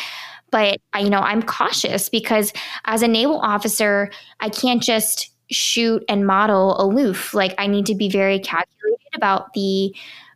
but 0.50 0.80
I, 0.92 1.00
you 1.00 1.10
know 1.10 1.20
i'm 1.20 1.42
cautious 1.42 2.08
because 2.08 2.52
as 2.86 3.02
a 3.02 3.08
naval 3.08 3.38
officer 3.40 4.10
i 4.40 4.48
can't 4.48 4.82
just 4.82 5.30
shoot 5.50 6.02
and 6.08 6.26
model 6.26 6.80
aloof 6.80 7.34
like 7.34 7.54
i 7.58 7.66
need 7.66 7.86
to 7.86 7.94
be 7.94 8.08
very 8.08 8.38
calculated 8.38 8.98
about 9.14 9.52
the 9.52 9.94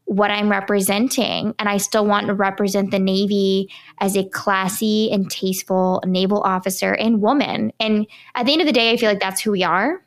what 0.08 0.30
I'm 0.30 0.50
representing. 0.50 1.54
And 1.58 1.68
I 1.68 1.76
still 1.76 2.06
want 2.06 2.28
to 2.28 2.34
represent 2.34 2.90
the 2.90 2.98
Navy 2.98 3.70
as 3.98 4.16
a 4.16 4.24
classy 4.24 5.10
and 5.12 5.30
tasteful 5.30 6.02
naval 6.06 6.40
officer 6.40 6.94
and 6.94 7.20
woman. 7.20 7.72
And 7.78 8.06
at 8.34 8.46
the 8.46 8.52
end 8.52 8.62
of 8.62 8.66
the 8.66 8.72
day, 8.72 8.90
I 8.90 8.96
feel 8.96 9.10
like 9.10 9.20
that's 9.20 9.42
who 9.42 9.50
we 9.50 9.62
are. 9.62 10.02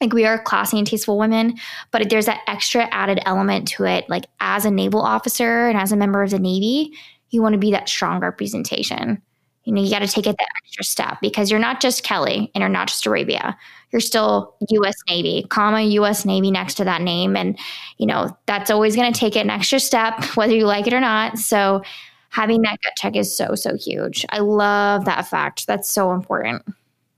Like 0.00 0.14
we 0.14 0.24
are 0.24 0.42
classy 0.42 0.78
and 0.78 0.86
tasteful 0.86 1.18
women, 1.18 1.58
but 1.90 2.08
there's 2.08 2.26
that 2.26 2.40
extra 2.46 2.88
added 2.90 3.20
element 3.26 3.68
to 3.68 3.84
it. 3.84 4.08
Like 4.08 4.24
as 4.40 4.64
a 4.64 4.70
naval 4.70 5.02
officer 5.02 5.68
and 5.68 5.78
as 5.78 5.92
a 5.92 5.96
member 5.96 6.22
of 6.22 6.30
the 6.30 6.38
Navy, 6.38 6.92
you 7.28 7.42
want 7.42 7.52
to 7.52 7.58
be 7.58 7.70
that 7.72 7.88
strong 7.88 8.20
representation. 8.20 9.20
You 9.64 9.72
know, 9.72 9.82
you 9.82 9.90
got 9.90 10.00
to 10.00 10.08
take 10.08 10.26
it 10.26 10.36
that 10.38 10.48
extra 10.62 10.84
step 10.84 11.18
because 11.20 11.50
you're 11.50 11.60
not 11.60 11.80
just 11.80 12.02
Kelly 12.02 12.50
and 12.54 12.60
you're 12.60 12.68
not 12.68 12.88
just 12.88 13.06
Arabia. 13.06 13.56
You're 13.90 14.00
still 14.00 14.54
US 14.68 14.94
Navy, 15.08 15.46
comma 15.48 15.80
US 15.82 16.24
Navy 16.24 16.50
next 16.50 16.74
to 16.74 16.84
that 16.84 17.00
name. 17.00 17.36
And, 17.36 17.58
you 17.98 18.06
know, 18.06 18.36
that's 18.46 18.70
always 18.70 18.94
going 18.96 19.12
to 19.12 19.18
take 19.18 19.36
it 19.36 19.40
an 19.40 19.50
extra 19.50 19.80
step, 19.80 20.22
whether 20.36 20.54
you 20.54 20.66
like 20.66 20.86
it 20.86 20.92
or 20.92 21.00
not. 21.00 21.38
So 21.38 21.82
having 22.30 22.62
that 22.62 22.78
gut 22.82 22.92
check 22.96 23.16
is 23.16 23.34
so, 23.34 23.54
so 23.54 23.76
huge. 23.76 24.26
I 24.30 24.38
love 24.38 25.04
that 25.06 25.26
fact. 25.26 25.66
That's 25.66 25.90
so 25.90 26.12
important. 26.12 26.62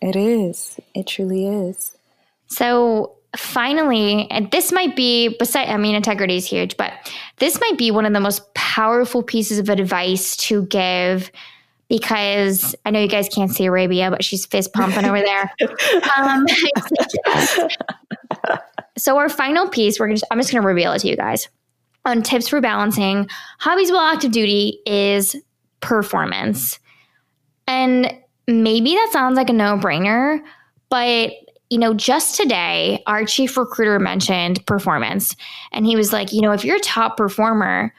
It 0.00 0.14
is. 0.14 0.78
It 0.94 1.06
truly 1.06 1.46
is. 1.46 1.96
So 2.48 3.16
finally, 3.36 4.30
and 4.30 4.50
this 4.50 4.72
might 4.72 4.94
be 4.94 5.36
beside 5.38 5.68
I 5.68 5.76
mean 5.78 5.94
integrity 5.94 6.36
is 6.36 6.46
huge, 6.46 6.76
but 6.76 6.92
this 7.38 7.60
might 7.60 7.78
be 7.78 7.90
one 7.90 8.06
of 8.06 8.12
the 8.12 8.20
most 8.20 8.54
powerful 8.54 9.22
pieces 9.22 9.58
of 9.58 9.68
advice 9.68 10.36
to 10.36 10.66
give 10.66 11.30
because 11.88 12.74
I 12.84 12.90
know 12.90 13.00
you 13.00 13.08
guys 13.08 13.28
can't 13.28 13.50
see 13.50 13.66
Arabia, 13.66 14.10
but 14.10 14.24
she's 14.24 14.44
fist 14.46 14.72
pumping 14.72 15.04
over 15.04 15.20
there. 15.20 15.52
Um, 16.16 16.46
so 18.98 19.16
our 19.18 19.28
final 19.28 19.68
piece, 19.68 20.00
we're 20.00 20.10
just, 20.10 20.24
I'm 20.30 20.38
just 20.38 20.50
going 20.50 20.62
to 20.62 20.66
reveal 20.66 20.92
it 20.92 21.00
to 21.00 21.08
you 21.08 21.16
guys. 21.16 21.48
On 22.04 22.22
tips 22.22 22.48
for 22.48 22.60
balancing 22.60 23.28
hobbies 23.58 23.90
while 23.90 24.00
active 24.00 24.30
duty 24.30 24.80
is 24.86 25.34
performance, 25.80 26.78
and 27.66 28.16
maybe 28.46 28.94
that 28.94 29.10
sounds 29.12 29.34
like 29.34 29.50
a 29.50 29.52
no 29.52 29.76
brainer, 29.76 30.40
but 30.88 31.32
you 31.68 31.78
know, 31.78 31.94
just 31.94 32.36
today, 32.36 33.02
our 33.08 33.24
chief 33.24 33.56
recruiter 33.56 33.98
mentioned 33.98 34.64
performance, 34.66 35.34
and 35.72 35.84
he 35.84 35.96
was 35.96 36.12
like, 36.12 36.32
you 36.32 36.40
know, 36.40 36.52
if 36.52 36.64
you're 36.64 36.76
a 36.76 36.80
top 36.80 37.16
performer 37.16 37.92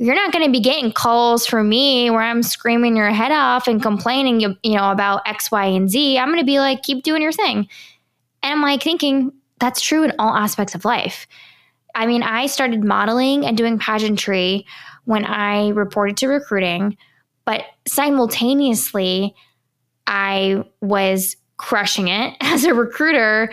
you're 0.00 0.14
not 0.14 0.32
going 0.32 0.46
to 0.46 0.50
be 0.50 0.60
getting 0.60 0.90
calls 0.90 1.46
from 1.46 1.68
me 1.68 2.08
where 2.08 2.22
I'm 2.22 2.42
screaming 2.42 2.96
your 2.96 3.10
head 3.10 3.32
off 3.32 3.68
and 3.68 3.82
complaining, 3.82 4.40
you, 4.40 4.56
you 4.62 4.74
know, 4.74 4.90
about 4.90 5.20
X, 5.28 5.50
Y, 5.50 5.66
and 5.66 5.90
Z. 5.90 6.18
I'm 6.18 6.28
going 6.28 6.38
to 6.38 6.44
be 6.44 6.58
like, 6.58 6.82
keep 6.82 7.04
doing 7.04 7.20
your 7.20 7.32
thing. 7.32 7.68
And 8.42 8.52
I'm 8.54 8.62
like 8.62 8.82
thinking 8.82 9.30
that's 9.58 9.82
true 9.82 10.02
in 10.02 10.14
all 10.18 10.34
aspects 10.34 10.74
of 10.74 10.86
life. 10.86 11.26
I 11.94 12.06
mean, 12.06 12.22
I 12.22 12.46
started 12.46 12.82
modeling 12.82 13.44
and 13.44 13.58
doing 13.58 13.78
pageantry 13.78 14.64
when 15.04 15.26
I 15.26 15.68
reported 15.68 16.16
to 16.18 16.28
recruiting, 16.28 16.96
but 17.44 17.64
simultaneously, 17.86 19.34
I 20.06 20.64
was 20.80 21.36
crushing 21.60 22.08
it 22.08 22.34
as 22.40 22.64
a 22.64 22.74
recruiter 22.74 23.50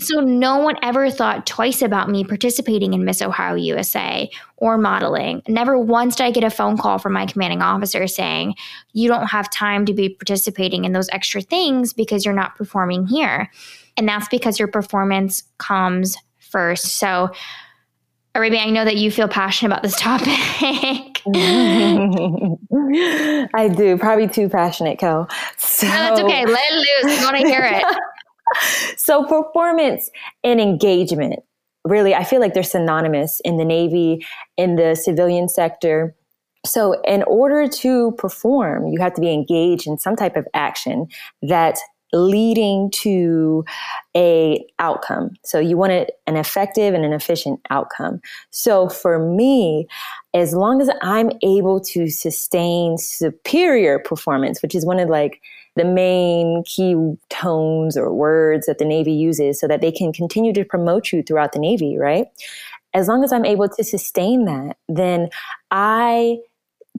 so 0.00 0.20
no 0.20 0.56
one 0.56 0.76
ever 0.82 1.10
thought 1.10 1.46
twice 1.46 1.82
about 1.82 2.08
me 2.08 2.24
participating 2.24 2.94
in 2.94 3.04
Miss 3.04 3.20
Ohio 3.20 3.54
USA 3.54 4.30
or 4.56 4.78
modeling. 4.78 5.42
Never 5.46 5.78
once 5.78 6.16
did 6.16 6.24
I 6.24 6.30
get 6.30 6.44
a 6.44 6.50
phone 6.50 6.78
call 6.78 6.98
from 6.98 7.12
my 7.12 7.26
commanding 7.26 7.60
officer 7.60 8.06
saying, 8.06 8.54
you 8.92 9.08
don't 9.08 9.26
have 9.26 9.50
time 9.50 9.84
to 9.86 9.92
be 9.92 10.08
participating 10.08 10.84
in 10.84 10.92
those 10.92 11.10
extra 11.10 11.42
things 11.42 11.92
because 11.92 12.24
you're 12.24 12.34
not 12.34 12.56
performing 12.56 13.06
here. 13.06 13.50
And 13.96 14.08
that's 14.08 14.28
because 14.28 14.58
your 14.58 14.68
performance 14.68 15.42
comes 15.58 16.16
first. 16.38 16.96
So, 16.96 17.30
Arabia, 18.34 18.60
I 18.60 18.70
know 18.70 18.84
that 18.84 18.96
you 18.96 19.10
feel 19.10 19.28
passionate 19.28 19.72
about 19.72 19.82
this 19.82 19.96
topic. 20.00 21.09
I 23.54 23.68
do, 23.68 23.98
probably 23.98 24.28
too 24.28 24.48
passionate, 24.48 24.98
Kel. 24.98 25.28
So. 25.56 25.86
No, 25.86 25.92
that's 25.92 26.20
okay. 26.20 26.46
Let 26.46 26.72
it 26.72 26.74
loose. 26.74 27.20
I 27.20 27.24
want 27.24 27.36
to 27.36 27.46
hear 27.46 27.62
it. 27.62 27.84
so 28.96 29.24
performance 29.24 30.10
and 30.44 30.60
engagement 30.60 31.40
really 31.84 32.14
i 32.14 32.24
feel 32.24 32.40
like 32.40 32.54
they're 32.54 32.62
synonymous 32.62 33.40
in 33.44 33.56
the 33.56 33.64
navy 33.64 34.24
in 34.56 34.76
the 34.76 34.94
civilian 34.94 35.48
sector 35.48 36.14
so 36.64 37.00
in 37.02 37.22
order 37.24 37.68
to 37.68 38.12
perform 38.12 38.88
you 38.88 39.00
have 39.00 39.14
to 39.14 39.20
be 39.20 39.32
engaged 39.32 39.86
in 39.86 39.98
some 39.98 40.16
type 40.16 40.36
of 40.36 40.46
action 40.54 41.06
that's 41.42 41.82
leading 42.12 42.90
to 42.90 43.64
a 44.16 44.64
outcome 44.78 45.30
so 45.44 45.58
you 45.58 45.76
want 45.76 45.92
an 46.26 46.36
effective 46.36 46.94
and 46.94 47.04
an 47.04 47.12
efficient 47.12 47.60
outcome 47.70 48.20
so 48.50 48.88
for 48.88 49.18
me 49.18 49.86
as 50.34 50.52
long 50.52 50.80
as 50.80 50.90
i'm 51.02 51.30
able 51.42 51.80
to 51.80 52.08
sustain 52.08 52.98
superior 52.98 53.98
performance 54.00 54.62
which 54.62 54.74
is 54.74 54.84
one 54.84 54.98
of 54.98 55.08
like 55.08 55.40
the 55.76 55.84
main 55.84 56.62
key 56.66 56.94
tones 57.28 57.96
or 57.96 58.12
words 58.12 58.66
that 58.66 58.78
the 58.78 58.84
Navy 58.84 59.12
uses 59.12 59.60
so 59.60 59.68
that 59.68 59.80
they 59.80 59.92
can 59.92 60.12
continue 60.12 60.52
to 60.52 60.64
promote 60.64 61.12
you 61.12 61.22
throughout 61.22 61.52
the 61.52 61.58
Navy, 61.58 61.96
right? 61.96 62.26
As 62.92 63.06
long 63.06 63.22
as 63.22 63.32
I'm 63.32 63.44
able 63.44 63.68
to 63.68 63.84
sustain 63.84 64.46
that, 64.46 64.76
then 64.88 65.28
I 65.70 66.38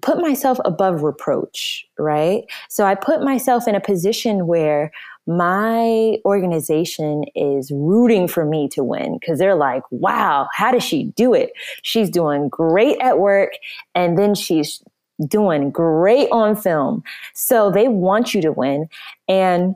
put 0.01 0.19
myself 0.19 0.57
above 0.65 1.03
reproach, 1.03 1.85
right? 1.99 2.43
So 2.69 2.85
I 2.85 2.95
put 2.95 3.21
myself 3.21 3.67
in 3.67 3.75
a 3.75 3.81
position 3.81 4.47
where 4.47 4.91
my 5.27 6.17
organization 6.25 7.25
is 7.35 7.71
rooting 7.71 8.27
for 8.27 8.45
me 8.45 8.67
to 8.69 8.83
win 8.83 9.17
because 9.19 9.39
they're 9.39 9.55
like, 9.55 9.83
wow, 9.91 10.47
how 10.53 10.71
does 10.71 10.83
she 10.83 11.05
do 11.15 11.33
it? 11.33 11.51
She's 11.83 12.09
doing 12.09 12.49
great 12.49 12.99
at 12.99 13.19
work 13.19 13.51
and 13.93 14.17
then 14.17 14.35
she's 14.35 14.81
doing 15.27 15.69
great 15.69 16.29
on 16.31 16.55
film. 16.55 17.03
So 17.33 17.71
they 17.71 17.87
want 17.87 18.33
you 18.33 18.41
to 18.41 18.51
win. 18.51 18.87
And, 19.27 19.75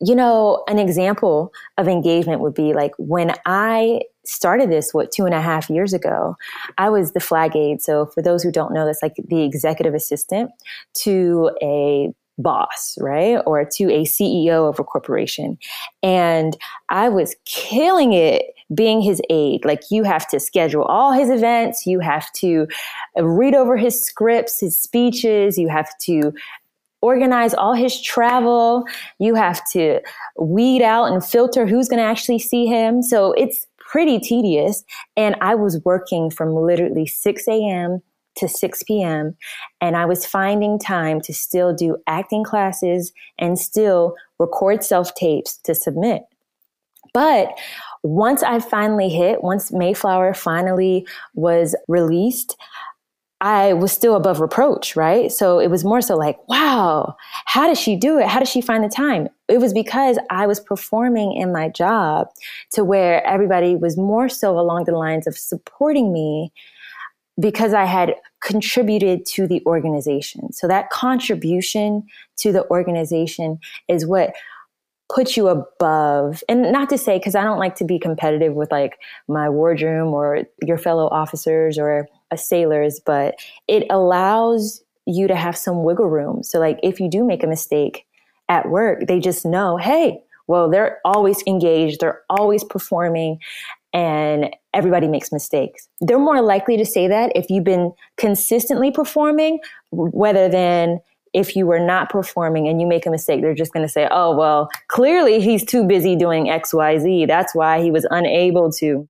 you 0.00 0.14
know, 0.14 0.62
an 0.68 0.78
example 0.78 1.52
of 1.78 1.88
engagement 1.88 2.40
would 2.40 2.54
be 2.54 2.74
like 2.74 2.92
when 2.98 3.34
I 3.46 4.02
started 4.24 4.70
this, 4.70 4.92
what, 4.92 5.10
two 5.10 5.24
and 5.24 5.34
a 5.34 5.40
half 5.40 5.70
years 5.70 5.92
ago, 5.92 6.36
I 6.78 6.90
was 6.90 7.12
the 7.12 7.20
flag 7.20 7.56
aide. 7.56 7.82
So 7.82 8.06
for 8.06 8.22
those 8.22 8.42
who 8.42 8.52
don't 8.52 8.74
know, 8.74 8.84
that's 8.84 9.02
like 9.02 9.14
the 9.16 9.42
executive 9.42 9.94
assistant 9.94 10.50
to 10.98 11.50
a 11.62 12.12
boss, 12.38 12.96
right? 13.00 13.40
Or 13.46 13.64
to 13.76 13.84
a 13.84 14.04
CEO 14.04 14.68
of 14.68 14.78
a 14.78 14.84
corporation. 14.84 15.58
And 16.02 16.56
I 16.88 17.08
was 17.08 17.36
killing 17.44 18.12
it 18.12 18.44
being 18.74 19.00
his 19.00 19.20
aide. 19.28 19.64
Like 19.64 19.82
you 19.90 20.02
have 20.02 20.26
to 20.28 20.40
schedule 20.40 20.84
all 20.84 21.12
his 21.12 21.30
events, 21.30 21.86
you 21.86 22.00
have 22.00 22.32
to 22.34 22.66
read 23.16 23.54
over 23.54 23.76
his 23.76 24.04
scripts, 24.04 24.60
his 24.60 24.78
speeches, 24.78 25.58
you 25.58 25.68
have 25.68 25.90
to 26.02 26.32
organize 27.02 27.52
all 27.52 27.74
his 27.74 28.00
travel, 28.00 28.84
you 29.18 29.34
have 29.34 29.60
to 29.72 30.00
weed 30.38 30.82
out 30.82 31.06
and 31.06 31.24
filter 31.24 31.66
who's 31.66 31.88
going 31.88 31.98
to 31.98 32.08
actually 32.08 32.38
see 32.38 32.64
him. 32.64 33.02
So 33.02 33.32
it's 33.32 33.66
pretty 33.78 34.18
tedious. 34.18 34.84
And 35.16 35.36
I 35.40 35.54
was 35.54 35.80
working 35.84 36.30
from 36.30 36.54
literally 36.54 37.06
6 37.06 37.48
a.m. 37.48 38.00
to 38.36 38.48
6 38.48 38.82
p.m. 38.84 39.36
And 39.80 39.96
I 39.96 40.04
was 40.04 40.26
finding 40.26 40.78
time 40.78 41.20
to 41.22 41.34
still 41.34 41.74
do 41.74 41.96
acting 42.06 42.44
classes 42.44 43.12
and 43.38 43.58
still 43.58 44.14
record 44.38 44.84
self 44.84 45.14
tapes 45.14 45.56
to 45.58 45.74
submit. 45.74 46.22
But 47.14 47.58
once 48.02 48.42
I 48.42 48.58
finally 48.58 49.08
hit, 49.08 49.42
once 49.42 49.70
Mayflower 49.70 50.34
finally 50.34 51.06
was 51.34 51.76
released, 51.88 52.56
I 53.42 53.72
was 53.72 53.90
still 53.90 54.14
above 54.14 54.40
reproach, 54.40 54.94
right? 54.94 55.30
So 55.30 55.58
it 55.58 55.68
was 55.68 55.84
more 55.84 56.00
so 56.00 56.16
like, 56.16 56.38
wow, 56.48 57.16
how 57.46 57.66
does 57.66 57.78
she 57.80 57.96
do 57.96 58.18
it? 58.18 58.28
How 58.28 58.38
does 58.38 58.48
she 58.48 58.60
find 58.60 58.84
the 58.84 58.88
time? 58.88 59.28
It 59.48 59.58
was 59.58 59.72
because 59.72 60.16
I 60.30 60.46
was 60.46 60.60
performing 60.60 61.32
in 61.32 61.52
my 61.52 61.68
job 61.68 62.28
to 62.70 62.84
where 62.84 63.26
everybody 63.26 63.74
was 63.74 63.96
more 63.96 64.28
so 64.28 64.58
along 64.58 64.84
the 64.84 64.96
lines 64.96 65.26
of 65.26 65.36
supporting 65.36 66.12
me 66.12 66.52
because 67.40 67.72
I 67.72 67.84
had 67.84 68.14
contributed 68.42 69.24
to 69.26 69.46
the 69.46 69.62
organization. 69.66 70.52
So 70.52 70.68
that 70.68 70.90
contribution 70.90 72.04
to 72.38 72.52
the 72.52 72.68
organization 72.70 73.58
is 73.88 74.06
what 74.06 74.32
puts 75.12 75.36
you 75.36 75.48
above 75.48 76.42
and 76.48 76.72
not 76.72 76.88
to 76.88 76.96
say 76.96 77.18
because 77.18 77.34
i 77.34 77.42
don't 77.42 77.58
like 77.58 77.74
to 77.74 77.84
be 77.84 77.98
competitive 77.98 78.54
with 78.54 78.70
like 78.70 78.98
my 79.28 79.48
wardroom 79.48 80.08
or 80.08 80.44
your 80.62 80.78
fellow 80.78 81.06
officers 81.08 81.78
or 81.78 82.08
sailors 82.34 83.00
but 83.04 83.34
it 83.68 83.84
allows 83.90 84.82
you 85.06 85.28
to 85.28 85.34
have 85.34 85.56
some 85.56 85.82
wiggle 85.82 86.08
room 86.08 86.42
so 86.42 86.58
like 86.58 86.78
if 86.82 86.98
you 86.98 87.10
do 87.10 87.24
make 87.24 87.42
a 87.42 87.46
mistake 87.46 88.06
at 88.48 88.70
work 88.70 89.06
they 89.06 89.20
just 89.20 89.44
know 89.44 89.76
hey 89.76 90.18
well 90.46 90.70
they're 90.70 90.98
always 91.04 91.42
engaged 91.46 92.00
they're 92.00 92.22
always 92.30 92.64
performing 92.64 93.38
and 93.92 94.54
everybody 94.74 95.06
makes 95.06 95.30
mistakes 95.32 95.88
they're 96.00 96.18
more 96.18 96.40
likely 96.40 96.76
to 96.76 96.84
say 96.84 97.08
that 97.08 97.30
if 97.34 97.50
you've 97.50 97.64
been 97.64 97.92
consistently 98.16 98.90
performing 98.90 99.58
rather 99.92 100.48
than 100.48 100.98
if 101.32 101.56
you 101.56 101.66
were 101.66 101.80
not 101.80 102.10
performing 102.10 102.68
and 102.68 102.80
you 102.80 102.86
make 102.86 103.06
a 103.06 103.10
mistake, 103.10 103.40
they're 103.40 103.54
just 103.54 103.72
going 103.72 103.86
to 103.86 103.92
say, 103.92 104.06
oh, 104.10 104.36
well, 104.36 104.68
clearly 104.88 105.40
he's 105.40 105.64
too 105.64 105.84
busy 105.84 106.14
doing 106.14 106.46
XYZ. 106.46 107.26
That's 107.26 107.54
why 107.54 107.80
he 107.80 107.90
was 107.90 108.06
unable 108.10 108.70
to. 108.72 109.08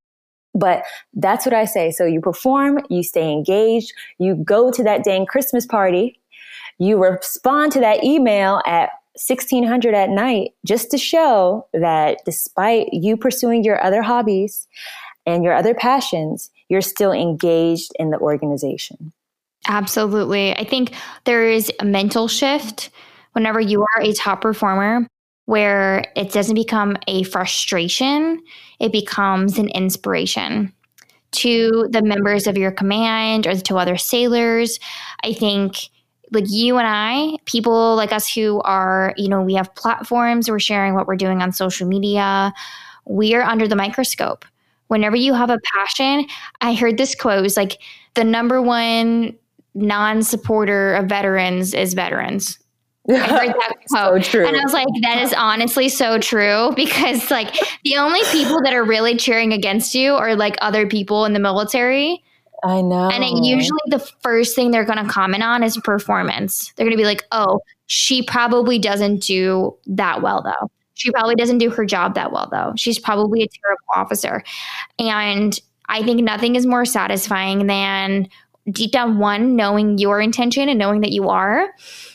But 0.55 0.85
that's 1.15 1.47
what 1.47 1.55
I 1.55 1.65
say. 1.65 1.91
So 1.91 2.05
you 2.05 2.21
perform, 2.21 2.81
you 2.91 3.03
stay 3.03 3.33
engaged, 3.33 3.93
you 4.19 4.37
go 4.37 4.71
to 4.71 4.83
that 4.85 5.03
dang 5.03 5.27
Christmas 5.27 5.67
party, 5.67 6.21
you 6.79 7.03
respond 7.03 7.73
to 7.73 7.81
that 7.81 8.05
email 8.05 8.61
at 8.67 8.91
1600 9.15 9.95
at 9.95 10.11
night 10.11 10.53
just 10.65 10.91
to 10.91 10.99
show 10.99 11.67
that 11.73 12.19
despite 12.25 12.93
you 12.93 13.17
pursuing 13.17 13.63
your 13.63 13.83
other 13.83 14.03
hobbies 14.03 14.67
and 15.27 15.45
your 15.45 15.55
other 15.55 15.75
passions, 15.75 16.51
you're 16.69 16.81
still 16.81 17.13
engaged 17.13 17.93
in 17.99 18.11
the 18.11 18.19
organization. 18.19 19.13
Absolutely. 19.69 20.57
I 20.57 20.65
think 20.65 20.93
there 21.25 21.49
is 21.49 21.71
a 21.79 21.85
mental 21.85 22.27
shift 22.27 22.91
whenever 23.33 23.61
you 23.61 23.83
are 23.83 24.03
a 24.03 24.13
top 24.13 24.41
performer, 24.41 25.07
where 25.47 26.05
it 26.17 26.33
doesn't 26.33 26.55
become 26.55 26.97
a 27.09 27.25
frustration, 27.25 28.41
it 28.79 28.93
becomes 28.93 29.59
an 29.59 29.69
inspiration 29.69 30.73
to 31.33 31.89
the 31.91 32.03
members 32.03 32.47
of 32.47 32.57
your 32.57 32.71
command 32.71 33.47
or 33.47 33.57
to 33.57 33.77
other 33.77 33.97
sailors. 33.97 34.79
I 35.25 35.33
think 35.33 35.89
like 36.33 36.47
you 36.49 36.79
and 36.79 36.87
I, 36.89 37.37
people 37.45 37.95
like 37.97 38.13
us 38.13 38.33
who 38.33 38.61
are, 38.63 39.15
you 39.17 39.29
know, 39.29 39.43
we 39.43 39.55
have 39.55 39.75
platforms, 39.75 40.51
we're 40.51 40.59
sharing 40.59 40.95
what 40.95 41.07
we're 41.07 41.17
doing 41.17 41.43
on 41.43 41.53
social 41.53 41.87
media, 41.87 42.53
we 43.05 43.35
are 43.35 43.43
under 43.43 43.69
the 43.69 43.77
microscope. 43.77 44.45
Whenever 44.89 45.17
you 45.17 45.35
have 45.35 45.51
a 45.51 45.59
passion, 45.75 46.27
I 46.61 46.75
heard 46.75 46.99
this 46.99 47.15
quote 47.15 47.39
it 47.39 47.43
was 47.43 47.57
like 47.57 47.81
the 48.15 48.25
number 48.25 48.61
one 48.61 49.37
non 49.75 50.23
supporter 50.23 50.95
of 50.95 51.07
veterans 51.07 51.75
is 51.75 51.95
veterans. 51.95 52.59
I 53.11 53.15
heard 53.15 53.49
that 53.49 53.75
quote. 53.89 54.25
so 54.25 54.45
and 54.45 54.57
I 54.57 54.63
was 54.63 54.73
like, 54.73 54.87
that 55.03 55.23
is 55.23 55.35
honestly 55.35 55.89
so 55.89 56.19
true 56.19 56.73
because 56.77 57.31
like 57.31 57.55
the 57.85 57.97
only 57.97 58.21
people 58.31 58.61
that 58.63 58.75
are 58.75 58.85
really 58.85 59.17
cheering 59.17 59.53
against 59.53 59.95
you 59.95 60.15
are 60.15 60.37
like 60.37 60.57
other 60.61 60.87
people 60.87 61.25
in 61.25 61.33
the 61.33 61.41
military. 61.41 62.23
I 62.65 62.81
know. 62.81 63.11
And 63.11 63.25
it 63.25 63.45
usually 63.45 63.81
the 63.87 63.99
first 63.99 64.55
thing 64.55 64.71
they're 64.71 64.85
going 64.85 65.05
to 65.05 65.11
comment 65.11 65.43
on 65.43 65.63
is 65.63 65.77
performance. 65.79 66.73
They're 66.77 66.87
going 66.87 66.97
to 66.97 67.01
be 67.01 67.07
like, 67.07 67.25
"Oh, 67.33 67.61
she 67.87 68.23
probably 68.23 68.79
doesn't 68.79 69.23
do 69.23 69.77
that 69.87 70.23
well 70.23 70.43
though. 70.43 70.71
She 70.95 71.11
probably 71.11 71.35
doesn't 71.35 71.59
do 71.59 71.71
her 71.71 71.85
job 71.85 72.15
that 72.15 72.33
well 72.33 72.49
though. 72.51 72.73
She's 72.77 72.99
probably 72.99 73.43
a 73.43 73.49
terrible 73.49 73.85
officer." 73.97 74.45
And 74.99 75.59
I 75.89 76.03
think 76.03 76.23
nothing 76.23 76.55
is 76.55 76.67
more 76.67 76.85
satisfying 76.85 77.67
than 77.67 78.29
deep 78.71 78.93
down 78.93 79.19
one 79.19 79.57
knowing 79.57 79.99
your 79.99 80.21
intention 80.21 80.69
and 80.69 80.79
knowing 80.79 81.01
that 81.01 81.11
you 81.11 81.29
are 81.29 81.69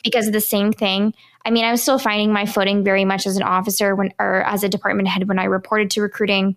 because 0.03 0.27
of 0.27 0.33
the 0.33 0.39
same 0.39 0.71
thing 0.71 1.13
i 1.45 1.51
mean 1.51 1.65
i 1.65 1.71
was 1.71 1.81
still 1.81 1.99
finding 1.99 2.31
my 2.31 2.45
footing 2.45 2.85
very 2.85 3.03
much 3.03 3.27
as 3.27 3.35
an 3.35 3.43
officer 3.43 3.95
when 3.95 4.13
or 4.17 4.43
as 4.43 4.63
a 4.63 4.69
department 4.69 5.09
head 5.09 5.27
when 5.27 5.39
i 5.39 5.43
reported 5.43 5.91
to 5.91 6.01
recruiting 6.01 6.55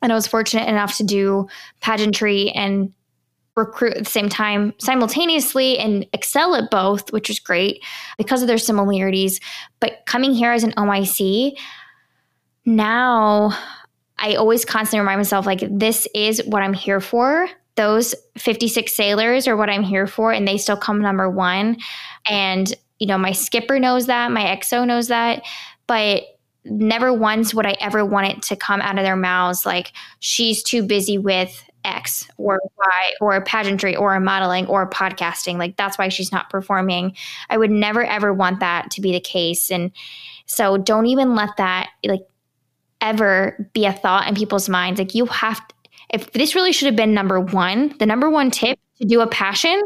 and 0.00 0.10
i 0.10 0.14
was 0.14 0.26
fortunate 0.26 0.66
enough 0.68 0.96
to 0.96 1.04
do 1.04 1.46
pageantry 1.80 2.50
and 2.52 2.94
recruit 3.60 3.94
at 3.94 4.04
the 4.04 4.10
same 4.10 4.28
time 4.28 4.74
simultaneously 4.78 5.78
and 5.78 6.06
excel 6.12 6.54
at 6.54 6.70
both 6.70 7.12
which 7.12 7.30
is 7.30 7.38
great 7.38 7.82
because 8.18 8.42
of 8.42 8.48
their 8.48 8.58
similarities 8.58 9.40
but 9.80 10.00
coming 10.06 10.32
here 10.32 10.52
as 10.52 10.64
an 10.64 10.72
oic 10.72 11.52
now 12.64 13.50
i 14.18 14.34
always 14.34 14.64
constantly 14.64 15.00
remind 15.00 15.18
myself 15.18 15.46
like 15.46 15.62
this 15.70 16.08
is 16.14 16.42
what 16.46 16.62
i'm 16.62 16.74
here 16.74 17.00
for 17.00 17.48
those 17.80 18.14
56 18.36 18.94
sailors 18.94 19.48
are 19.48 19.56
what 19.56 19.70
I'm 19.70 19.82
here 19.82 20.06
for, 20.06 20.32
and 20.32 20.46
they 20.46 20.58
still 20.58 20.76
come 20.76 21.00
number 21.00 21.30
one. 21.30 21.78
And, 22.28 22.70
you 22.98 23.06
know, 23.06 23.16
my 23.16 23.32
skipper 23.32 23.78
knows 23.78 24.06
that, 24.06 24.30
my 24.30 24.42
XO 24.42 24.86
knows 24.86 25.08
that, 25.08 25.42
but 25.86 26.24
never 26.64 27.10
once 27.10 27.54
would 27.54 27.64
I 27.64 27.76
ever 27.80 28.04
want 28.04 28.26
it 28.26 28.42
to 28.42 28.56
come 28.56 28.82
out 28.82 28.98
of 28.98 29.04
their 29.04 29.16
mouths 29.16 29.64
like 29.64 29.92
she's 30.18 30.62
too 30.62 30.82
busy 30.82 31.16
with 31.16 31.64
X 31.84 32.28
or 32.36 32.60
Y 32.78 33.12
or 33.20 33.40
pageantry 33.42 33.96
or 33.96 34.18
modeling 34.20 34.66
or 34.66 34.88
podcasting. 34.88 35.58
Like 35.58 35.76
that's 35.76 35.98
why 35.98 36.08
she's 36.08 36.32
not 36.32 36.50
performing. 36.50 37.16
I 37.48 37.58
would 37.58 37.70
never 37.70 38.04
ever 38.04 38.32
want 38.32 38.60
that 38.60 38.90
to 38.92 39.00
be 39.00 39.12
the 39.12 39.20
case. 39.20 39.70
And 39.70 39.92
so 40.46 40.76
don't 40.76 41.06
even 41.06 41.34
let 41.34 41.56
that 41.56 41.90
like 42.04 42.22
ever 43.00 43.70
be 43.72 43.86
a 43.86 43.92
thought 43.92 44.28
in 44.28 44.34
people's 44.34 44.68
minds. 44.68 44.98
Like 44.98 45.14
you 45.14 45.26
have 45.26 45.66
to, 45.66 45.74
if 46.10 46.32
this 46.32 46.54
really 46.54 46.72
should 46.72 46.86
have 46.86 46.96
been 46.96 47.14
number 47.14 47.40
one, 47.40 47.94
the 47.98 48.06
number 48.06 48.28
one 48.28 48.50
tip 48.50 48.78
to 49.00 49.06
do 49.06 49.20
a 49.20 49.26
passion 49.26 49.80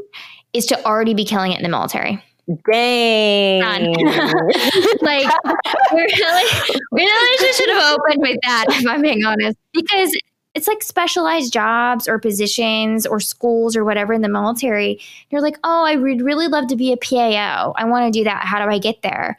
is 0.52 0.66
to 0.66 0.84
already 0.84 1.14
be 1.14 1.24
killing 1.24 1.52
it 1.52 1.56
in 1.56 1.62
the 1.62 1.68
military. 1.68 2.22
Dang. 2.70 3.60
like 5.00 5.26
we 5.92 6.00
really, 6.00 6.44
we 6.92 7.02
really 7.02 7.38
just 7.38 7.58
should 7.58 7.70
have 7.70 7.98
opened 7.98 8.20
with 8.20 8.38
that, 8.42 8.66
if 8.68 8.86
I'm 8.86 9.00
being 9.00 9.24
honest. 9.24 9.56
Because 9.72 10.14
it's 10.54 10.68
like 10.68 10.82
specialized 10.82 11.52
jobs 11.52 12.08
or 12.08 12.18
positions 12.18 13.06
or 13.06 13.20
schools 13.20 13.76
or 13.76 13.84
whatever 13.84 14.12
in 14.12 14.22
the 14.22 14.28
military. 14.28 15.00
You're 15.30 15.42
like, 15.42 15.58
oh, 15.64 15.84
I 15.84 15.96
would 15.96 16.22
really 16.22 16.48
love 16.48 16.68
to 16.68 16.76
be 16.76 16.92
a 16.92 16.96
PAO. 16.96 17.74
I 17.76 17.84
want 17.84 18.12
to 18.12 18.18
do 18.18 18.24
that. 18.24 18.44
How 18.44 18.64
do 18.64 18.70
I 18.70 18.78
get 18.78 19.02
there? 19.02 19.38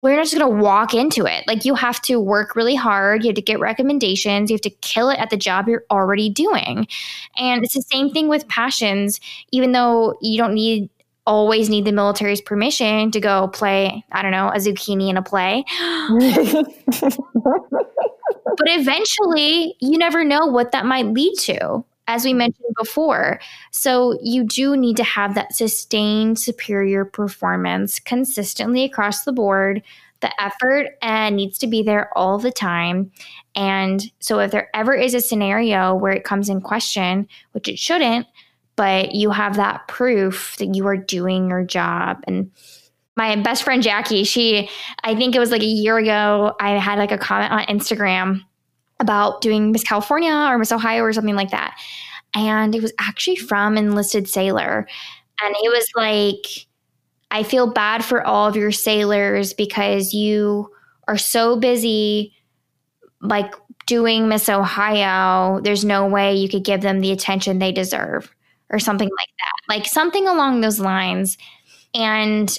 we're 0.00 0.14
not 0.14 0.22
just 0.22 0.38
going 0.38 0.50
to 0.50 0.62
walk 0.62 0.94
into 0.94 1.26
it. 1.26 1.44
Like 1.46 1.64
you 1.64 1.74
have 1.74 2.00
to 2.02 2.20
work 2.20 2.54
really 2.54 2.76
hard. 2.76 3.24
You 3.24 3.30
have 3.30 3.36
to 3.36 3.42
get 3.42 3.58
recommendations. 3.58 4.50
You 4.50 4.54
have 4.54 4.62
to 4.62 4.70
kill 4.70 5.10
it 5.10 5.18
at 5.18 5.30
the 5.30 5.36
job 5.36 5.68
you're 5.68 5.84
already 5.90 6.30
doing. 6.30 6.86
And 7.36 7.64
it's 7.64 7.74
the 7.74 7.82
same 7.82 8.10
thing 8.10 8.28
with 8.28 8.46
passions, 8.48 9.20
even 9.50 9.72
though 9.72 10.16
you 10.20 10.38
don't 10.38 10.54
need 10.54 10.88
always 11.26 11.68
need 11.68 11.84
the 11.84 11.92
military's 11.92 12.40
permission 12.40 13.10
to 13.10 13.20
go 13.20 13.48
play, 13.48 14.02
I 14.12 14.22
don't 14.22 14.30
know, 14.30 14.48
a 14.48 14.56
zucchini 14.56 15.10
in 15.10 15.18
a 15.18 15.22
play. 15.22 15.62
but 18.56 18.68
eventually, 18.68 19.76
you 19.80 19.98
never 19.98 20.24
know 20.24 20.46
what 20.46 20.72
that 20.72 20.86
might 20.86 21.06
lead 21.06 21.34
to 21.40 21.84
as 22.08 22.24
we 22.24 22.32
mentioned 22.32 22.74
before. 22.76 23.38
So 23.70 24.18
you 24.22 24.42
do 24.42 24.76
need 24.76 24.96
to 24.96 25.04
have 25.04 25.34
that 25.34 25.54
sustained 25.54 26.38
superior 26.38 27.04
performance 27.04 28.00
consistently 28.00 28.82
across 28.82 29.24
the 29.24 29.32
board. 29.32 29.82
The 30.20 30.42
effort 30.42 30.98
and 31.00 31.36
needs 31.36 31.58
to 31.58 31.68
be 31.68 31.84
there 31.84 32.10
all 32.18 32.38
the 32.38 32.50
time. 32.50 33.12
And 33.54 34.10
so 34.18 34.40
if 34.40 34.50
there 34.50 34.68
ever 34.74 34.92
is 34.92 35.14
a 35.14 35.20
scenario 35.20 35.94
where 35.94 36.10
it 36.10 36.24
comes 36.24 36.48
in 36.48 36.60
question, 36.60 37.28
which 37.52 37.68
it 37.68 37.78
shouldn't, 37.78 38.26
but 38.74 39.14
you 39.14 39.30
have 39.30 39.54
that 39.56 39.86
proof 39.86 40.56
that 40.58 40.74
you 40.74 40.88
are 40.88 40.96
doing 40.96 41.50
your 41.50 41.62
job 41.62 42.18
and 42.26 42.50
my 43.18 43.34
best 43.34 43.64
friend 43.64 43.82
Jackie, 43.82 44.22
she, 44.22 44.70
I 45.02 45.16
think 45.16 45.34
it 45.34 45.40
was 45.40 45.50
like 45.50 45.62
a 45.62 45.66
year 45.66 45.98
ago, 45.98 46.54
I 46.60 46.78
had 46.78 46.98
like 46.98 47.10
a 47.10 47.18
comment 47.18 47.52
on 47.52 47.64
Instagram 47.64 48.42
about 49.00 49.40
doing 49.40 49.72
Miss 49.72 49.82
California 49.82 50.32
or 50.32 50.56
Miss 50.56 50.70
Ohio 50.70 51.02
or 51.02 51.12
something 51.12 51.34
like 51.34 51.50
that. 51.50 51.76
And 52.34 52.76
it 52.76 52.80
was 52.80 52.92
actually 53.00 53.34
from 53.34 53.76
Enlisted 53.76 54.28
Sailor. 54.28 54.86
And 55.42 55.56
it 55.62 55.68
was 55.68 55.88
like, 55.96 56.66
I 57.32 57.42
feel 57.42 57.72
bad 57.72 58.04
for 58.04 58.24
all 58.24 58.48
of 58.48 58.54
your 58.54 58.70
sailors 58.70 59.52
because 59.52 60.14
you 60.14 60.70
are 61.08 61.18
so 61.18 61.56
busy, 61.56 62.36
like 63.20 63.52
doing 63.86 64.28
Miss 64.28 64.48
Ohio. 64.48 65.60
There's 65.60 65.84
no 65.84 66.06
way 66.06 66.36
you 66.36 66.48
could 66.48 66.64
give 66.64 66.82
them 66.82 67.00
the 67.00 67.10
attention 67.10 67.58
they 67.58 67.72
deserve, 67.72 68.32
or 68.70 68.78
something 68.78 69.08
like 69.08 69.30
that. 69.38 69.74
Like 69.74 69.86
something 69.86 70.28
along 70.28 70.60
those 70.60 70.78
lines. 70.78 71.36
And 71.94 72.56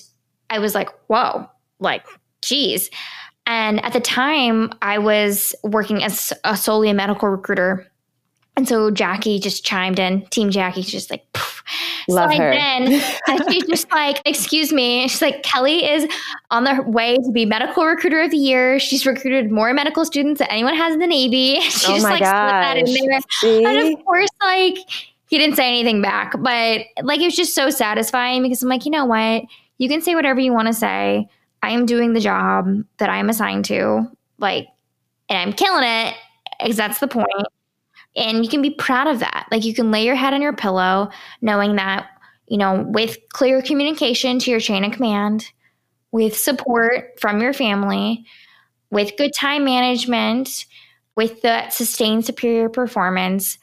I 0.49 0.59
was 0.59 0.75
like, 0.75 0.89
whoa, 1.07 1.49
like, 1.79 2.05
geez. 2.41 2.89
And 3.45 3.83
at 3.83 3.93
the 3.93 3.99
time, 3.99 4.71
I 4.81 4.99
was 4.99 5.55
working 5.63 6.03
as 6.03 6.31
a 6.43 6.55
solely 6.55 6.89
a 6.89 6.93
medical 6.93 7.29
recruiter. 7.29 7.87
And 8.55 8.67
so 8.67 8.91
Jackie 8.91 9.39
just 9.39 9.65
chimed 9.65 9.99
in. 9.99 10.25
Team 10.27 10.51
Jackie's 10.51 10.91
just 10.91 11.09
like, 11.09 11.25
Poof. 11.33 11.63
love 12.07 12.31
so 12.31 12.37
her. 12.37 12.51
Then 12.51 13.01
she's 13.49 13.63
just 13.63 13.89
like, 13.91 14.21
excuse 14.25 14.73
me. 14.73 15.07
She's 15.07 15.21
like, 15.21 15.43
Kelly 15.43 15.89
is 15.89 16.07
on 16.51 16.65
the 16.65 16.83
way 16.85 17.15
to 17.15 17.31
be 17.31 17.45
medical 17.45 17.85
recruiter 17.85 18.21
of 18.21 18.31
the 18.31 18.37
year. 18.37 18.79
She's 18.79 19.05
recruited 19.05 19.49
more 19.49 19.73
medical 19.73 20.05
students 20.05 20.39
than 20.39 20.49
anyone 20.49 20.75
has 20.75 20.93
in 20.93 20.99
the 20.99 21.07
Navy. 21.07 21.59
She 21.69 21.87
oh 21.87 21.95
just 21.95 22.03
my 22.03 22.11
like 22.11 22.21
gosh. 22.21 22.31
that 22.31 22.77
in 22.77 22.85
there. 22.85 23.19
See? 23.39 23.63
And 23.63 23.93
of 23.97 24.05
course, 24.05 24.29
like 24.41 24.77
he 25.27 25.37
didn't 25.37 25.55
say 25.55 25.67
anything 25.67 26.01
back, 26.01 26.33
but 26.39 26.81
like 27.01 27.21
it 27.21 27.25
was 27.25 27.35
just 27.35 27.55
so 27.55 27.69
satisfying 27.69 28.43
because 28.43 28.61
I'm 28.61 28.69
like, 28.69 28.85
you 28.85 28.91
know 28.91 29.05
what? 29.05 29.43
You 29.79 29.89
can 29.89 30.01
say 30.01 30.13
whatever 30.13 30.39
you 30.39 30.53
want 30.53 30.67
to 30.67 30.73
say. 30.73 31.27
I 31.63 31.71
am 31.71 31.85
doing 31.85 32.13
the 32.13 32.19
job 32.19 32.67
that 32.97 33.09
I'm 33.09 33.29
assigned 33.29 33.65
to, 33.65 34.05
like, 34.37 34.67
and 35.27 35.39
I'm 35.39 35.53
killing 35.53 35.83
it 35.83 36.15
because 36.61 36.77
that's 36.77 36.99
the 36.99 37.07
point. 37.07 37.27
And 38.15 38.43
you 38.43 38.49
can 38.49 38.61
be 38.61 38.71
proud 38.71 39.07
of 39.07 39.19
that. 39.19 39.47
Like, 39.51 39.65
you 39.65 39.73
can 39.73 39.91
lay 39.91 40.05
your 40.05 40.15
head 40.15 40.33
on 40.33 40.41
your 40.41 40.53
pillow 40.53 41.09
knowing 41.41 41.75
that, 41.77 42.07
you 42.47 42.57
know, 42.57 42.85
with 42.87 43.17
clear 43.33 43.61
communication 43.61 44.39
to 44.39 44.51
your 44.51 44.59
chain 44.59 44.83
of 44.83 44.91
command, 44.91 45.51
with 46.11 46.37
support 46.37 47.19
from 47.19 47.41
your 47.41 47.53
family, 47.53 48.25
with 48.89 49.17
good 49.17 49.33
time 49.33 49.63
management, 49.65 50.65
with 51.15 51.41
the 51.41 51.69
sustained 51.69 52.25
superior 52.25 52.69
performance, 52.69 53.57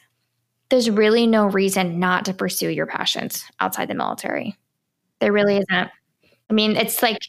there's 0.69 0.89
really 0.89 1.27
no 1.27 1.47
reason 1.47 1.99
not 1.99 2.25
to 2.25 2.33
pursue 2.33 2.69
your 2.69 2.85
passions 2.85 3.43
outside 3.59 3.89
the 3.89 3.95
military. 3.95 4.55
There 5.19 5.33
really 5.33 5.57
isn't. 5.57 5.89
I 6.49 6.53
mean, 6.53 6.75
it's 6.75 7.01
like 7.01 7.19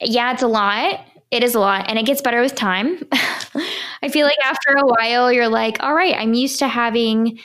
yeah, 0.00 0.32
it's 0.32 0.42
a 0.42 0.48
lot. 0.48 1.00
It 1.30 1.44
is 1.44 1.54
a 1.54 1.60
lot 1.60 1.88
and 1.88 1.98
it 1.98 2.06
gets 2.06 2.22
better 2.22 2.40
with 2.40 2.54
time. 2.54 3.06
I 4.02 4.08
feel 4.08 4.26
like 4.26 4.38
after 4.44 4.72
a 4.72 4.86
while, 4.86 5.30
you're 5.30 5.48
like, 5.48 5.82
all 5.82 5.94
right, 5.94 6.14
I'm 6.16 6.34
used 6.34 6.58
to 6.60 6.68
having 6.68 7.38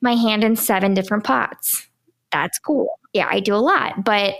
my 0.00 0.14
hand 0.14 0.44
in 0.44 0.56
seven 0.56 0.94
different 0.94 1.24
pots. 1.24 1.88
That's 2.30 2.58
cool. 2.58 2.98
Yeah, 3.12 3.28
I 3.30 3.40
do 3.40 3.54
a 3.54 3.56
lot, 3.56 4.04
but 4.04 4.34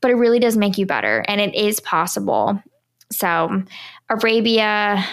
but 0.00 0.10
it 0.10 0.14
really 0.14 0.38
does 0.38 0.56
make 0.56 0.78
you 0.78 0.86
better 0.86 1.24
and 1.28 1.40
it 1.40 1.54
is 1.54 1.80
possible. 1.80 2.62
So, 3.12 3.64
Arabia, 4.08 5.04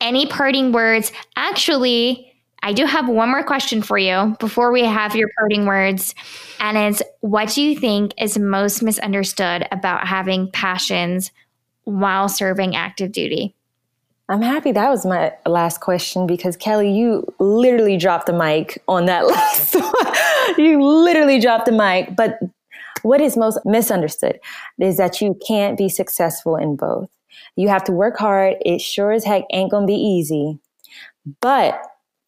any 0.00 0.26
parting 0.26 0.72
words? 0.72 1.10
Actually, 1.36 2.33
I 2.64 2.72
do 2.72 2.86
have 2.86 3.10
one 3.10 3.28
more 3.28 3.44
question 3.44 3.82
for 3.82 3.98
you 3.98 4.34
before 4.40 4.72
we 4.72 4.86
have 4.86 5.14
your 5.14 5.28
parting 5.38 5.66
words. 5.66 6.14
And 6.58 6.78
it's 6.78 7.02
what 7.20 7.50
do 7.50 7.60
you 7.60 7.78
think 7.78 8.14
is 8.18 8.38
most 8.38 8.82
misunderstood 8.82 9.68
about 9.70 10.06
having 10.06 10.50
passions 10.50 11.30
while 11.84 12.26
serving 12.26 12.74
active 12.74 13.12
duty? 13.12 13.54
I'm 14.30 14.40
happy 14.40 14.72
that 14.72 14.88
was 14.88 15.04
my 15.04 15.34
last 15.44 15.82
question 15.82 16.26
because 16.26 16.56
Kelly, 16.56 16.90
you 16.90 17.26
literally 17.38 17.98
dropped 17.98 18.24
the 18.24 18.32
mic 18.32 18.82
on 18.88 19.04
that 19.04 19.26
last 19.28 19.74
one. 19.74 20.54
you 20.56 20.82
literally 20.82 21.38
dropped 21.38 21.66
the 21.66 21.72
mic. 21.72 22.16
But 22.16 22.38
what 23.02 23.20
is 23.20 23.36
most 23.36 23.58
misunderstood 23.66 24.40
is 24.80 24.96
that 24.96 25.20
you 25.20 25.38
can't 25.46 25.76
be 25.76 25.90
successful 25.90 26.56
in 26.56 26.76
both. 26.76 27.10
You 27.56 27.68
have 27.68 27.84
to 27.84 27.92
work 27.92 28.16
hard. 28.16 28.56
It 28.64 28.80
sure 28.80 29.12
as 29.12 29.24
heck 29.24 29.44
ain't 29.52 29.70
gonna 29.70 29.84
be 29.84 29.92
easy. 29.92 30.58
But 31.42 31.82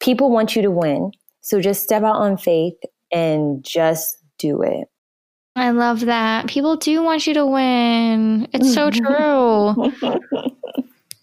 people 0.07 0.31
want 0.31 0.55
you 0.55 0.63
to 0.63 0.71
win. 0.71 1.11
So 1.41 1.61
just 1.61 1.83
step 1.83 2.05
out 2.05 2.15
on 2.15 2.39
faith 2.39 2.79
and 3.13 3.63
just 3.65 4.19
do 4.39 4.63
it. 4.63 4.89
I 5.57 5.71
love 5.71 6.01
that. 6.01 6.47
People 6.47 6.77
do 6.77 7.03
want 7.03 7.27
you 7.27 7.35
to 7.35 7.45
win. 7.45 8.47
It's 8.53 8.73
so 8.73 8.91
true. 8.93 9.75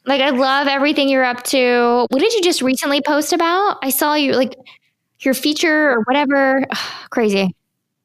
like 0.06 0.22
I 0.22 0.32
love 0.32 0.68
everything 0.68 1.08
you're 1.08 1.24
up 1.24 1.44
to. 1.44 2.08
What 2.10 2.20
did 2.20 2.34
you 2.34 2.42
just 2.42 2.62
recently 2.62 3.02
post 3.02 3.32
about? 3.32 3.78
I 3.82 3.90
saw 3.90 4.16
you 4.16 4.34
like 4.34 4.56
your 5.20 5.34
feature 5.34 5.92
or 5.92 6.02
whatever. 6.02 6.66
Ugh, 6.70 6.78
crazy. 7.10 7.56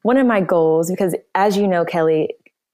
One 0.03 0.15
of 0.15 0.25
my 0.25 0.39
goals, 0.39 0.89
because 0.89 1.13
as 1.35 1.57
you 1.57 1.67
know, 1.67 1.83
Kelly, 1.83 2.29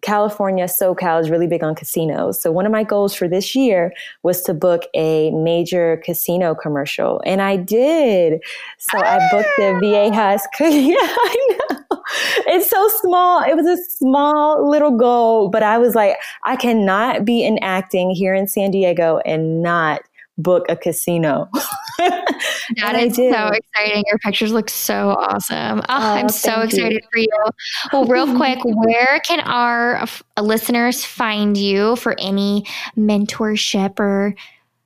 California, 0.06 0.66
SoCal 0.66 1.20
is 1.20 1.32
really 1.32 1.48
big 1.48 1.64
on 1.64 1.74
casinos. 1.74 2.40
So 2.40 2.52
one 2.52 2.68
of 2.68 2.72
my 2.72 2.84
goals 2.84 3.16
for 3.16 3.28
this 3.28 3.56
year 3.56 3.92
was 4.22 4.44
to 4.44 4.54
book 4.54 4.84
a 4.94 5.32
major 5.32 6.02
casino 6.06 6.54
commercial. 6.54 7.22
And 7.26 7.42
I 7.42 7.58
did. 7.58 8.42
So! 8.78 9.00
I 9.00 9.18
booked 9.32 9.50
the 9.58 9.80
Viejas. 9.82 10.42
yeah, 10.60 10.96
I 11.00 11.48
know. 11.50 12.04
It's 12.48 12.70
so 12.70 12.88
small. 13.02 13.42
It 13.44 13.56
was 13.56 13.66
a 13.66 13.82
small 13.98 14.70
little 14.70 14.96
goal, 14.96 15.50
but 15.50 15.64
I 15.64 15.80
was 15.80 15.96
like, 15.96 16.18
I 16.44 16.56
cannot 16.56 17.26
be 17.26 17.44
in 17.44 17.58
acting 17.64 18.12
here 18.12 18.36
in 18.36 18.48
San 18.48 18.70
Diego 18.70 19.20
and 19.26 19.64
not 19.64 20.02
book 20.38 20.66
a 20.70 20.76
casino. 20.76 21.50
that 21.98 22.96
is 22.98 23.16
so 23.16 23.48
exciting. 23.48 24.04
Your 24.08 24.18
pictures 24.20 24.52
look 24.52 24.70
so 24.70 25.12
awesome. 25.12 25.80
Oh, 25.80 25.84
oh, 25.90 26.14
I'm 26.14 26.30
so 26.30 26.62
excited 26.62 27.02
you. 27.04 27.10
for 27.12 27.20
you. 27.20 27.52
Well, 27.94 28.06
real 28.06 28.36
quick, 28.38 28.60
where 28.64 29.20
can 29.22 29.40
our 29.42 29.98
f- 29.98 30.24
listeners 30.42 31.06
find 31.06 31.58
you 31.58 31.96
for 31.96 32.16
any 32.20 32.66
mentorship 32.98 34.00
or 34.00 34.36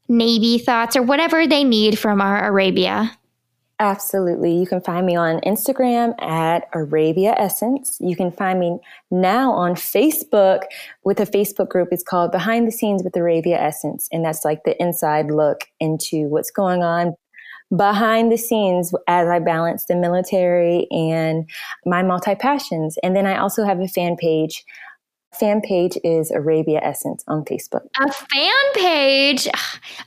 Navy 0.08 0.58
thoughts 0.58 0.96
or 0.96 1.04
whatever 1.04 1.48
they 1.48 1.64
need 1.64 1.98
from 1.98 2.22
our 2.22 2.48
Arabia? 2.48 3.18
Absolutely. 3.82 4.54
You 4.58 4.68
can 4.68 4.82
find 4.82 5.06
me 5.06 5.16
on 5.16 5.40
Instagram 5.40 6.14
at 6.22 6.68
Arabia 6.74 7.34
Essence. 7.38 7.98
You 8.02 8.14
can 8.14 8.30
find 8.30 8.60
me 8.60 8.78
now 9.10 9.54
on 9.54 9.76
Facebook 9.76 10.64
with 11.06 11.22
a 11.22 11.26
Facebook 11.26 11.70
group. 11.70 11.88
It's 11.92 12.04
called 12.04 12.34
Behind 12.34 12.68
the 12.68 12.74
Scenes 12.74 13.04
with 13.06 13.16
Arabia 13.16 13.58
Essence. 13.58 14.10
And 14.12 14.26
that's 14.26 14.44
like 14.44 14.66
the 14.66 14.80
inside 14.82 15.32
look 15.32 15.64
into 15.80 16.28
what's 16.28 16.52
going 16.52 16.84
on 16.84 17.14
behind 17.76 18.32
the 18.32 18.38
scenes 18.38 18.92
as 19.08 19.28
I 19.28 19.40
balance 19.40 19.86
the 19.86 19.96
military 19.96 20.88
and 20.92 21.50
my 21.86 22.04
multi 22.04 22.36
passions. 22.36 22.98
And 23.04 23.16
then 23.16 23.26
I 23.26 23.38
also 23.38 23.64
have 23.64 23.80
a 23.80 23.88
fan 23.88 24.18
page 24.18 24.66
fan 25.34 25.62
page 25.62 25.98
is 26.04 26.32
Arabia 26.32 26.80
Essence 26.84 27.24
on 27.28 27.46
Facebook. 27.46 27.86
A 28.00 28.12
fan 28.12 28.74
page. 28.76 29.48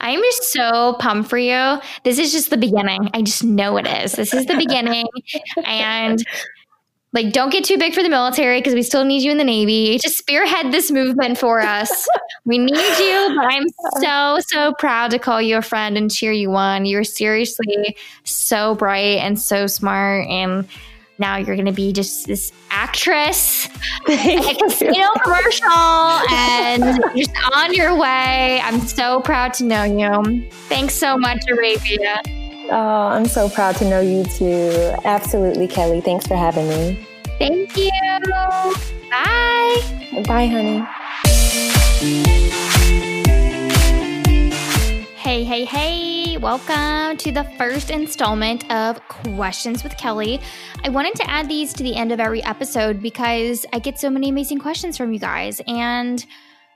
I'm 0.01 0.21
just 0.21 0.53
so 0.53 0.95
pumped 0.99 1.31
for 1.31 1.39
you. 1.39 1.81
This 2.05 2.19
is 2.19 2.33
just 2.33 2.51
the 2.51 2.57
beginning. 2.57 3.11
I 3.15 3.23
just 3.23 3.45
know 3.45 3.77
it 3.77 3.87
is. 3.87 4.13
This 4.13 4.35
is 4.35 4.47
the 4.47 4.57
beginning. 4.57 5.07
and 5.65 6.25
like, 7.15 7.33
don't 7.33 7.51
get 7.51 7.65
too 7.65 7.77
big 7.77 7.93
for 7.93 8.03
the 8.03 8.09
military 8.09 8.59
because 8.59 8.75
we 8.75 8.83
still 8.83 9.05
need 9.05 9.23
you 9.23 9.31
in 9.31 9.37
the 9.37 9.45
Navy. 9.45 9.99
Just 9.99 10.17
spearhead 10.17 10.73
this 10.73 10.91
movement 10.91 11.37
for 11.37 11.61
us. 11.61 12.09
we 12.47 12.57
need 12.57 12.99
you, 12.99 13.37
but 13.37 13.53
I'm 13.53 13.67
so, 14.01 14.39
so 14.47 14.73
proud 14.79 15.11
to 15.11 15.19
call 15.19 15.41
you 15.41 15.59
a 15.59 15.63
friend 15.63 15.99
and 15.99 16.11
cheer 16.11 16.33
you 16.33 16.55
on. 16.55 16.87
You're 16.87 17.05
seriously 17.05 17.97
so 18.25 18.75
bright 18.77 19.19
and 19.19 19.39
so 19.39 19.67
smart. 19.67 20.27
And 20.29 20.67
now 21.23 21.37
you're 21.37 21.55
going 21.55 21.67
to 21.67 21.73
be 21.73 21.93
just 21.93 22.27
this 22.27 22.53
actress 22.71 23.69
in 24.09 24.39
a 24.41 24.55
casino 24.57 25.09
commercial 25.23 25.71
and 26.31 27.01
just 27.17 27.31
on 27.55 27.73
your 27.73 27.95
way. 27.97 28.61
I'm 28.63 28.81
so 28.81 29.21
proud 29.21 29.55
to 29.55 29.65
know 29.65 29.85
you. 29.85 30.51
Thanks 30.69 30.95
so 30.95 31.17
much, 31.17 31.45
Arabia. 31.49 32.21
Oh, 32.71 33.09
I'm 33.09 33.27
so 33.27 33.49
proud 33.49 33.77
to 33.77 33.89
know 33.89 34.01
you 34.01 34.25
too. 34.25 34.95
Absolutely, 35.05 35.69
Kelly. 35.69 36.01
Thanks 36.01 36.27
for 36.27 36.35
having 36.35 36.69
me. 36.69 37.07
Thank 37.39 37.77
you. 37.77 37.91
Bye. 39.11 40.23
Bye, 40.27 40.47
honey. 40.47 40.83
Hey, 45.23 45.45
hey, 45.45 45.65
hey, 45.65 46.37
welcome 46.37 47.17
to 47.19 47.31
the 47.31 47.45
first 47.57 47.91
installment 47.91 48.69
of 48.73 49.01
Questions 49.07 49.85
with 49.85 49.97
Kelly. 49.97 50.41
I 50.83 50.89
wanted 50.89 51.15
to 51.15 51.31
add 51.31 51.49
these 51.49 51.73
to 51.75 51.85
the 51.85 51.95
end 51.95 52.11
of 52.11 52.19
every 52.19 52.43
episode 52.43 53.01
because 53.01 53.65
I 53.73 53.79
get 53.79 54.01
so 54.01 54.11
many 54.11 54.31
amazing 54.31 54.59
questions 54.59 54.97
from 54.97 55.13
you 55.13 55.21
guys, 55.21 55.61
and 55.69 56.27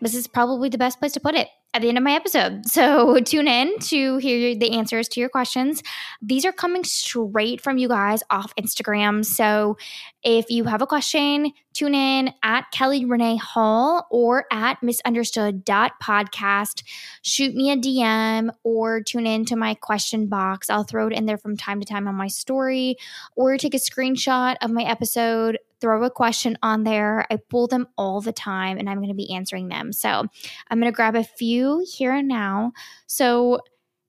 this 0.00 0.14
is 0.14 0.28
probably 0.28 0.68
the 0.68 0.78
best 0.78 1.00
place 1.00 1.10
to 1.14 1.20
put 1.20 1.34
it 1.34 1.48
at 1.74 1.82
the 1.82 1.88
end 1.88 1.98
of 1.98 2.04
my 2.04 2.14
episode. 2.14 2.66
So 2.66 3.20
tune 3.24 3.48
in 3.48 3.78
to 3.80 4.16
hear 4.16 4.54
the 4.54 4.72
answers 4.72 5.08
to 5.08 5.20
your 5.20 5.28
questions. 5.28 5.82
These 6.22 6.46
are 6.46 6.52
coming 6.52 6.84
straight 6.84 7.60
from 7.60 7.76
you 7.76 7.88
guys 7.88 8.22
off 8.30 8.54
Instagram. 8.56 9.24
So 9.24 9.76
if 10.22 10.50
you 10.50 10.64
have 10.64 10.82
a 10.82 10.86
question, 10.86 11.52
tune 11.74 11.94
in 11.94 12.32
at 12.42 12.70
Kelly 12.72 13.04
Renee 13.04 13.36
Hall 13.36 14.06
or 14.10 14.46
at 14.50 14.82
misunderstood.podcast. 14.82 16.82
Shoot 17.22 17.54
me 17.54 17.70
a 17.70 17.76
DM 17.76 18.50
or 18.64 19.02
tune 19.02 19.26
in 19.26 19.44
to 19.44 19.56
my 19.56 19.74
question 19.74 20.28
box. 20.28 20.70
I'll 20.70 20.84
throw 20.84 21.08
it 21.08 21.12
in 21.12 21.26
there 21.26 21.38
from 21.38 21.56
time 21.56 21.80
to 21.80 21.86
time 21.86 22.08
on 22.08 22.14
my 22.14 22.28
story 22.28 22.96
or 23.36 23.58
take 23.58 23.74
a 23.74 23.78
screenshot 23.78 24.56
of 24.62 24.70
my 24.70 24.82
episode 24.82 25.58
throw 25.80 26.02
a 26.04 26.10
question 26.10 26.56
on 26.62 26.84
there. 26.84 27.26
I 27.30 27.38
pull 27.48 27.66
them 27.66 27.86
all 27.96 28.20
the 28.20 28.32
time 28.32 28.78
and 28.78 28.88
I'm 28.88 28.98
going 28.98 29.08
to 29.08 29.14
be 29.14 29.32
answering 29.32 29.68
them. 29.68 29.92
So 29.92 30.08
I'm 30.08 30.80
going 30.80 30.90
to 30.90 30.96
grab 30.96 31.14
a 31.14 31.24
few 31.24 31.84
here 31.88 32.12
and 32.12 32.28
now. 32.28 32.72
So, 33.06 33.60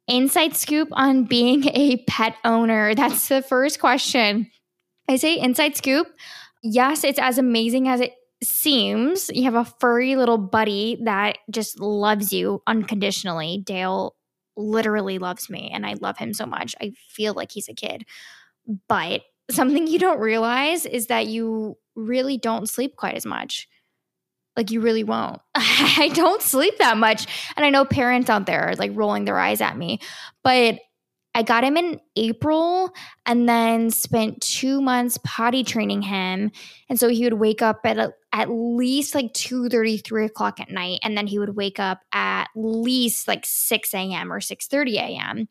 inside 0.07 0.55
scoop 0.55 0.87
on 0.93 1.25
being 1.25 1.67
a 1.67 1.97
pet 2.07 2.35
owner. 2.45 2.95
That's 2.95 3.27
the 3.27 3.41
first 3.41 3.79
question. 3.79 4.49
I 5.09 5.17
say 5.17 5.37
inside 5.37 5.77
scoop. 5.77 6.07
Yes, 6.63 7.03
it's 7.03 7.19
as 7.19 7.37
amazing 7.37 7.87
as 7.87 8.01
it 8.01 8.13
seems. 8.43 9.29
You 9.33 9.43
have 9.43 9.55
a 9.55 9.65
furry 9.79 10.15
little 10.15 10.37
buddy 10.37 10.99
that 11.03 11.37
just 11.49 11.79
loves 11.79 12.33
you 12.33 12.61
unconditionally. 12.67 13.61
Dale 13.65 14.15
literally 14.55 15.19
loves 15.19 15.49
me 15.49 15.69
and 15.73 15.85
I 15.85 15.93
love 15.93 16.17
him 16.17 16.33
so 16.33 16.45
much. 16.45 16.75
I 16.81 16.93
feel 17.09 17.33
like 17.33 17.51
he's 17.51 17.69
a 17.69 17.73
kid. 17.73 18.05
But 18.87 19.21
something 19.49 19.87
you 19.87 19.99
don't 19.99 20.19
realize 20.19 20.85
is 20.85 21.07
that 21.07 21.27
you 21.27 21.77
really 21.95 22.37
don't 22.37 22.69
sleep 22.69 22.95
quite 22.95 23.15
as 23.15 23.25
much. 23.25 23.67
Like 24.55 24.71
you 24.71 24.81
really 24.81 25.03
won't. 25.03 25.41
I 25.55 26.09
don't 26.13 26.41
sleep 26.41 26.77
that 26.79 26.97
much. 26.97 27.27
And 27.55 27.65
I 27.65 27.69
know 27.69 27.85
parents 27.85 28.29
out 28.29 28.45
there 28.45 28.69
are 28.69 28.75
like 28.75 28.91
rolling 28.93 29.25
their 29.25 29.39
eyes 29.39 29.61
at 29.61 29.77
me, 29.77 29.99
but 30.43 30.79
I 31.37 31.43
got 31.43 31.63
him 31.63 31.77
in 31.77 31.99
April 32.15 32.91
and 33.27 33.47
then 33.47 33.91
spent 33.91 34.41
two 34.41 34.81
months 34.81 35.19
potty 35.23 35.63
training 35.63 36.01
him. 36.01 36.51
And 36.89 36.99
so 36.99 37.09
he 37.09 37.25
would 37.25 37.33
wake 37.33 37.61
up 37.61 37.81
at 37.83 37.99
a, 37.99 38.11
at 38.33 38.49
least 38.49 39.13
like 39.13 39.33
2 39.33 39.69
3 39.69 40.25
o'clock 40.25 40.59
at 40.59 40.71
night. 40.71 40.99
And 41.03 41.15
then 41.15 41.27
he 41.27 41.37
would 41.37 41.55
wake 41.55 41.79
up 41.79 41.99
at 42.11 42.47
least 42.55 43.27
like 43.27 43.45
6 43.45 43.93
a.m. 43.93 44.33
or 44.33 44.41
6 44.41 44.67
30 44.67 44.97
a.m. 44.97 45.47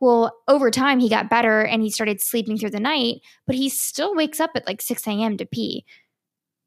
Well, 0.00 0.34
over 0.48 0.70
time, 0.70 1.00
he 1.00 1.08
got 1.08 1.30
better 1.30 1.62
and 1.62 1.82
he 1.82 1.90
started 1.90 2.20
sleeping 2.20 2.58
through 2.58 2.70
the 2.70 2.80
night, 2.80 3.20
but 3.46 3.56
he 3.56 3.68
still 3.68 4.14
wakes 4.14 4.40
up 4.40 4.50
at 4.54 4.66
like 4.66 4.82
6 4.82 5.06
a.m. 5.06 5.36
to 5.36 5.46
pee. 5.46 5.84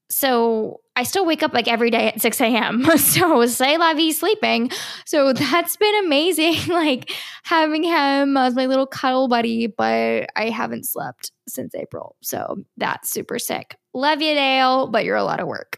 So 0.10 0.80
I 0.96 1.04
still 1.04 1.26
wake 1.26 1.44
up 1.44 1.54
like 1.54 1.68
every 1.68 1.90
day 1.92 2.08
at 2.08 2.22
6 2.22 2.42
a.m. 2.42 2.86
So 2.98 3.46
say 3.46 3.78
la 3.78 3.94
vie 3.94 4.12
sleeping. 4.12 4.72
So 5.06 5.34
that's 5.34 5.76
been 5.76 6.06
amazing, 6.06 6.56
like 6.70 7.12
having 7.44 7.84
him 7.84 8.38
as 8.38 8.56
my 8.56 8.66
little 8.66 8.88
cuddle 8.88 9.28
buddy, 9.28 9.68
but 9.68 10.30
I 10.36 10.50
haven't 10.50 10.86
slept 10.86 11.32
since 11.48 11.76
April. 11.76 12.16
So 12.22 12.64
that's 12.78 13.10
super 13.10 13.38
sick. 13.38 13.76
Love 13.94 14.22
you, 14.22 14.34
Dale, 14.34 14.88
but 14.88 15.04
you're 15.04 15.16
a 15.16 15.24
lot 15.24 15.40
of 15.40 15.48
work. 15.48 15.78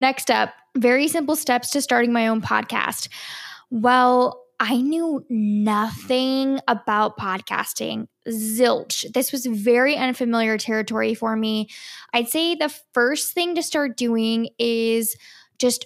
Next 0.00 0.30
up, 0.30 0.50
very 0.76 1.08
simple 1.08 1.36
steps 1.36 1.70
to 1.70 1.80
starting 1.80 2.12
my 2.12 2.28
own 2.28 2.42
podcast. 2.42 3.08
Well, 3.70 4.41
I 4.64 4.80
knew 4.80 5.26
nothing 5.28 6.60
about 6.68 7.18
podcasting. 7.18 8.06
Zilch. 8.28 9.12
This 9.12 9.32
was 9.32 9.44
very 9.44 9.96
unfamiliar 9.96 10.56
territory 10.56 11.14
for 11.14 11.34
me. 11.34 11.68
I'd 12.14 12.28
say 12.28 12.54
the 12.54 12.72
first 12.94 13.32
thing 13.32 13.56
to 13.56 13.62
start 13.64 13.96
doing 13.96 14.50
is 14.60 15.16
just 15.58 15.84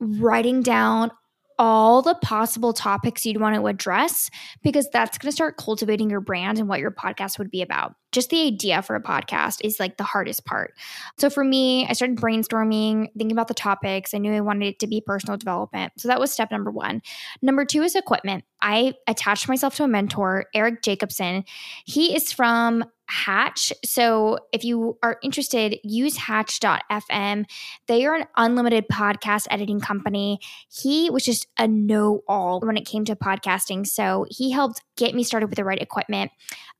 writing 0.00 0.62
down 0.62 1.10
all 1.58 2.02
the 2.02 2.14
possible 2.16 2.72
topics 2.72 3.24
you'd 3.24 3.40
want 3.40 3.56
to 3.56 3.66
address 3.66 4.30
because 4.62 4.88
that's 4.92 5.18
going 5.18 5.30
to 5.30 5.34
start 5.34 5.56
cultivating 5.56 6.10
your 6.10 6.20
brand 6.20 6.58
and 6.58 6.68
what 6.68 6.80
your 6.80 6.90
podcast 6.90 7.38
would 7.38 7.50
be 7.50 7.62
about. 7.62 7.94
Just 8.12 8.30
the 8.30 8.46
idea 8.46 8.82
for 8.82 8.96
a 8.96 9.02
podcast 9.02 9.60
is 9.62 9.80
like 9.80 9.96
the 9.96 10.04
hardest 10.04 10.44
part. 10.44 10.74
So 11.18 11.28
for 11.28 11.44
me, 11.44 11.86
I 11.86 11.92
started 11.92 12.18
brainstorming, 12.18 13.08
thinking 13.16 13.32
about 13.32 13.48
the 13.48 13.54
topics. 13.54 14.14
I 14.14 14.18
knew 14.18 14.32
I 14.32 14.40
wanted 14.40 14.66
it 14.66 14.78
to 14.80 14.86
be 14.86 15.00
personal 15.00 15.36
development. 15.36 15.92
So 15.98 16.08
that 16.08 16.20
was 16.20 16.32
step 16.32 16.50
number 16.50 16.70
one. 16.70 17.02
Number 17.42 17.64
two 17.64 17.82
is 17.82 17.94
equipment. 17.94 18.44
I 18.62 18.94
attached 19.06 19.48
myself 19.48 19.76
to 19.76 19.84
a 19.84 19.88
mentor, 19.88 20.46
Eric 20.54 20.82
Jacobson. 20.82 21.44
He 21.84 22.16
is 22.16 22.32
from 22.32 22.84
Hatch. 23.08 23.72
So 23.84 24.38
if 24.52 24.64
you 24.64 24.98
are 25.02 25.18
interested, 25.22 25.78
use 25.82 26.16
hatch.fm. 26.16 27.44
They 27.86 28.04
are 28.04 28.14
an 28.14 28.26
unlimited 28.36 28.86
podcast 28.90 29.46
editing 29.50 29.80
company. 29.80 30.40
He 30.68 31.10
was 31.10 31.24
just 31.24 31.46
a 31.58 31.68
know 31.68 32.22
all 32.26 32.60
when 32.60 32.76
it 32.76 32.86
came 32.86 33.04
to 33.04 33.16
podcasting. 33.16 33.86
So 33.86 34.26
he 34.28 34.50
helped 34.50 34.82
get 34.96 35.14
me 35.14 35.22
started 35.22 35.46
with 35.46 35.56
the 35.56 35.64
right 35.64 35.80
equipment. 35.80 36.32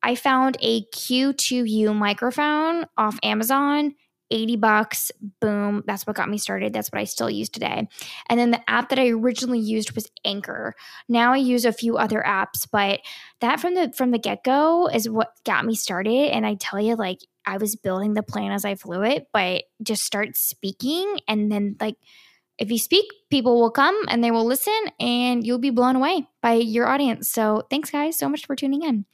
I 0.03 0.15
found 0.15 0.57
a 0.61 0.85
Q2U 0.87 1.95
microphone 1.95 2.87
off 2.97 3.19
Amazon 3.23 3.95
80 4.31 4.57
bucks. 4.57 5.13
Boom. 5.41 5.83
That's 5.87 6.07
what 6.07 6.17
got 6.17 6.29
me 6.29 6.39
started. 6.39 6.73
That's 6.73 6.89
what 6.89 7.01
I 7.01 7.05
still 7.05 7.31
use 7.31 7.49
today. 7.49 7.89
And 8.29 8.41
then 8.41 8.51
the 8.51 8.71
app 8.71 8.89
that 8.89 8.99
I 8.99 9.09
originally 9.09 9.59
used 9.59 9.93
was 9.93 10.11
Anchor. 10.25 10.75
Now 11.09 11.33
I 11.33 11.37
use 11.37 11.65
a 11.65 11.73
few 11.73 11.97
other 11.97 12.23
apps, 12.27 12.67
but 12.71 13.01
that 13.41 13.61
from 13.61 13.75
the 13.75 13.93
from 13.97 14.11
the 14.11 14.19
get-go 14.19 14.89
is 14.89 15.09
what 15.09 15.33
got 15.45 15.65
me 15.65 15.75
started. 15.75 16.31
And 16.33 16.47
I 16.47 16.55
tell 16.55 16.81
you, 16.81 16.97
like 16.97 17.21
I 17.45 17.59
was 17.59 17.77
building 17.77 18.15
the 18.15 18.23
plan 18.23 18.53
as 18.53 18.65
I 18.65 18.75
flew 18.75 19.03
it, 19.03 19.29
but 19.33 19.65
just 19.83 20.03
start 20.03 20.37
speaking 20.37 21.19
and 21.29 21.51
then 21.51 21.77
like 21.81 21.97
if 22.59 22.71
you 22.71 22.79
speak, 22.79 23.05
people 23.31 23.61
will 23.61 23.71
come 23.71 23.97
and 24.09 24.25
they 24.25 24.31
will 24.31 24.47
listen 24.47 24.73
and 24.99 25.47
you'll 25.47 25.59
be 25.59 25.71
blown 25.71 25.97
away 25.97 26.27
by 26.43 26.55
your 26.55 26.87
audience. 26.87 27.29
So 27.29 27.63
thanks 27.69 27.91
guys 27.91 28.19
so 28.19 28.29
much 28.29 28.47
for 28.47 28.57
tuning 28.57 28.83
in. 28.83 29.05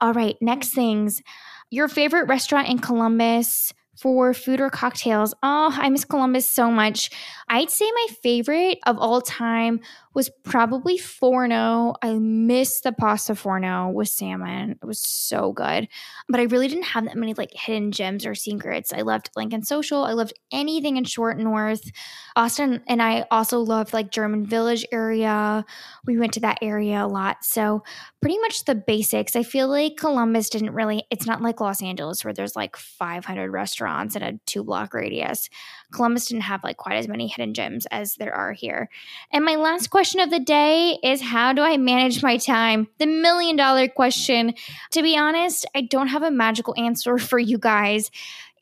All 0.00 0.12
right, 0.12 0.36
next 0.40 0.70
things. 0.70 1.22
Your 1.70 1.88
favorite 1.88 2.28
restaurant 2.28 2.68
in 2.68 2.78
Columbus, 2.78 3.72
for 3.96 4.34
food 4.34 4.60
or 4.60 4.70
cocktails. 4.70 5.34
Oh, 5.42 5.74
I 5.76 5.88
miss 5.88 6.04
Columbus 6.04 6.48
so 6.48 6.70
much. 6.70 7.10
I'd 7.48 7.70
say 7.70 7.90
my 7.90 8.06
favorite 8.22 8.78
of 8.86 8.98
all 8.98 9.20
time 9.20 9.80
was 10.16 10.30
probably 10.44 10.96
Forno. 10.96 11.92
Oh. 11.92 11.96
I 12.00 12.14
miss 12.14 12.80
the 12.80 12.90
pasta 12.90 13.34
Forno 13.34 13.88
oh 13.88 13.90
with 13.90 14.08
salmon. 14.08 14.70
It 14.70 14.84
was 14.86 14.98
so 14.98 15.52
good. 15.52 15.88
But 16.26 16.40
I 16.40 16.44
really 16.44 16.68
didn't 16.68 16.84
have 16.84 17.04
that 17.04 17.16
many 17.16 17.34
like 17.34 17.52
hidden 17.52 17.92
gems 17.92 18.24
or 18.24 18.34
secrets. 18.34 18.94
I 18.94 19.02
loved 19.02 19.28
Lincoln 19.36 19.62
Social. 19.62 20.04
I 20.04 20.12
loved 20.12 20.32
anything 20.50 20.96
in 20.96 21.04
Short 21.04 21.38
North. 21.38 21.90
Austin 22.34 22.82
and 22.88 23.02
I 23.02 23.26
also 23.30 23.60
loved 23.60 23.92
like 23.92 24.10
German 24.10 24.46
Village 24.46 24.86
area. 24.90 25.66
We 26.06 26.18
went 26.18 26.32
to 26.32 26.40
that 26.40 26.60
area 26.62 27.04
a 27.04 27.06
lot. 27.06 27.44
So 27.44 27.84
pretty 28.22 28.38
much 28.38 28.64
the 28.64 28.74
basics. 28.74 29.36
I 29.36 29.42
feel 29.42 29.68
like 29.68 29.98
Columbus 29.98 30.48
didn't 30.48 30.72
really, 30.72 31.04
it's 31.10 31.26
not 31.26 31.42
like 31.42 31.60
Los 31.60 31.82
Angeles 31.82 32.24
where 32.24 32.32
there's 32.32 32.56
like 32.56 32.74
500 32.74 33.50
restaurants 33.50 34.16
in 34.16 34.22
a 34.22 34.38
two 34.46 34.64
block 34.64 34.94
radius. 34.94 35.50
Columbus 35.92 36.26
didn't 36.26 36.42
have 36.42 36.64
like 36.64 36.76
quite 36.76 36.96
as 36.96 37.08
many 37.08 37.28
hidden 37.28 37.54
gems 37.54 37.86
as 37.86 38.14
there 38.16 38.34
are 38.34 38.52
here. 38.52 38.88
And 39.32 39.44
my 39.44 39.56
last 39.56 39.88
question 39.88 40.20
of 40.20 40.30
the 40.30 40.40
day 40.40 40.98
is 41.02 41.20
how 41.20 41.52
do 41.52 41.62
I 41.62 41.76
manage 41.76 42.22
my 42.22 42.36
time? 42.36 42.88
The 42.98 43.06
million 43.06 43.56
dollar 43.56 43.88
question. 43.88 44.54
To 44.92 45.02
be 45.02 45.16
honest, 45.16 45.66
I 45.74 45.82
don't 45.82 46.08
have 46.08 46.22
a 46.22 46.30
magical 46.30 46.74
answer 46.76 47.18
for 47.18 47.38
you 47.38 47.58
guys. 47.58 48.10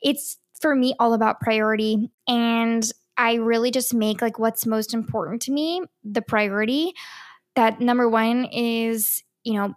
It's 0.01 0.37
for 0.61 0.75
me 0.75 0.95
all 0.99 1.13
about 1.13 1.41
priority 1.41 2.11
and 2.27 2.89
I 3.17 3.35
really 3.35 3.71
just 3.71 3.93
make 3.93 4.21
like 4.21 4.39
what's 4.39 4.65
most 4.65 4.93
important 4.93 5.41
to 5.43 5.51
me 5.51 5.81
the 6.03 6.21
priority. 6.21 6.93
That 7.55 7.79
number 7.79 8.09
one 8.09 8.45
is, 8.45 9.23
you 9.43 9.53
know, 9.53 9.73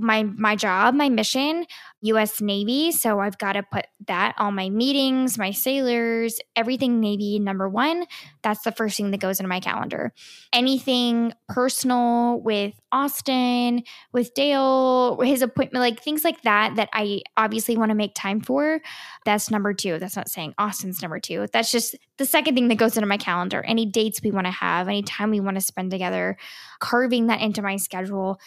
my 0.00 0.22
my 0.22 0.56
job, 0.56 0.94
my 0.94 1.08
mission, 1.08 1.66
US 2.02 2.40
Navy, 2.40 2.92
so 2.92 3.20
I've 3.20 3.38
got 3.38 3.54
to 3.54 3.62
put 3.62 3.86
that 4.06 4.34
all 4.38 4.52
my 4.52 4.70
meetings, 4.70 5.36
my 5.36 5.50
sailors, 5.50 6.38
everything 6.56 7.00
Navy 7.00 7.38
number 7.38 7.68
1. 7.68 8.04
That's 8.42 8.62
the 8.62 8.72
first 8.72 8.96
thing 8.96 9.10
that 9.10 9.20
goes 9.20 9.40
into 9.40 9.48
my 9.48 9.60
calendar. 9.60 10.12
Anything 10.52 11.32
personal 11.48 12.40
with 12.40 12.74
Austin, 12.92 13.82
with 14.12 14.32
Dale, 14.34 15.20
his 15.20 15.42
appointment, 15.42 15.80
like 15.80 16.02
things 16.02 16.24
like 16.24 16.42
that 16.42 16.76
that 16.76 16.88
I 16.92 17.22
obviously 17.36 17.76
want 17.76 17.90
to 17.90 17.94
make 17.96 18.14
time 18.14 18.40
for, 18.40 18.80
that's 19.24 19.50
number 19.50 19.74
2. 19.74 19.98
That's 19.98 20.16
not 20.16 20.30
saying 20.30 20.54
Austin's 20.58 21.02
number 21.02 21.18
2. 21.18 21.48
That's 21.52 21.72
just 21.72 21.96
the 22.16 22.26
second 22.26 22.54
thing 22.54 22.68
that 22.68 22.76
goes 22.76 22.96
into 22.96 23.06
my 23.06 23.18
calendar. 23.18 23.62
Any 23.62 23.86
dates 23.86 24.22
we 24.22 24.30
want 24.30 24.46
to 24.46 24.52
have, 24.52 24.88
any 24.88 25.02
time 25.02 25.30
we 25.30 25.40
want 25.40 25.56
to 25.56 25.60
spend 25.60 25.90
together, 25.90 26.36
carving 26.78 27.26
that 27.26 27.40
into 27.40 27.62
my 27.62 27.76
schedule 27.76 28.38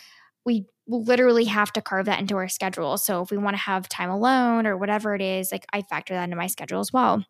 we 0.46 0.66
literally 0.92 1.46
have 1.46 1.74
to 1.74 1.82
carve 1.82 2.06
that 2.06 2.20
into 2.20 2.36
our 2.36 2.48
schedule. 2.48 2.98
So 2.98 3.22
if 3.22 3.32
we 3.32 3.38
want 3.38 3.56
to 3.56 3.62
have 3.62 3.90
time 3.90 4.10
alone 4.10 4.68
or 4.68 4.78
whatever 4.78 5.16
it 5.16 5.22
is, 5.22 5.52
like 5.52 5.66
I 5.74 5.82
factor 5.82 6.14
that 6.14 6.26
into 6.26 6.36
my 6.36 6.48
schedule 6.48 6.80
as 6.80 6.94
well. 6.94 7.24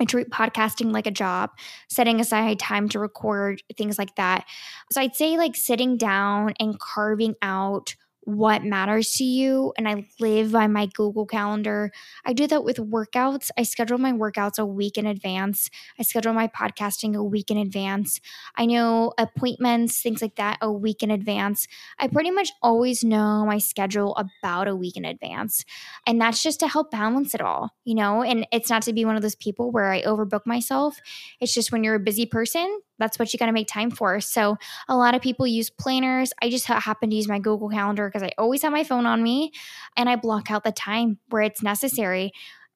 I 0.00 0.04
treat 0.04 0.30
podcasting 0.30 0.92
like 0.92 1.06
a 1.06 1.12
job, 1.12 1.50
setting 1.88 2.20
aside 2.20 2.58
time 2.58 2.88
to 2.88 2.98
record, 2.98 3.62
things 3.76 3.98
like 3.98 4.16
that. 4.16 4.44
So 4.90 5.00
I'd 5.00 5.14
say 5.14 5.36
like 5.36 5.54
sitting 5.54 5.96
down 5.96 6.54
and 6.58 6.78
carving 6.78 7.34
out 7.40 7.94
what 8.24 8.62
matters 8.62 9.12
to 9.12 9.24
you 9.24 9.72
and 9.76 9.88
I 9.88 10.06
live 10.20 10.52
by 10.52 10.66
my 10.68 10.86
Google 10.86 11.26
Calendar. 11.26 11.90
I 12.24 12.32
do 12.32 12.46
that 12.46 12.64
with 12.64 12.76
workouts. 12.76 13.50
I 13.58 13.64
schedule 13.64 13.98
my 13.98 14.12
workouts 14.12 14.58
a 14.58 14.66
week 14.66 14.96
in 14.96 15.06
advance. 15.06 15.70
I 15.98 16.02
schedule 16.02 16.32
my 16.32 16.46
podcasting 16.48 17.16
a 17.16 17.24
week 17.24 17.50
in 17.50 17.56
advance. 17.58 18.20
I 18.56 18.66
know 18.66 19.12
appointments, 19.18 20.00
things 20.00 20.22
like 20.22 20.36
that, 20.36 20.58
a 20.62 20.72
week 20.72 21.02
in 21.02 21.10
advance. 21.10 21.66
I 21.98 22.06
pretty 22.06 22.30
much 22.30 22.52
always 22.62 23.02
know 23.02 23.44
my 23.44 23.58
schedule 23.58 24.14
about 24.16 24.68
a 24.68 24.76
week 24.76 24.96
in 24.96 25.04
advance. 25.04 25.64
And 26.06 26.20
that's 26.20 26.42
just 26.42 26.60
to 26.60 26.68
help 26.68 26.92
balance 26.92 27.34
it 27.34 27.40
all, 27.40 27.70
you 27.84 27.94
know? 27.94 28.22
And 28.22 28.46
it's 28.52 28.70
not 28.70 28.82
to 28.82 28.92
be 28.92 29.04
one 29.04 29.16
of 29.16 29.22
those 29.22 29.34
people 29.34 29.72
where 29.72 29.90
I 29.90 30.02
overbook 30.02 30.46
myself. 30.46 30.98
It's 31.40 31.52
just 31.52 31.72
when 31.72 31.82
you're 31.82 31.96
a 31.96 32.00
busy 32.00 32.26
person, 32.26 32.80
that's 33.02 33.18
what 33.18 33.32
you 33.32 33.38
got 33.38 33.46
to 33.46 33.52
make 33.52 33.66
time 33.66 33.90
for. 33.90 34.20
So 34.20 34.56
a 34.88 34.96
lot 34.96 35.16
of 35.16 35.20
people 35.20 35.44
use 35.44 35.70
planners. 35.70 36.32
I 36.40 36.50
just 36.50 36.66
happen 36.66 37.10
to 37.10 37.16
use 37.16 37.26
my 37.26 37.40
Google 37.40 37.68
Calendar 37.68 38.08
because 38.08 38.22
I 38.22 38.30
always 38.38 38.62
have 38.62 38.72
my 38.72 38.84
phone 38.84 39.06
on 39.06 39.22
me 39.22 39.50
and 39.96 40.08
I 40.08 40.14
block 40.14 40.50
out 40.52 40.62
the 40.62 40.70
time 40.70 41.18
where 41.28 41.42
it's 41.42 41.62
necessary. 41.62 42.32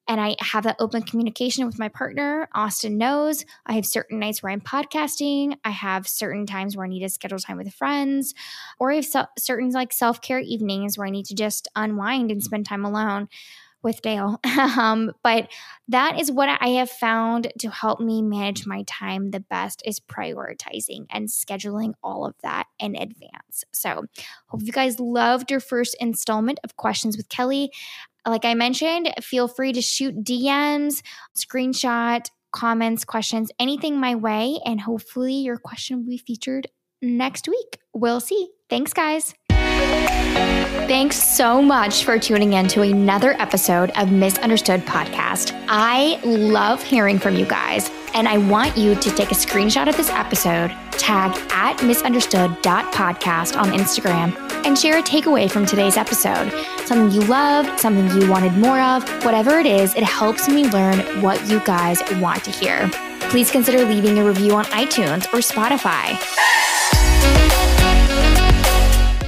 And 0.09 0.21
I 0.21 0.35
have 0.39 0.63
that 0.63 0.77
open 0.79 1.03
communication 1.03 1.65
with 1.65 1.79
my 1.79 1.89
partner. 1.89 2.47
Austin 2.53 2.97
knows 2.97 3.45
I 3.65 3.73
have 3.73 3.85
certain 3.85 4.19
nights 4.19 4.41
where 4.41 4.51
I'm 4.51 4.61
podcasting. 4.61 5.57
I 5.65 5.69
have 5.69 6.07
certain 6.07 6.45
times 6.45 6.75
where 6.75 6.85
I 6.85 6.89
need 6.89 7.01
to 7.01 7.09
schedule 7.09 7.39
time 7.39 7.57
with 7.57 7.73
friends, 7.73 8.33
or 8.79 8.91
I 8.91 8.95
have 8.95 9.05
so- 9.05 9.25
certain 9.37 9.69
like 9.71 9.91
self 9.91 10.21
care 10.21 10.39
evenings 10.39 10.97
where 10.97 11.07
I 11.07 11.09
need 11.09 11.25
to 11.25 11.35
just 11.35 11.67
unwind 11.75 12.31
and 12.31 12.41
spend 12.41 12.65
time 12.65 12.85
alone 12.85 13.27
with 13.83 14.01
Dale. 14.01 14.39
um, 14.77 15.11
but 15.23 15.49
that 15.87 16.19
is 16.19 16.31
what 16.31 16.49
I 16.61 16.69
have 16.69 16.89
found 16.89 17.51
to 17.59 17.69
help 17.69 17.99
me 17.99 18.21
manage 18.21 18.65
my 18.65 18.83
time 18.87 19.31
the 19.31 19.39
best 19.39 19.81
is 19.85 19.99
prioritizing 19.99 21.05
and 21.09 21.27
scheduling 21.27 21.93
all 22.03 22.25
of 22.25 22.35
that 22.43 22.67
in 22.79 22.95
advance. 22.95 23.63
So, 23.71 24.05
hope 24.47 24.61
you 24.63 24.71
guys 24.71 24.99
loved 24.99 25.51
your 25.51 25.59
first 25.59 25.95
installment 25.99 26.59
of 26.63 26.75
Questions 26.75 27.17
with 27.17 27.29
Kelly. 27.29 27.71
Like 28.25 28.45
I 28.45 28.55
mentioned, 28.55 29.13
feel 29.21 29.47
free 29.47 29.71
to 29.73 29.81
shoot 29.81 30.23
DMs, 30.23 31.01
screenshot, 31.37 32.29
comments, 32.51 33.05
questions, 33.05 33.51
anything 33.59 33.99
my 33.99 34.15
way, 34.15 34.59
and 34.65 34.81
hopefully 34.81 35.35
your 35.35 35.57
question 35.57 35.97
will 35.97 36.09
be 36.09 36.17
featured 36.17 36.67
next 37.01 37.47
week. 37.47 37.79
We'll 37.93 38.19
see. 38.19 38.49
Thanks, 38.69 38.93
guys. 38.93 39.33
Thanks 40.87 41.21
so 41.21 41.61
much 41.61 42.05
for 42.05 42.17
tuning 42.17 42.53
in 42.53 42.67
to 42.69 42.81
another 42.81 43.33
episode 43.39 43.91
of 43.97 44.11
Misunderstood 44.11 44.81
Podcast. 44.81 45.51
I 45.67 46.19
love 46.23 46.81
hearing 46.81 47.19
from 47.19 47.35
you 47.35 47.45
guys, 47.45 47.91
and 48.13 48.27
I 48.27 48.37
want 48.37 48.77
you 48.77 48.95
to 48.95 49.09
take 49.11 49.31
a 49.31 49.35
screenshot 49.35 49.87
of 49.87 49.95
this 49.97 50.09
episode, 50.09 50.69
tag 50.91 51.37
at 51.51 51.83
misunderstood.podcast 51.83 53.59
on 53.59 53.71
Instagram, 53.71 54.35
and 54.65 54.77
share 54.77 54.97
a 54.97 55.01
takeaway 55.03 55.51
from 55.51 55.65
today's 55.65 55.97
episode. 55.97 56.51
Something 56.85 57.11
you 57.11 57.27
loved, 57.27 57.79
something 57.79 58.19
you 58.19 58.29
wanted 58.29 58.53
more 58.53 58.79
of, 58.79 59.07
whatever 59.23 59.59
it 59.59 59.65
is, 59.65 59.93
it 59.95 60.03
helps 60.03 60.49
me 60.49 60.69
learn 60.69 60.99
what 61.21 61.45
you 61.47 61.59
guys 61.65 62.01
want 62.21 62.43
to 62.45 62.51
hear. 62.51 62.89
Please 63.29 63.51
consider 63.51 63.83
leaving 63.85 64.19
a 64.19 64.25
review 64.25 64.55
on 64.55 64.65
iTunes 64.65 65.25
or 65.33 65.39
Spotify. 65.39 66.17